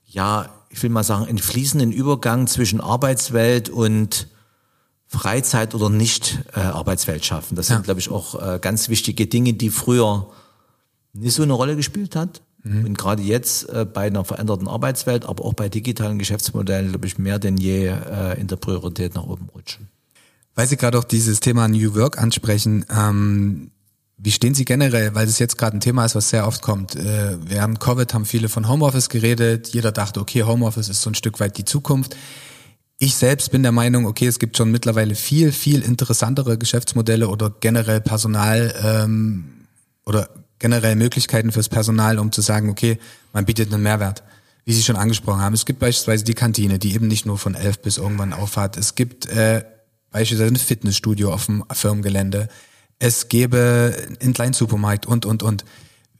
ja, 0.08 0.50
ich 0.72 0.82
will 0.82 0.90
mal 0.90 1.04
sagen, 1.04 1.26
einen 1.28 1.38
fließenden 1.38 1.92
Übergang 1.92 2.48
zwischen 2.48 2.82
Arbeitswelt 2.82 3.70
und 3.70 4.28
Freizeit 5.12 5.74
oder 5.74 5.90
nicht 5.90 6.38
äh, 6.56 6.60
Arbeitswelt 6.60 7.26
schaffen. 7.26 7.56
Das 7.56 7.68
ja. 7.68 7.76
sind, 7.76 7.86
glaube 7.86 8.00
ich, 8.00 8.12
auch 8.12 8.40
äh, 8.42 8.60
ganz 8.60 8.90
wichtige 8.90 9.26
Dinge, 9.26 9.54
die 9.54 9.72
früher 9.72 10.28
nicht 11.14 11.34
so 11.34 11.42
eine 11.42 11.54
Rolle 11.54 11.76
gespielt 11.76 12.16
hat. 12.16 12.44
Mhm. 12.64 12.86
Und 12.86 12.98
gerade 12.98 13.24
jetzt 13.24 13.68
äh, 13.70 13.86
bei 13.86 14.08
einer 14.08 14.24
veränderten 14.24 14.68
Arbeitswelt, 14.68 15.26
aber 15.26 15.46
auch 15.46 15.54
bei 15.56 15.68
digitalen 15.68 16.20
Geschäftsmodellen, 16.20 16.92
glaube 16.92 17.08
ich, 17.08 17.18
mehr 17.18 17.40
denn 17.40 17.58
je 17.58 17.88
äh, 17.88 18.40
in 18.40 18.46
der 18.48 18.58
Priorität 18.58 19.16
nach 19.16 19.24
oben 19.24 19.50
rutschen. 19.50 19.88
Weil 20.54 20.68
Sie 20.68 20.78
gerade 20.78 21.00
auch 21.00 21.06
dieses 21.06 21.40
Thema 21.40 21.68
New 21.68 21.96
Work 21.96 22.20
ansprechen, 22.20 22.86
ähm, 22.96 23.72
wie 24.18 24.32
stehen 24.32 24.54
Sie 24.54 24.66
generell, 24.66 25.16
weil 25.16 25.28
es 25.28 25.40
jetzt 25.40 25.58
gerade 25.58 25.78
ein 25.78 25.80
Thema 25.80 26.06
ist, 26.06 26.14
was 26.14 26.30
sehr 26.30 26.46
oft 26.46 26.62
kommt. 26.62 26.96
Äh, 26.96 27.38
während 27.44 27.80
Covid 27.80 28.14
haben 28.14 28.26
viele 28.26 28.50
von 28.50 28.68
Homeoffice 28.68 29.10
geredet. 29.10 29.70
Jeder 29.70 29.92
dachte, 29.92 30.20
okay, 30.20 30.44
Homeoffice 30.44 30.90
ist 30.90 31.02
so 31.02 31.10
ein 31.10 31.16
Stück 31.16 31.40
weit 31.40 31.58
die 31.58 31.66
Zukunft. 31.66 32.16
Ich 33.02 33.16
selbst 33.16 33.52
bin 33.52 33.64
der 33.64 33.72
Meinung, 33.72 34.06
okay, 34.06 34.28
es 34.28 34.40
gibt 34.40 34.58
schon 34.58 34.72
mittlerweile 34.72 35.16
viel, 35.16 35.54
viel 35.54 35.82
interessantere 35.84 36.58
Geschäftsmodelle 36.58 37.30
oder 37.30 37.50
generell 37.50 38.02
Personal 38.02 38.76
ähm, 38.84 39.46
oder 40.06 40.30
generell 40.60 40.98
Möglichkeiten 40.98 41.54
fürs 41.54 41.70
Personal, 41.70 42.20
um 42.20 42.34
zu 42.34 42.42
sagen, 42.42 42.70
okay, 42.70 43.00
man 43.32 43.46
bietet 43.46 43.74
einen 43.74 43.84
Mehrwert. 43.84 44.22
Wie 44.66 44.74
Sie 44.74 44.84
schon 44.84 44.98
angesprochen 44.98 45.40
haben, 45.40 45.54
es 45.54 45.66
gibt 45.66 45.80
beispielsweise 45.80 46.26
die 46.26 46.34
Kantine, 46.34 46.78
die 46.78 46.94
eben 46.94 47.08
nicht 47.08 47.26
nur 47.26 47.38
von 47.38 47.56
elf 47.56 47.80
bis 47.80 47.98
irgendwann 47.98 48.34
aufhat. 48.34 48.76
Es 48.76 48.96
gibt 48.96 49.28
äh, 49.28 49.64
beispielsweise 50.12 50.54
ein 50.54 50.58
Fitnessstudio 50.58 51.34
auf 51.34 51.46
dem 51.46 51.64
Firmengelände. 51.72 52.50
Es 53.00 53.30
gäbe 53.30 53.96
einen 54.20 54.34
kleinen 54.34 54.54
Supermarkt 54.54 55.06
und, 55.06 55.26
und, 55.26 55.42
und. 55.42 55.64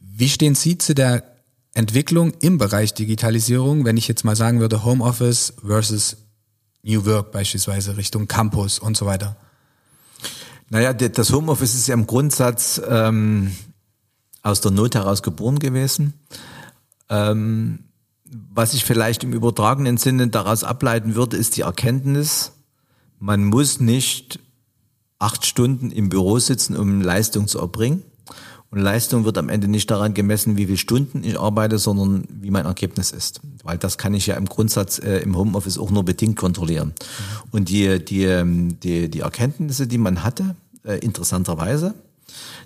Wie 0.00 0.30
stehen 0.30 0.54
Sie 0.54 0.78
zu 0.78 0.94
der 0.94 1.24
Entwicklung 1.74 2.32
im 2.40 2.56
Bereich 2.56 2.94
Digitalisierung, 2.94 3.84
wenn 3.84 3.98
ich 3.98 4.08
jetzt 4.08 4.24
mal 4.24 4.34
sagen 4.34 4.60
würde 4.60 4.82
Homeoffice 4.82 5.52
versus 5.62 6.16
New 6.82 7.04
Work 7.06 7.32
beispielsweise 7.32 7.96
Richtung 7.96 8.28
Campus 8.28 8.78
und 8.78 8.96
so 8.96 9.06
weiter? 9.06 9.36
Naja, 10.68 10.92
das 10.92 11.32
Homeoffice 11.32 11.74
ist 11.74 11.88
ja 11.88 11.94
im 11.94 12.06
Grundsatz 12.06 12.80
ähm, 12.88 13.54
aus 14.42 14.60
der 14.60 14.70
Not 14.70 14.94
heraus 14.94 15.22
geboren 15.22 15.58
gewesen. 15.58 16.14
Ähm, 17.08 17.80
was 18.24 18.74
ich 18.74 18.84
vielleicht 18.84 19.24
im 19.24 19.32
übertragenen 19.32 19.96
Sinne 19.96 20.28
daraus 20.28 20.62
ableiten 20.62 21.16
würde, 21.16 21.36
ist 21.36 21.56
die 21.56 21.62
Erkenntnis, 21.62 22.52
man 23.18 23.44
muss 23.44 23.80
nicht 23.80 24.38
acht 25.18 25.44
Stunden 25.44 25.90
im 25.90 26.08
Büro 26.08 26.38
sitzen, 26.38 26.76
um 26.76 27.02
Leistung 27.02 27.48
zu 27.48 27.58
erbringen. 27.58 28.02
Und 28.70 28.78
Leistung 28.78 29.24
wird 29.24 29.36
am 29.36 29.48
Ende 29.48 29.66
nicht 29.66 29.90
daran 29.90 30.14
gemessen, 30.14 30.56
wie 30.56 30.66
viele 30.66 30.78
Stunden 30.78 31.24
ich 31.24 31.40
arbeite, 31.40 31.78
sondern 31.78 32.24
wie 32.30 32.50
mein 32.50 32.66
Ergebnis 32.66 33.10
ist. 33.10 33.40
Weil 33.64 33.78
das 33.78 33.98
kann 33.98 34.14
ich 34.14 34.28
ja 34.28 34.36
im 34.36 34.46
Grundsatz 34.46 35.00
äh, 35.00 35.18
im 35.18 35.36
Homeoffice 35.36 35.76
auch 35.76 35.90
nur 35.90 36.04
bedingt 36.04 36.36
kontrollieren. 36.36 36.94
Und 37.50 37.68
die, 37.68 38.04
die, 38.04 38.24
ähm, 38.24 38.78
die, 38.80 39.10
die 39.10 39.20
Erkenntnisse, 39.20 39.88
die 39.88 39.98
man 39.98 40.22
hatte, 40.22 40.54
äh, 40.84 40.98
interessanterweise, 40.98 41.94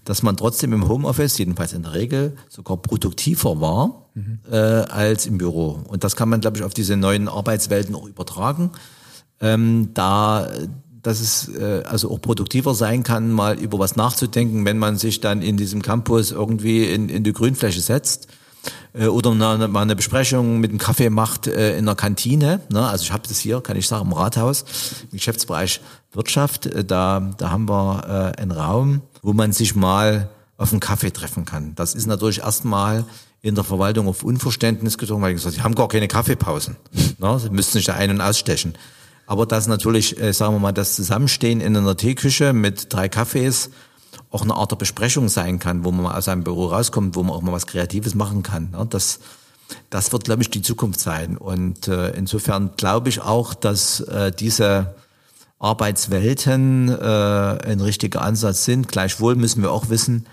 dass 0.05 0.23
man 0.23 0.37
trotzdem 0.37 0.75
im 0.75 0.89
Homeoffice, 0.89 1.39
jedenfalls 1.39 1.73
in 1.73 1.85
der 1.85 1.95
Regel, 1.95 2.37
sogar 2.51 2.77
produktiver 2.77 3.63
war 3.63 4.09
mhm. 4.15 4.41
äh, 4.51 4.57
als 4.57 5.25
im 5.25 5.39
Büro. 5.39 5.81
Und 5.89 6.05
das 6.05 6.17
kann 6.17 6.29
man, 6.29 6.43
glaube 6.43 6.59
ich, 6.59 6.65
auf 6.65 6.75
diese 6.75 6.99
neuen 6.99 7.29
Arbeitswelten 7.29 7.95
auch 7.95 8.07
übertragen. 8.07 8.73
Ähm, 9.41 9.91
da 9.95 10.51
dass 11.05 11.21
es 11.21 11.49
äh, 11.57 11.83
also 11.85 12.11
auch 12.11 12.21
produktiver 12.21 12.75
sein 12.75 13.03
kann, 13.03 13.31
mal 13.31 13.59
über 13.59 13.79
was 13.79 13.95
nachzudenken, 13.95 14.65
wenn 14.65 14.79
man 14.79 14.97
sich 14.97 15.21
dann 15.21 15.43
in 15.43 15.57
diesem 15.57 15.83
Campus 15.83 16.33
irgendwie 16.33 16.85
in, 16.85 17.09
in 17.09 17.23
die 17.23 17.33
Grünfläche 17.33 17.81
setzt 17.81 18.29
äh, 18.95 19.07
oder 19.07 19.33
mal 19.35 19.83
eine 19.83 19.95
Besprechung 19.95 20.61
mit 20.61 20.71
einem 20.71 20.79
Kaffee 20.79 21.11
macht 21.11 21.47
äh, 21.47 21.77
in 21.77 21.85
der 21.85 21.95
Kantine. 21.95 22.61
Ne? 22.71 22.87
Also 22.87 23.05
ich 23.05 23.13
habe 23.13 23.29
das 23.29 23.39
hier, 23.39 23.61
kann 23.61 23.77
ich 23.77 23.87
sagen, 23.87 24.07
im 24.07 24.13
Rathaus, 24.15 24.65
im 25.05 25.19
Geschäftsbereich 25.19 25.81
Wirtschaft. 26.13 26.67
Äh, 26.67 26.85
da, 26.85 27.21
da 27.37 27.51
haben 27.51 27.69
wir 27.69 28.33
äh, 28.37 28.41
einen 28.41 28.53
Raum, 28.53 29.03
wo 29.23 29.35
man 29.35 29.53
sich 29.53 29.75
mal 29.75 30.31
auf 30.57 30.73
einen 30.73 30.81
Kaffee 30.81 31.11
treffen 31.11 31.45
kann. 31.45 31.75
Das 31.75 31.95
ist 31.95 32.07
natürlich 32.07 32.41
erstmal 32.41 33.05
in 33.43 33.55
der 33.55 33.65
Verwaltung 33.65 34.09
auf 34.09 34.23
Unverständnis 34.23 34.97
getroffen, 34.97 35.21
weil 35.21 35.33
ich 35.33 35.37
gesagt, 35.37 35.57
sie 35.57 35.63
haben 35.63 35.75
gar 35.75 35.89
keine 35.89 36.09
Kaffeepausen. 36.09 36.77
Ne? 37.19 37.39
Sie 37.39 37.51
müssten 37.51 37.75
sich 37.75 37.85
da 37.85 37.95
ein- 37.95 38.11
und 38.11 38.23
ausstechen. 38.23 38.75
Aber 39.27 39.47
dass 39.47 39.67
natürlich, 39.67 40.21
äh, 40.21 40.33
sagen 40.33 40.55
wir 40.55 40.61
mal, 40.61 40.73
das 40.73 40.95
Zusammenstehen 40.95 41.61
in 41.61 41.77
einer 41.77 41.97
Teeküche 41.97 42.53
mit 42.53 42.93
drei 42.93 43.09
Kaffees 43.09 43.71
auch 44.31 44.43
eine 44.43 44.55
Art 44.55 44.71
der 44.71 44.77
Besprechung 44.77 45.29
sein 45.29 45.59
kann, 45.59 45.85
wo 45.85 45.91
man 45.91 46.05
mal 46.05 46.19
aus 46.19 46.29
einem 46.29 46.45
Büro 46.45 46.67
rauskommt, 46.67 47.17
wo 47.17 47.23
man 47.23 47.37
auch 47.37 47.43
mal 47.43 47.53
was 47.53 47.67
Kreatives 47.67 48.15
machen 48.15 48.43
kann. 48.43 48.71
Ne? 48.71 48.87
Das, 48.89 49.21
das 49.91 50.13
wird, 50.13 50.25
glaube 50.25 50.43
ich, 50.43 50.51
die 50.51 50.63
Zukunft 50.63 51.01
sein. 51.01 51.37
Und 51.37 51.89
äh, 51.89 52.11
insofern 52.11 52.73
glaube 52.77 53.09
ich 53.09 53.21
auch, 53.21 53.55
dass 53.55 54.01
äh, 54.01 54.33
diese 54.33 54.95
Arbeitswelten 55.59 56.89
äh, 56.91 56.95
ein 56.95 57.81
richtiger 57.81 58.23
Ansatz 58.23 58.65
sind. 58.65 58.89
Gleichwohl 58.89 59.37
müssen 59.37 59.63
wir 59.63 59.73
auch 59.73 59.89
wissen, 59.89 60.27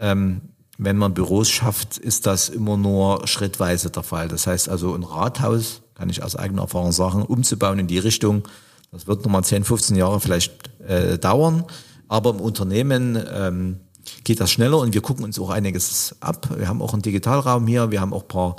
ähm, 0.00 0.40
wenn 0.78 0.96
man 0.96 1.14
Büros 1.14 1.50
schafft, 1.50 1.98
ist 1.98 2.26
das 2.26 2.48
immer 2.48 2.76
nur 2.76 3.26
schrittweise 3.26 3.90
der 3.90 4.02
Fall. 4.02 4.28
Das 4.28 4.46
heißt 4.46 4.68
also 4.68 4.94
ein 4.94 5.04
Rathaus 5.04 5.81
kann 5.94 6.08
ich 6.10 6.22
aus 6.22 6.36
eigener 6.36 6.62
Erfahrung 6.62 6.92
sagen, 6.92 7.22
umzubauen 7.22 7.78
in 7.78 7.86
die 7.86 7.98
Richtung. 7.98 8.48
Das 8.90 9.06
wird 9.06 9.24
nochmal 9.24 9.44
10, 9.44 9.64
15 9.64 9.96
Jahre 9.96 10.20
vielleicht 10.20 10.52
äh, 10.86 11.18
dauern. 11.18 11.64
Aber 12.08 12.30
im 12.30 12.40
Unternehmen 12.40 13.22
ähm, 13.32 13.80
geht 14.24 14.40
das 14.40 14.50
schneller 14.50 14.78
und 14.78 14.94
wir 14.94 15.00
gucken 15.00 15.24
uns 15.24 15.38
auch 15.38 15.50
einiges 15.50 16.16
ab. 16.20 16.48
Wir 16.56 16.68
haben 16.68 16.82
auch 16.82 16.92
einen 16.92 17.02
Digitalraum 17.02 17.66
hier, 17.66 17.90
wir 17.90 18.00
haben 18.00 18.12
auch 18.12 18.22
ein 18.22 18.28
paar 18.28 18.56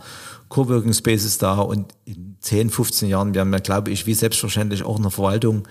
Coworking 0.49 0.93
Spaces 0.93 1.38
da 1.38 1.59
und 1.59 1.93
in 2.05 2.38
10, 2.39 2.69
15 2.69 3.09
Jahren 3.09 3.34
werden 3.34 3.49
wir, 3.51 3.59
glaube 3.59 3.91
ich, 3.91 4.05
wie 4.05 4.13
selbstverständlich 4.13 4.84
auch 4.84 4.97
in 4.97 5.03
der 5.03 5.11
Verwaltung 5.11 5.67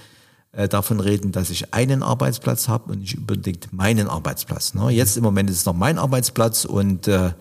äh, 0.52 0.68
davon 0.68 1.00
reden, 1.00 1.32
dass 1.32 1.50
ich 1.50 1.72
einen 1.74 2.02
Arbeitsplatz 2.02 2.68
habe 2.68 2.92
und 2.92 3.00
nicht 3.00 3.16
unbedingt 3.16 3.72
meinen 3.72 4.08
Arbeitsplatz. 4.08 4.74
Ne? 4.74 4.90
Jetzt 4.90 5.16
im 5.16 5.22
Moment 5.22 5.50
ist 5.50 5.56
es 5.56 5.64
noch 5.66 5.74
mein 5.74 5.98
Arbeitsplatz 5.98 6.64
und 6.64 7.08
äh, 7.08 7.32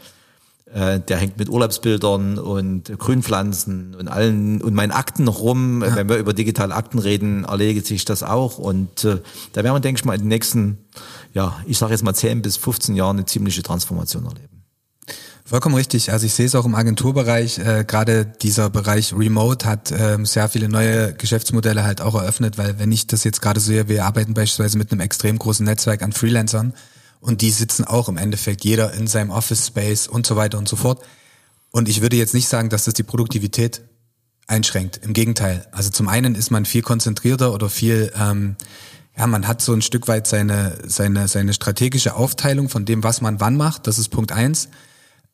der 0.74 1.18
hängt 1.18 1.38
mit 1.38 1.50
Urlaubsbildern 1.50 2.38
und 2.38 2.98
Grünpflanzen 2.98 3.96
und 3.96 4.08
allen 4.08 4.62
und 4.62 4.74
meinen 4.74 4.92
Akten 4.92 5.24
noch 5.24 5.40
rum. 5.40 5.84
Ja. 5.84 5.96
Wenn 5.96 6.10
wir 6.10 6.18
über 6.18 6.34
digitale 6.34 6.74
Akten 6.74 7.00
reden, 7.00 7.44
erlege 7.44 7.82
sich 7.82 8.06
das 8.06 8.24
auch. 8.24 8.58
Und 8.58 9.04
äh, 9.04 9.20
da 9.54 9.64
werden 9.64 9.76
wir, 9.76 9.80
denke 9.82 10.00
ich 10.00 10.06
mal, 10.06 10.14
in 10.14 10.22
den 10.22 10.28
nächsten, 10.30 10.78
ja, 11.34 11.58
ich 11.66 11.78
sage 11.78 11.92
jetzt 11.92 12.04
mal 12.04 12.14
10 12.14 12.42
bis 12.42 12.58
15 12.58 12.96
Jahren 12.96 13.18
eine 13.18 13.26
ziemliche 13.26 13.64
Transformation 13.64 14.26
erleben. 14.26 14.62
Vollkommen 15.52 15.76
richtig. 15.76 16.14
Also 16.14 16.26
ich 16.26 16.34
sehe 16.34 16.46
es 16.46 16.56
auch 16.56 16.64
im 16.64 16.76
Agenturbereich. 16.76 17.60
Äh, 17.60 17.84
Gerade 17.86 18.26
dieser 18.26 18.70
Bereich 18.70 19.14
Remote 19.14 19.66
hat 19.66 19.92
ähm, 19.92 20.26
sehr 20.26 20.48
viele 20.48 20.70
neue 20.70 21.14
Geschäftsmodelle 21.14 21.84
halt 21.84 22.00
auch 22.00 22.16
eröffnet, 22.16 22.58
weil 22.58 22.80
wenn 22.80 22.90
ich 22.94 23.08
das 23.08 23.26
jetzt 23.26 23.42
gerade 23.42 23.60
sehe, 23.60 23.90
wir 23.90 24.06
arbeiten 24.06 24.34
beispielsweise 24.34 24.78
mit 24.78 24.94
einem 24.94 25.02
extrem 25.02 25.38
großen 25.38 25.66
Netzwerk 25.66 26.04
an 26.04 26.14
Freelancern 26.14 26.74
und 27.22 27.42
die 27.42 27.52
sitzen 27.52 27.86
auch 27.86 28.10
im 28.10 28.18
Endeffekt 28.18 28.66
jeder 28.66 28.94
in 28.94 29.08
seinem 29.08 29.30
Office 29.30 29.68
Space 29.68 30.08
und 30.08 30.26
so 30.26 30.36
weiter 30.36 30.58
und 30.58 30.68
so 30.68 30.76
fort. 30.76 31.02
Und 31.72 31.88
ich 31.88 32.02
würde 32.02 32.18
jetzt 32.18 32.34
nicht 32.34 32.48
sagen, 32.48 32.70
dass 32.70 32.84
das 32.84 32.96
die 32.96 33.04
Produktivität 33.04 33.82
einschränkt. 34.48 35.00
Im 35.04 35.14
Gegenteil. 35.14 35.66
Also 35.72 35.90
zum 35.90 36.10
einen 36.10 36.36
ist 36.36 36.52
man 36.52 36.66
viel 36.66 36.82
konzentrierter 36.82 37.54
oder 37.54 37.70
viel, 37.70 38.12
ähm, 38.20 38.58
ja, 39.18 39.28
man 39.28 39.48
hat 39.48 39.62
so 39.62 39.72
ein 39.74 39.82
Stück 39.82 40.08
weit 40.08 40.28
seine, 40.28 40.78
seine, 40.86 41.28
seine 41.28 41.54
strategische 41.54 42.16
Aufteilung 42.16 42.68
von 42.70 42.86
dem, 42.86 43.04
was 43.04 43.22
man 43.22 43.40
wann 43.40 43.56
macht. 43.56 43.88
Das 43.88 44.00
ist 44.00 44.10
Punkt 44.10 44.32
eins. 44.32 44.68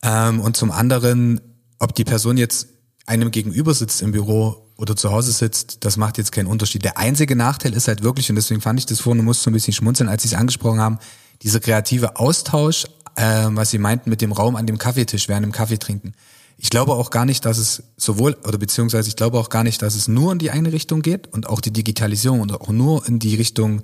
Ähm, 0.02 0.40
und 0.40 0.56
zum 0.56 0.70
anderen, 0.70 1.40
ob 1.78 1.94
die 1.94 2.04
Person 2.04 2.36
jetzt 2.36 2.68
einem 3.06 3.30
gegenüber 3.30 3.74
sitzt 3.74 4.02
im 4.02 4.12
Büro 4.12 4.68
oder 4.76 4.94
zu 4.94 5.10
Hause 5.10 5.32
sitzt, 5.32 5.84
das 5.84 5.96
macht 5.96 6.18
jetzt 6.18 6.30
keinen 6.30 6.46
Unterschied. 6.46 6.84
Der 6.84 6.98
einzige 6.98 7.34
Nachteil 7.34 7.72
ist 7.72 7.88
halt 7.88 8.02
wirklich, 8.02 8.28
und 8.30 8.36
deswegen 8.36 8.60
fand 8.60 8.78
ich 8.78 8.86
das 8.86 9.00
vorhin, 9.00 9.24
musste 9.24 9.44
so 9.44 9.50
ein 9.50 9.54
bisschen 9.54 9.72
schmunzeln, 9.72 10.08
als 10.08 10.22
Sie 10.22 10.28
es 10.28 10.34
angesprochen 10.34 10.80
haben, 10.80 10.98
dieser 11.42 11.60
kreative 11.60 12.16
Austausch, 12.16 12.86
äh, 13.16 13.46
was 13.48 13.70
Sie 13.70 13.78
meinten 13.78 14.10
mit 14.10 14.20
dem 14.20 14.32
Raum 14.32 14.56
an 14.56 14.66
dem 14.66 14.78
Kaffeetisch 14.78 15.28
während 15.28 15.44
dem 15.44 15.52
Kaffee 15.52 15.78
trinken. 15.78 16.14
Ich 16.56 16.70
glaube 16.70 16.92
auch 16.94 17.10
gar 17.10 17.24
nicht, 17.24 17.44
dass 17.44 17.58
es 17.58 17.84
sowohl, 17.96 18.36
oder 18.44 18.58
beziehungsweise 18.58 19.08
ich 19.08 19.16
glaube 19.16 19.38
auch 19.38 19.48
gar 19.48 19.62
nicht, 19.62 19.80
dass 19.80 19.94
es 19.94 20.08
nur 20.08 20.32
in 20.32 20.38
die 20.38 20.50
eine 20.50 20.72
Richtung 20.72 21.02
geht 21.02 21.32
und 21.32 21.48
auch 21.48 21.60
die 21.60 21.72
Digitalisierung 21.72 22.40
und 22.40 22.52
auch 22.52 22.68
nur 22.68 23.06
in 23.06 23.20
die 23.20 23.36
Richtung 23.36 23.82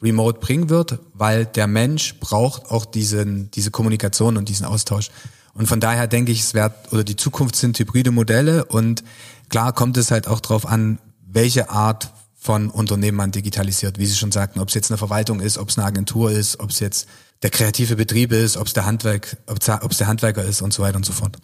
Remote 0.00 0.38
bringen 0.40 0.68
wird, 0.68 1.00
weil 1.14 1.46
der 1.46 1.66
Mensch 1.66 2.18
braucht 2.20 2.70
auch 2.70 2.84
diesen, 2.84 3.50
diese 3.52 3.70
Kommunikation 3.70 4.36
und 4.36 4.48
diesen 4.48 4.66
Austausch. 4.66 5.10
Und 5.54 5.66
von 5.66 5.80
daher 5.80 6.06
denke 6.06 6.32
ich, 6.32 6.40
es 6.40 6.54
wird, 6.54 6.92
oder 6.92 7.04
die 7.04 7.16
Zukunft 7.16 7.56
sind 7.56 7.78
hybride 7.78 8.10
Modelle 8.10 8.64
und 8.64 9.04
klar 9.48 9.72
kommt 9.72 9.96
es 9.96 10.10
halt 10.10 10.28
auch 10.28 10.40
drauf 10.40 10.66
an, 10.66 10.98
welche 11.26 11.70
Art 11.70 12.12
von 12.42 12.70
Unternehmen 12.70 13.16
man 13.16 13.30
digitalisiert. 13.30 14.00
Wie 14.00 14.06
Sie 14.06 14.16
schon 14.16 14.32
sagten, 14.32 14.58
ob 14.58 14.66
es 14.66 14.74
jetzt 14.74 14.90
eine 14.90 14.98
Verwaltung 14.98 15.38
ist, 15.38 15.58
ob 15.58 15.68
es 15.68 15.78
eine 15.78 15.86
Agentur 15.86 16.32
ist, 16.32 16.58
ob 16.58 16.70
es 16.70 16.80
jetzt 16.80 17.08
der 17.42 17.50
kreative 17.50 17.94
Betrieb 17.94 18.32
ist, 18.32 18.56
ob 18.56 18.66
es 18.66 18.72
der 18.72 18.84
Handwerk, 18.84 19.36
ob 19.46 19.58
es 19.60 19.98
der 19.98 20.06
Handwerker 20.08 20.42
ist 20.42 20.60
und 20.60 20.72
so 20.72 20.82
weiter 20.82 20.96
und 20.96 21.06
so 21.06 21.12
fort. 21.12 21.36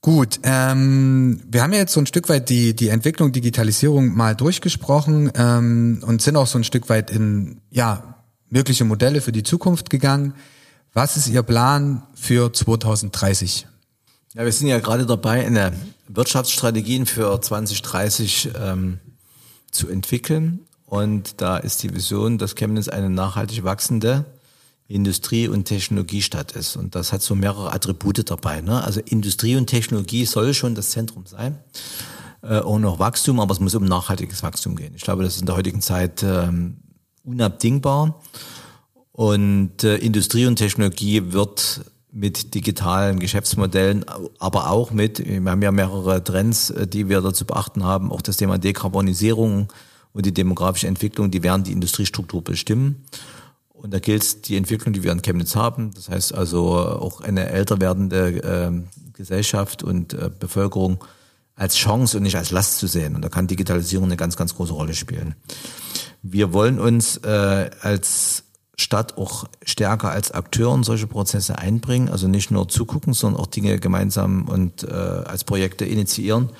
Gut, 0.00 0.38
ähm, 0.44 1.42
wir 1.50 1.60
haben 1.60 1.72
ja 1.72 1.80
jetzt 1.80 1.92
so 1.92 1.98
ein 1.98 2.06
Stück 2.06 2.28
weit 2.28 2.50
die, 2.50 2.76
die 2.76 2.88
Entwicklung 2.88 3.32
Digitalisierung 3.32 4.14
mal 4.14 4.36
durchgesprochen 4.36 5.32
ähm, 5.34 6.04
und 6.06 6.22
sind 6.22 6.36
auch 6.36 6.46
so 6.46 6.56
ein 6.56 6.62
Stück 6.62 6.88
weit 6.88 7.10
in 7.10 7.60
ja 7.70 8.14
mögliche 8.48 8.84
Modelle 8.84 9.20
für 9.20 9.32
die 9.32 9.42
Zukunft 9.42 9.90
gegangen. 9.90 10.34
Was 10.92 11.16
ist 11.16 11.26
Ihr 11.26 11.42
Plan 11.42 12.04
für 12.14 12.52
2030? 12.52 13.66
Ja, 14.34 14.44
wir 14.44 14.52
sind 14.52 14.68
ja 14.68 14.78
gerade 14.78 15.04
dabei, 15.04 15.44
eine 15.44 15.72
Wirtschaftsstrategien 16.06 17.06
für 17.06 17.40
2030 17.40 18.50
ähm, 18.56 19.00
zu 19.70 19.88
entwickeln. 19.88 20.60
Und 20.86 21.40
da 21.40 21.58
ist 21.58 21.82
die 21.82 21.94
Vision, 21.94 22.38
dass 22.38 22.54
Chemnitz 22.54 22.88
eine 22.88 23.10
nachhaltig 23.10 23.64
wachsende 23.64 24.24
Industrie- 24.88 25.48
und 25.48 25.66
Technologiestadt 25.66 26.52
ist. 26.52 26.76
Und 26.76 26.94
das 26.94 27.12
hat 27.12 27.20
so 27.20 27.34
mehrere 27.34 27.72
Attribute 27.74 28.28
dabei. 28.30 28.62
Ne? 28.62 28.82
Also 28.82 29.00
Industrie 29.00 29.56
und 29.56 29.66
Technologie 29.66 30.24
soll 30.24 30.54
schon 30.54 30.74
das 30.74 30.90
Zentrum 30.90 31.26
sein. 31.26 31.58
Äh, 32.42 32.60
auch 32.60 32.78
noch 32.78 32.98
Wachstum, 32.98 33.38
aber 33.38 33.52
es 33.52 33.60
muss 33.60 33.74
um 33.74 33.84
nachhaltiges 33.84 34.42
Wachstum 34.42 34.76
gehen. 34.76 34.94
Ich 34.94 35.02
glaube, 35.02 35.22
das 35.24 35.34
ist 35.34 35.40
in 35.40 35.46
der 35.46 35.56
heutigen 35.56 35.82
Zeit 35.82 36.22
ähm, 36.22 36.78
unabdingbar. 37.22 38.22
Und 39.12 39.84
äh, 39.84 39.96
Industrie 39.96 40.46
und 40.46 40.56
Technologie 40.56 41.32
wird 41.32 41.82
mit 42.10 42.54
digitalen 42.54 43.18
Geschäftsmodellen, 43.18 44.04
aber 44.38 44.70
auch 44.70 44.90
mit, 44.90 45.18
wir 45.18 45.50
haben 45.50 45.62
ja 45.62 45.72
mehrere 45.72 46.22
Trends, 46.24 46.70
äh, 46.70 46.86
die 46.86 47.08
wir 47.08 47.20
da 47.20 47.32
zu 47.32 47.44
beachten 47.44 47.84
haben, 47.84 48.10
auch 48.10 48.22
das 48.22 48.36
Thema 48.36 48.58
Dekarbonisierung 48.58 49.72
und 50.12 50.26
die 50.26 50.32
demografische 50.32 50.86
Entwicklung, 50.86 51.30
die 51.30 51.42
werden 51.42 51.64
die 51.64 51.72
Industriestruktur 51.72 52.42
bestimmen. 52.42 53.04
Und 53.68 53.94
da 53.94 54.00
gilt 54.00 54.48
die 54.48 54.56
Entwicklung, 54.56 54.92
die 54.92 55.04
wir 55.04 55.12
in 55.12 55.22
Chemnitz 55.22 55.54
haben, 55.54 55.92
das 55.94 56.08
heißt 56.08 56.34
also 56.34 56.76
auch 56.76 57.20
eine 57.20 57.48
älter 57.48 57.80
werdende 57.80 58.42
äh, 58.42 58.72
Gesellschaft 59.12 59.82
und 59.82 60.14
äh, 60.14 60.30
Bevölkerung 60.36 61.04
als 61.54 61.76
Chance 61.76 62.16
und 62.16 62.22
nicht 62.22 62.36
als 62.36 62.50
Last 62.50 62.78
zu 62.78 62.86
sehen. 62.86 63.14
Und 63.14 63.22
da 63.22 63.28
kann 63.28 63.46
Digitalisierung 63.46 64.06
eine 64.06 64.16
ganz, 64.16 64.36
ganz 64.36 64.54
große 64.54 64.72
Rolle 64.72 64.94
spielen. 64.94 65.34
Wir 66.22 66.52
wollen 66.52 66.80
uns 66.80 67.18
äh, 67.18 67.70
als 67.80 68.44
Stadt 68.80 69.18
auch 69.18 69.48
stärker 69.64 70.10
als 70.10 70.30
Akteur 70.30 70.72
in 70.72 70.84
solche 70.84 71.08
Prozesse 71.08 71.58
einbringen, 71.58 72.08
also 72.08 72.28
nicht 72.28 72.52
nur 72.52 72.68
zugucken, 72.68 73.12
sondern 73.12 73.42
auch 73.42 73.48
Dinge 73.48 73.80
gemeinsam 73.80 74.46
und 74.46 74.84
äh, 74.84 74.86
als 74.86 75.42
Projekte 75.42 75.84
initiieren. 75.84 76.50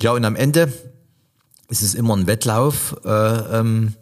Ja, 0.00 0.10
und 0.10 0.24
am 0.24 0.34
Ende 0.34 0.72
ist 1.68 1.82
es 1.82 1.94
immer 1.94 2.16
ein 2.16 2.26
Wettlauf 2.26 2.96
äh, 3.04 3.08
ähm, 3.08 3.94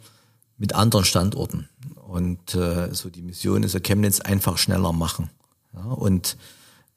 mit 0.57 0.75
anderen 0.75 1.05
Standorten. 1.05 1.69
Und 2.09 2.55
äh, 2.55 2.95
so 2.95 3.11
die 3.11 3.23
Mission 3.23 3.63
ist 3.63 3.75
ja 3.75 3.81
Chemnitz 3.81 4.21
einfach 4.21 4.57
schneller 4.57 4.93
machen. 4.93 5.29
Ja, 5.75 5.85
und 5.85 6.39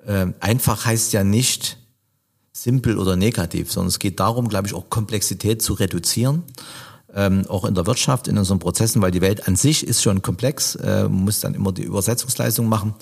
äh, 0.05 0.27
einfach 0.39 0.85
heißt 0.85 1.11
ja 1.11 1.25
nicht 1.25 1.77
simpel 2.53 2.97
oder 2.97 3.17
negativ, 3.17 3.69
sondern 3.69 3.89
es 3.89 3.99
geht 3.99 4.21
darum, 4.21 4.47
glaube 4.47 4.67
ich, 4.67 4.73
auch 4.73 4.89
Komplexität 4.89 5.61
zu 5.61 5.73
reduzieren 5.73 6.43
ähm, 7.15 7.45
auch 7.47 7.65
in 7.65 7.75
der 7.75 7.85
Wirtschaft, 7.85 8.27
in 8.27 8.37
unseren 8.37 8.59
Prozessen, 8.59 9.01
weil 9.01 9.11
die 9.11 9.21
Welt 9.21 9.47
an 9.47 9.55
sich 9.55 9.85
ist 9.85 10.01
schon 10.01 10.21
komplex, 10.21 10.75
äh, 10.75 11.07
muss 11.07 11.39
dann 11.39 11.53
immer 11.53 11.71
die 11.71 11.83
Übersetzungsleistung 11.83 12.67
machen. 12.67 12.93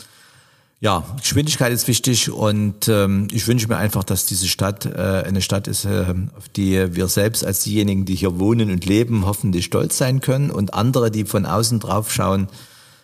Ja, 0.80 1.04
Geschwindigkeit 1.20 1.72
ist 1.72 1.88
wichtig 1.88 2.32
und 2.32 2.88
ähm, 2.88 3.28
ich 3.32 3.48
wünsche 3.48 3.68
mir 3.68 3.78
einfach, 3.78 4.04
dass 4.04 4.26
diese 4.26 4.48
Stadt 4.48 4.88
äh, 4.88 5.24
eine 5.28 5.44
Stadt 5.44 5.68
ist, 5.68 5.86
äh, 5.86 6.16
auf 6.36 6.50
die 6.50 6.96
wir 6.96 7.08
selbst 7.08 7.46
als 7.46 7.64
diejenigen, 7.64 8.06
die 8.06 8.16
hier 8.16 8.40
wohnen 8.40 8.72
und 8.72 8.84
leben, 8.84 9.28
hoffentlich 9.28 9.66
stolz 9.66 10.00
sein 10.00 10.22
können 10.22 10.50
und 10.50 10.74
andere, 10.74 11.12
die 11.12 11.26
von 11.26 11.46
außen 11.46 11.80
drauf 11.80 12.12
schauen, 12.12 12.48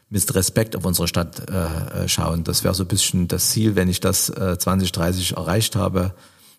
mit 0.10 0.34
Respekt 0.34 0.76
auf 0.76 0.86
unsere 0.86 1.08
Stadt 1.08 1.52
äh, 1.52 2.06
äh 2.06 2.08
schauen. 2.08 2.44
Das 2.44 2.64
wäre 2.64 2.74
so 2.74 2.84
ein 2.84 2.88
bisschen 2.88 3.28
das 3.28 3.52
Ziel, 3.52 3.76
wenn 3.76 3.90
ich 3.90 4.00
das 4.00 4.30
äh, 4.30 4.58
2030 4.58 5.34
erreicht 5.34 5.76
habe, 5.76 6.16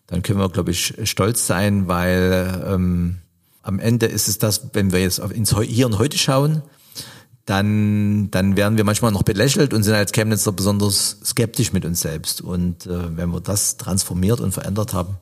dann 0.07 0.21
können 0.21 0.39
wir, 0.39 0.49
glaube 0.49 0.71
ich, 0.71 0.95
stolz 1.03 1.45
sein, 1.45 1.87
weil 1.87 2.63
ähm, 2.65 3.17
am 3.69 3.79
Ende 3.79 4.07
ist 4.07 4.27
es 4.27 4.39
das, 4.39 4.69
wenn 4.73 4.91
wir 4.91 4.99
jetzt 4.99 5.19
ins 5.19 5.55
Hier 5.57 5.85
und 5.85 5.99
Heute 5.99 6.17
schauen, 6.17 6.63
dann, 7.45 8.29
dann 8.31 8.57
werden 8.57 8.77
wir 8.77 8.83
manchmal 8.83 9.11
noch 9.11 9.23
belächelt 9.23 9.73
und 9.73 9.83
sind 9.83 9.93
als 9.93 10.11
Chemnitzer 10.11 10.51
besonders 10.51 11.17
skeptisch 11.23 11.71
mit 11.71 11.85
uns 11.85 12.01
selbst. 12.01 12.41
Und 12.41 12.87
äh, 12.87 13.15
wenn 13.15 13.29
wir 13.29 13.41
das 13.41 13.77
transformiert 13.77 14.39
und 14.39 14.51
verändert 14.51 14.93
haben, 14.93 15.17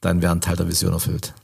dann 0.00 0.20
wäre 0.20 0.32
ein 0.32 0.40
Teil 0.40 0.56
der 0.56 0.68
Vision 0.68 0.92
erfüllt. 0.92 1.34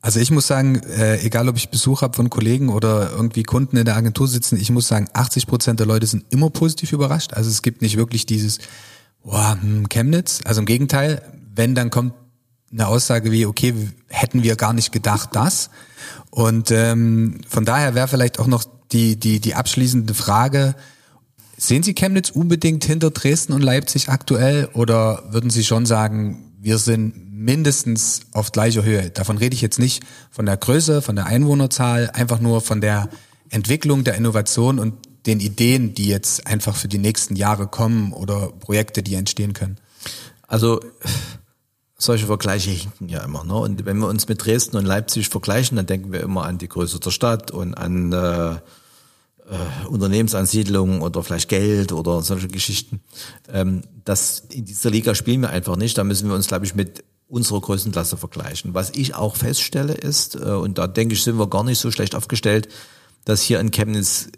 Also 0.00 0.18
ich 0.18 0.30
muss 0.32 0.46
sagen, 0.46 0.76
äh, 0.76 1.20
egal 1.24 1.48
ob 1.48 1.56
ich 1.56 1.70
Besuch 1.70 2.02
habe 2.02 2.16
von 2.16 2.30
Kollegen 2.30 2.68
oder 2.68 3.10
irgendwie 3.10 3.42
Kunden 3.44 3.76
in 3.76 3.84
der 3.84 3.96
Agentur 3.96 4.26
sitzen, 4.26 4.56
ich 4.56 4.70
muss 4.70 4.88
sagen, 4.88 5.08
80 5.12 5.46
Prozent 5.46 5.80
der 5.80 5.86
Leute 5.86 6.06
sind 6.06 6.24
immer 6.30 6.50
positiv 6.50 6.92
überrascht. 6.92 7.34
Also 7.34 7.50
es 7.50 7.62
gibt 7.62 7.82
nicht 7.82 7.96
wirklich 7.96 8.26
dieses, 8.26 8.58
wow, 9.22 9.56
hm, 9.60 9.88
Chemnitz. 9.88 10.40
Also 10.44 10.60
im 10.60 10.66
Gegenteil, 10.66 11.22
wenn 11.54 11.74
dann 11.76 11.90
kommt 11.90 12.14
eine 12.72 12.88
Aussage 12.88 13.30
wie, 13.30 13.46
okay, 13.46 13.74
hätten 14.08 14.42
wir 14.42 14.56
gar 14.56 14.72
nicht 14.72 14.92
gedacht, 14.92 15.30
das. 15.32 15.70
Und 16.30 16.70
ähm, 16.70 17.40
von 17.48 17.64
daher 17.64 17.94
wäre 17.94 18.08
vielleicht 18.08 18.38
auch 18.38 18.46
noch 18.46 18.64
die, 18.92 19.16
die, 19.16 19.40
die 19.40 19.54
abschließende 19.54 20.14
Frage, 20.14 20.74
sehen 21.56 21.82
Sie 21.82 21.94
Chemnitz 21.94 22.30
unbedingt 22.30 22.84
hinter 22.84 23.10
Dresden 23.10 23.52
und 23.52 23.62
Leipzig 23.62 24.08
aktuell 24.08 24.68
oder 24.72 25.24
würden 25.30 25.50
Sie 25.50 25.64
schon 25.64 25.86
sagen, 25.86 26.52
wir 26.60 26.78
sind 26.78 27.32
mindestens 27.32 28.22
auf 28.32 28.52
gleicher 28.52 28.84
Höhe? 28.84 29.10
Davon 29.10 29.38
rede 29.38 29.54
ich 29.54 29.60
jetzt 29.60 29.78
nicht 29.78 30.02
von 30.30 30.46
der 30.46 30.56
Größe, 30.56 31.02
von 31.02 31.16
der 31.16 31.26
Einwohnerzahl, 31.26 32.10
einfach 32.12 32.40
nur 32.40 32.60
von 32.60 32.80
der 32.80 33.08
Entwicklung 33.50 34.04
der 34.04 34.14
Innovation 34.14 34.78
und 34.78 34.94
den 35.26 35.40
Ideen, 35.40 35.94
die 35.94 36.06
jetzt 36.06 36.46
einfach 36.46 36.74
für 36.74 36.88
die 36.88 36.98
nächsten 36.98 37.36
Jahre 37.36 37.66
kommen 37.68 38.12
oder 38.12 38.48
Projekte, 38.48 39.02
die 39.02 39.14
entstehen 39.14 39.52
können. 39.52 39.76
Also 40.48 40.80
solche 42.02 42.26
Vergleiche 42.26 42.70
hinken 42.70 43.08
ja 43.08 43.22
immer. 43.22 43.44
Ne? 43.44 43.54
Und 43.54 43.84
wenn 43.86 43.98
wir 43.98 44.08
uns 44.08 44.28
mit 44.28 44.44
Dresden 44.44 44.76
und 44.76 44.84
Leipzig 44.84 45.28
vergleichen, 45.28 45.76
dann 45.76 45.86
denken 45.86 46.12
wir 46.12 46.20
immer 46.20 46.44
an 46.44 46.58
die 46.58 46.68
Größe 46.68 47.00
der 47.00 47.10
Stadt 47.10 47.50
und 47.50 47.74
an 47.74 48.12
äh, 48.12 48.52
äh, 48.52 49.86
Unternehmensansiedlungen 49.88 51.00
oder 51.02 51.22
vielleicht 51.22 51.48
Geld 51.48 51.92
oder 51.92 52.22
solche 52.22 52.48
Geschichten. 52.48 53.00
Ähm, 53.52 53.82
das 54.04 54.44
in 54.50 54.64
dieser 54.64 54.90
Liga 54.90 55.14
spielen 55.14 55.42
wir 55.42 55.50
einfach 55.50 55.76
nicht. 55.76 55.96
Da 55.98 56.04
müssen 56.04 56.28
wir 56.28 56.34
uns, 56.34 56.48
glaube 56.48 56.64
ich, 56.64 56.74
mit 56.74 57.04
unserer 57.28 57.60
Größenklasse 57.60 58.16
vergleichen. 58.16 58.74
Was 58.74 58.90
ich 58.90 59.14
auch 59.14 59.36
feststelle 59.36 59.94
ist, 59.94 60.34
äh, 60.34 60.38
und 60.38 60.78
da 60.78 60.86
denke 60.86 61.14
ich, 61.14 61.22
sind 61.22 61.38
wir 61.38 61.48
gar 61.48 61.64
nicht 61.64 61.78
so 61.78 61.90
schlecht 61.90 62.14
aufgestellt, 62.14 62.68
dass 63.24 63.42
hier 63.42 63.60
in 63.60 63.70
Chemnitz 63.70 64.28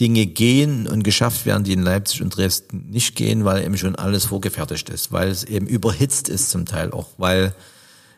Dinge 0.00 0.26
gehen 0.26 0.86
und 0.86 1.02
geschafft 1.02 1.46
werden, 1.46 1.64
die 1.64 1.72
in 1.72 1.82
Leipzig 1.82 2.22
und 2.22 2.36
Dresden 2.36 2.90
nicht 2.90 3.14
gehen, 3.14 3.44
weil 3.44 3.64
eben 3.64 3.76
schon 3.76 3.96
alles 3.96 4.26
vorgefertigt 4.26 4.88
ist, 4.88 5.12
weil 5.12 5.28
es 5.28 5.44
eben 5.44 5.66
überhitzt 5.66 6.28
ist 6.28 6.50
zum 6.50 6.66
Teil 6.66 6.92
auch, 6.92 7.08
weil 7.18 7.54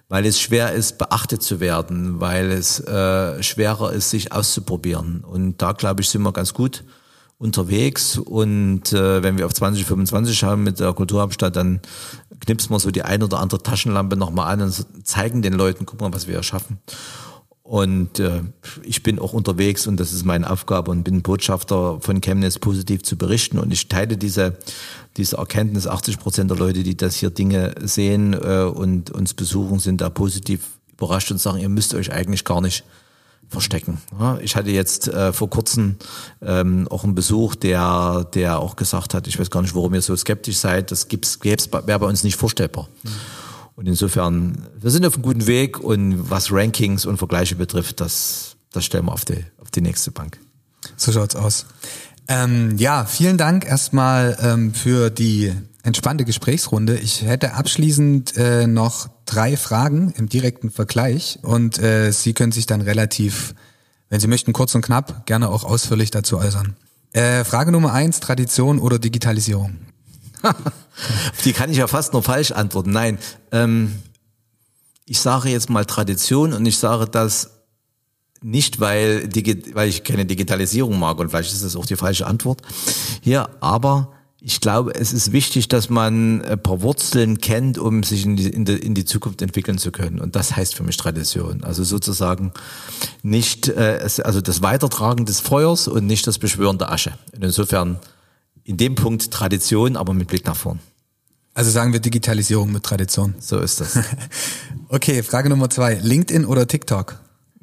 weil 0.08 0.26
es 0.26 0.40
schwer 0.40 0.72
ist, 0.72 0.98
beachtet 0.98 1.42
zu 1.42 1.60
werden, 1.60 2.20
weil 2.20 2.52
es 2.52 2.78
äh, 2.80 3.42
schwerer 3.42 3.92
ist, 3.92 4.10
sich 4.10 4.32
auszuprobieren. 4.32 5.24
Und 5.24 5.62
da, 5.62 5.72
glaube 5.72 6.02
ich, 6.02 6.08
sind 6.08 6.22
wir 6.22 6.32
ganz 6.32 6.52
gut 6.54 6.84
unterwegs. 7.38 8.18
Und 8.18 8.92
äh, 8.92 9.22
wenn 9.22 9.38
wir 9.38 9.46
auf 9.46 9.54
2025 9.54 10.38
schauen 10.38 10.62
mit 10.62 10.78
der 10.78 10.92
Kulturhauptstadt, 10.92 11.56
dann 11.56 11.80
knipsen 12.40 12.70
wir 12.70 12.80
so 12.80 12.90
die 12.90 13.02
ein 13.02 13.22
oder 13.22 13.40
andere 13.40 13.62
Taschenlampe 13.62 14.16
nochmal 14.16 14.52
an 14.52 14.62
und 14.62 15.06
zeigen 15.06 15.42
den 15.42 15.54
Leuten, 15.54 15.86
guck 15.86 16.00
mal, 16.00 16.12
was 16.12 16.28
wir 16.28 16.42
schaffen. 16.42 16.78
Und 17.64 18.20
äh, 18.20 18.42
ich 18.82 19.02
bin 19.02 19.18
auch 19.18 19.32
unterwegs 19.32 19.86
und 19.86 19.98
das 19.98 20.12
ist 20.12 20.26
meine 20.26 20.50
Aufgabe 20.50 20.90
und 20.90 21.02
bin 21.02 21.22
Botschafter 21.22 21.98
von 21.98 22.20
Chemnitz 22.20 22.58
positiv 22.58 23.02
zu 23.02 23.16
berichten. 23.16 23.58
Und 23.58 23.72
ich 23.72 23.88
teile 23.88 24.18
diese, 24.18 24.58
diese 25.16 25.38
Erkenntnis, 25.38 25.86
80 25.86 26.18
Prozent 26.18 26.50
der 26.50 26.58
Leute, 26.58 26.82
die 26.82 26.94
das 26.94 27.16
hier 27.16 27.30
Dinge 27.30 27.74
sehen 27.80 28.34
äh, 28.34 28.64
und 28.64 29.10
uns 29.10 29.32
besuchen, 29.32 29.78
sind 29.78 30.02
da 30.02 30.10
positiv 30.10 30.60
überrascht 30.92 31.30
und 31.30 31.40
sagen, 31.40 31.58
ihr 31.58 31.70
müsst 31.70 31.94
euch 31.94 32.12
eigentlich 32.12 32.44
gar 32.44 32.60
nicht 32.60 32.84
verstecken. 33.48 33.96
Ja, 34.20 34.38
ich 34.42 34.56
hatte 34.56 34.70
jetzt 34.70 35.08
äh, 35.08 35.32
vor 35.32 35.48
kurzem 35.48 35.96
ähm, 36.42 36.86
auch 36.90 37.04
einen 37.04 37.14
Besuch, 37.14 37.54
der, 37.54 38.28
der 38.34 38.58
auch 38.58 38.76
gesagt 38.76 39.14
hat, 39.14 39.26
ich 39.26 39.40
weiß 39.40 39.50
gar 39.50 39.62
nicht, 39.62 39.74
warum 39.74 39.94
ihr 39.94 40.02
so 40.02 40.14
skeptisch 40.14 40.58
seid, 40.58 40.90
das 40.90 41.08
gibt's, 41.08 41.38
wäre 41.42 41.98
bei 41.98 42.06
uns 42.06 42.24
nicht 42.24 42.36
vorstellbar. 42.36 42.90
Mhm. 43.04 43.10
Und 43.76 43.86
insofern, 43.86 44.58
wir 44.78 44.90
sind 44.90 45.04
auf 45.04 45.14
einem 45.14 45.22
guten 45.22 45.46
Weg 45.46 45.80
und 45.80 46.30
was 46.30 46.52
Rankings 46.52 47.06
und 47.06 47.18
Vergleiche 47.18 47.56
betrifft, 47.56 48.00
das, 48.00 48.56
das 48.72 48.84
stellen 48.84 49.06
wir 49.06 49.12
auf 49.12 49.24
die, 49.24 49.44
auf 49.60 49.70
die 49.70 49.80
nächste 49.80 50.10
Bank. 50.10 50.38
So 50.96 51.12
schaut's 51.12 51.34
aus. 51.34 51.66
Ähm, 52.28 52.76
ja, 52.78 53.04
vielen 53.04 53.36
Dank 53.36 53.66
erstmal 53.66 54.38
ähm, 54.40 54.72
für 54.74 55.10
die 55.10 55.52
entspannte 55.82 56.24
Gesprächsrunde. 56.24 56.96
Ich 56.96 57.22
hätte 57.22 57.54
abschließend 57.54 58.36
äh, 58.36 58.66
noch 58.66 59.08
drei 59.26 59.56
Fragen 59.56 60.14
im 60.16 60.28
direkten 60.28 60.70
Vergleich 60.70 61.38
und 61.42 61.78
äh, 61.78 62.12
Sie 62.12 62.32
können 62.32 62.52
sich 62.52 62.66
dann 62.66 62.80
relativ, 62.80 63.54
wenn 64.08 64.20
Sie 64.20 64.28
möchten, 64.28 64.52
kurz 64.52 64.74
und 64.74 64.82
knapp, 64.82 65.26
gerne 65.26 65.50
auch 65.50 65.64
ausführlich 65.64 66.10
dazu 66.10 66.38
äußern. 66.38 66.76
Äh, 67.12 67.44
Frage 67.44 67.72
Nummer 67.72 67.92
eins, 67.92 68.20
Tradition 68.20 68.78
oder 68.78 68.98
Digitalisierung? 68.98 69.76
Die 71.44 71.52
kann 71.52 71.70
ich 71.70 71.78
ja 71.78 71.86
fast 71.86 72.12
nur 72.12 72.22
falsch 72.22 72.52
antworten. 72.52 72.90
Nein, 72.90 73.18
ähm, 73.52 73.92
ich 75.06 75.20
sage 75.20 75.48
jetzt 75.48 75.70
mal 75.70 75.84
Tradition 75.84 76.52
und 76.52 76.64
ich 76.66 76.78
sage 76.78 77.06
das 77.06 77.50
nicht, 78.42 78.80
weil, 78.80 79.28
weil 79.72 79.88
ich 79.88 80.04
keine 80.04 80.26
Digitalisierung 80.26 80.98
mag 80.98 81.18
und 81.18 81.30
vielleicht 81.30 81.52
ist 81.52 81.64
das 81.64 81.76
auch 81.76 81.86
die 81.86 81.96
falsche 81.96 82.26
Antwort 82.26 82.62
hier, 83.22 83.48
aber 83.60 84.12
ich 84.46 84.60
glaube, 84.60 84.94
es 84.94 85.14
ist 85.14 85.32
wichtig, 85.32 85.68
dass 85.68 85.88
man 85.88 86.42
ein 86.42 86.62
paar 86.62 86.82
Wurzeln 86.82 87.38
kennt, 87.38 87.78
um 87.78 88.02
sich 88.02 88.26
in 88.26 88.36
die, 88.36 88.50
in 88.50 88.66
die, 88.66 88.74
in 88.74 88.94
die 88.94 89.06
Zukunft 89.06 89.40
entwickeln 89.40 89.78
zu 89.78 89.90
können. 89.90 90.20
Und 90.20 90.36
das 90.36 90.54
heißt 90.54 90.74
für 90.74 90.82
mich 90.82 90.98
Tradition. 90.98 91.64
Also 91.64 91.82
sozusagen 91.82 92.52
nicht, 93.22 93.68
äh, 93.68 94.06
also 94.22 94.42
das 94.42 94.60
Weitertragen 94.60 95.24
des 95.24 95.40
Feuers 95.40 95.88
und 95.88 96.04
nicht 96.06 96.26
das 96.26 96.38
Beschwören 96.38 96.76
der 96.76 96.92
Asche. 96.92 97.14
Und 97.34 97.42
insofern 97.42 97.98
in 98.64 98.76
dem 98.76 98.94
Punkt 98.94 99.30
Tradition, 99.30 99.96
aber 99.96 100.14
mit 100.14 100.28
Blick 100.28 100.46
nach 100.46 100.56
vorn. 100.56 100.80
Also 101.54 101.70
sagen 101.70 101.92
wir 101.92 102.00
Digitalisierung 102.00 102.72
mit 102.72 102.82
Tradition. 102.82 103.34
So 103.38 103.60
ist 103.60 103.80
das. 103.80 103.98
okay, 104.88 105.22
Frage 105.22 105.48
Nummer 105.48 105.70
zwei. 105.70 105.94
LinkedIn 105.94 106.44
oder 106.44 106.66
TikTok? 106.66 107.20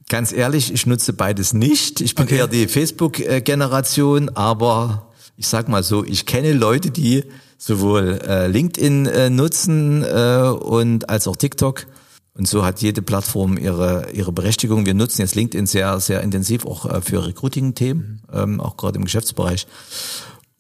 Ganz 0.08 0.32
ehrlich, 0.32 0.74
ich 0.74 0.86
nutze 0.86 1.14
beides 1.14 1.54
nicht. 1.54 2.00
Ich 2.02 2.16
bin 2.16 2.26
okay. 2.26 2.38
eher 2.38 2.48
die 2.48 2.68
Facebook-Generation, 2.68 4.30
aber 4.30 5.12
ich 5.36 5.48
sag 5.48 5.68
mal 5.68 5.84
so, 5.84 6.06
ich 6.06 6.26
kenne 6.26 6.54
Leute, 6.54 6.92
die 6.92 7.26
sowohl 7.58 8.20
äh, 8.26 8.48
LinkedIn 8.48 9.06
äh, 9.06 9.30
nutzen 9.30 10.04
äh, 10.04 10.50
und 10.50 11.10
als 11.10 11.28
auch 11.28 11.36
TikTok. 11.36 11.86
Und 12.34 12.48
so 12.48 12.64
hat 12.64 12.82
jede 12.82 13.02
Plattform 13.02 13.58
ihre, 13.58 14.10
ihre 14.14 14.32
Berechtigung. 14.32 14.86
Wir 14.86 14.94
nutzen 14.94 15.22
jetzt 15.22 15.36
LinkedIn 15.36 15.68
sehr, 15.68 16.00
sehr 16.00 16.22
intensiv 16.22 16.66
auch 16.66 16.86
äh, 16.86 17.02
für 17.02 17.26
Recruiting-Themen, 17.26 18.22
ähm, 18.34 18.62
auch 18.62 18.78
gerade 18.78 18.98
im 18.98 19.04
Geschäftsbereich. 19.04 19.68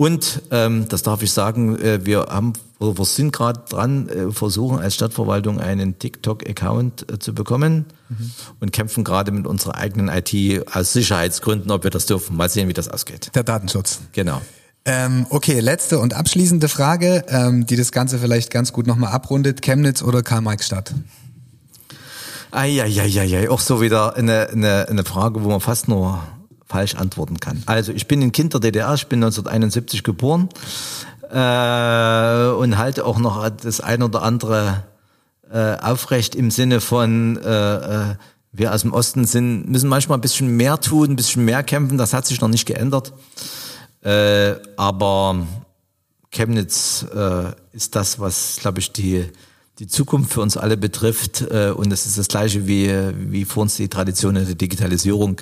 Und 0.01 0.41
ähm, 0.49 0.87
das 0.89 1.03
darf 1.03 1.21
ich 1.21 1.31
sagen, 1.31 1.77
äh, 1.77 2.03
wir 2.03 2.21
haben 2.21 2.53
oder 2.79 2.97
wir 2.97 3.05
sind 3.05 3.31
gerade 3.31 3.61
dran, 3.69 4.09
äh, 4.09 4.31
versuchen 4.31 4.79
als 4.79 4.95
Stadtverwaltung 4.95 5.59
einen 5.59 5.99
TikTok-Account 5.99 7.05
äh, 7.11 7.19
zu 7.19 7.35
bekommen 7.35 7.85
mhm. 8.09 8.31
und 8.59 8.71
kämpfen 8.71 9.03
gerade 9.03 9.31
mit 9.31 9.45
unserer 9.45 9.75
eigenen 9.75 10.09
IT 10.09 10.65
aus 10.75 10.93
Sicherheitsgründen, 10.93 11.69
ob 11.69 11.83
wir 11.83 11.91
das 11.91 12.07
dürfen. 12.07 12.35
Mal 12.35 12.49
sehen, 12.49 12.67
wie 12.67 12.73
das 12.73 12.87
ausgeht. 12.87 13.29
Der 13.35 13.43
Datenschutz. 13.43 13.99
Genau. 14.13 14.41
Ähm, 14.85 15.27
okay, 15.29 15.59
letzte 15.59 15.99
und 15.99 16.15
abschließende 16.15 16.67
Frage, 16.67 17.23
ähm, 17.27 17.67
die 17.67 17.75
das 17.75 17.91
Ganze 17.91 18.17
vielleicht 18.17 18.49
ganz 18.49 18.73
gut 18.73 18.87
nochmal 18.87 19.11
abrundet. 19.11 19.61
Chemnitz 19.61 20.01
oder 20.01 20.23
Karl-Marx-Stadt? 20.23 20.95
Eieieiei, 22.49 23.51
auch 23.51 23.59
so 23.61 23.81
wieder 23.81 24.15
eine, 24.15 24.49
eine, 24.49 24.89
eine 24.89 25.03
Frage, 25.03 25.43
wo 25.43 25.49
man 25.49 25.61
fast 25.61 25.87
nur 25.87 26.23
falsch 26.71 26.95
antworten 26.95 27.39
kann. 27.39 27.63
Also 27.65 27.91
ich 27.91 28.07
bin 28.07 28.21
ein 28.21 28.31
Kind 28.31 28.53
der 28.53 28.61
DDR, 28.61 28.93
ich 28.93 29.07
bin 29.07 29.23
1971 29.23 30.03
geboren 30.03 30.49
äh, 31.29 32.55
und 32.55 32.77
halte 32.77 33.05
auch 33.05 33.19
noch 33.19 33.49
das 33.49 33.81
ein 33.81 34.01
oder 34.03 34.23
andere 34.23 34.83
äh, 35.51 35.75
aufrecht 35.77 36.33
im 36.33 36.49
Sinne 36.49 36.79
von 36.79 37.37
äh, 37.37 38.11
äh, 38.11 38.15
wir 38.53 38.73
aus 38.73 38.81
dem 38.81 38.93
Osten 38.93 39.25
sind, 39.25 39.69
müssen 39.69 39.87
manchmal 39.87 40.17
ein 40.17 40.21
bisschen 40.21 40.55
mehr 40.57 40.79
tun, 40.79 41.11
ein 41.11 41.15
bisschen 41.15 41.45
mehr 41.45 41.63
kämpfen. 41.63 41.97
Das 41.97 42.13
hat 42.13 42.25
sich 42.25 42.41
noch 42.41 42.49
nicht 42.49 42.65
geändert. 42.65 43.13
Äh, 44.03 44.55
aber 44.75 45.47
Chemnitz 46.31 47.05
äh, 47.15 47.53
ist 47.71 47.95
das, 47.95 48.19
was, 48.19 48.57
glaube 48.59 48.79
ich, 48.79 48.91
die, 48.91 49.25
die 49.79 49.87
Zukunft 49.87 50.33
für 50.33 50.41
uns 50.41 50.57
alle 50.57 50.75
betrifft. 50.75 51.41
Äh, 51.49 51.71
und 51.71 51.93
es 51.93 52.05
ist 52.05 52.17
das 52.17 52.27
Gleiche 52.27 52.67
wie, 52.67 52.91
wie 53.31 53.45
vor 53.45 53.63
uns 53.63 53.75
die 53.75 53.87
Tradition 53.87 54.35
der 54.35 54.43
Digitalisierung. 54.43 55.41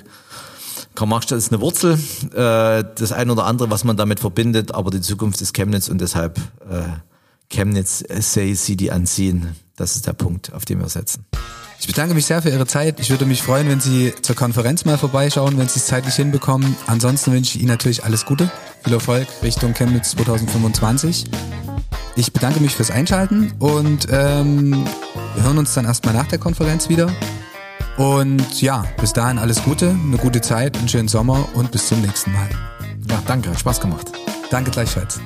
Karl-Marx-Stadt 0.94 1.38
ist 1.38 1.52
eine 1.52 1.60
Wurzel, 1.60 1.98
äh, 2.34 2.84
das 2.94 3.12
eine 3.12 3.32
oder 3.32 3.46
andere, 3.46 3.70
was 3.70 3.84
man 3.84 3.96
damit 3.96 4.20
verbindet, 4.20 4.74
aber 4.74 4.90
die 4.90 5.00
Zukunft 5.00 5.40
ist 5.40 5.54
Chemnitz 5.54 5.88
und 5.88 6.00
deshalb 6.00 6.38
äh, 6.68 6.82
Chemnitz 7.48 8.04
Say 8.18 8.54
City 8.54 8.90
anziehen. 8.90 9.56
Das 9.76 9.96
ist 9.96 10.06
der 10.06 10.12
Punkt, 10.12 10.52
auf 10.52 10.64
den 10.64 10.80
wir 10.80 10.88
setzen. 10.88 11.24
Ich 11.80 11.86
bedanke 11.86 12.14
mich 12.14 12.26
sehr 12.26 12.42
für 12.42 12.50
Ihre 12.50 12.66
Zeit. 12.66 13.00
Ich 13.00 13.08
würde 13.08 13.24
mich 13.24 13.42
freuen, 13.42 13.66
wenn 13.68 13.80
Sie 13.80 14.12
zur 14.20 14.36
Konferenz 14.36 14.84
mal 14.84 14.98
vorbeischauen, 14.98 15.56
wenn 15.56 15.66
Sie 15.66 15.78
es 15.78 15.86
zeitlich 15.86 16.14
hinbekommen. 16.14 16.76
Ansonsten 16.86 17.32
wünsche 17.32 17.56
ich 17.56 17.62
Ihnen 17.62 17.70
natürlich 17.70 18.04
alles 18.04 18.26
Gute, 18.26 18.50
viel 18.84 18.92
Erfolg 18.92 19.26
Richtung 19.42 19.72
Chemnitz 19.72 20.10
2025. 20.10 21.24
Ich 22.16 22.34
bedanke 22.34 22.60
mich 22.60 22.74
fürs 22.74 22.90
Einschalten 22.90 23.54
und 23.58 24.08
ähm, 24.10 24.84
wir 25.34 25.42
hören 25.42 25.56
uns 25.56 25.72
dann 25.72 25.86
erstmal 25.86 26.12
nach 26.12 26.26
der 26.26 26.38
Konferenz 26.38 26.90
wieder. 26.90 27.10
Und 27.96 28.62
ja, 28.62 28.84
bis 29.00 29.12
dahin 29.12 29.38
alles 29.38 29.62
Gute, 29.62 29.90
eine 29.90 30.16
gute 30.16 30.40
Zeit, 30.40 30.76
einen 30.76 30.88
schönen 30.88 31.08
Sommer 31.08 31.48
und 31.54 31.70
bis 31.70 31.88
zum 31.88 32.00
nächsten 32.00 32.32
Mal. 32.32 32.48
Ja, 33.08 33.22
danke, 33.26 33.50
hat 33.50 33.60
Spaß 33.60 33.80
gemacht. 33.80 34.12
Danke 34.50 34.70
gleichfalls. 34.70 35.20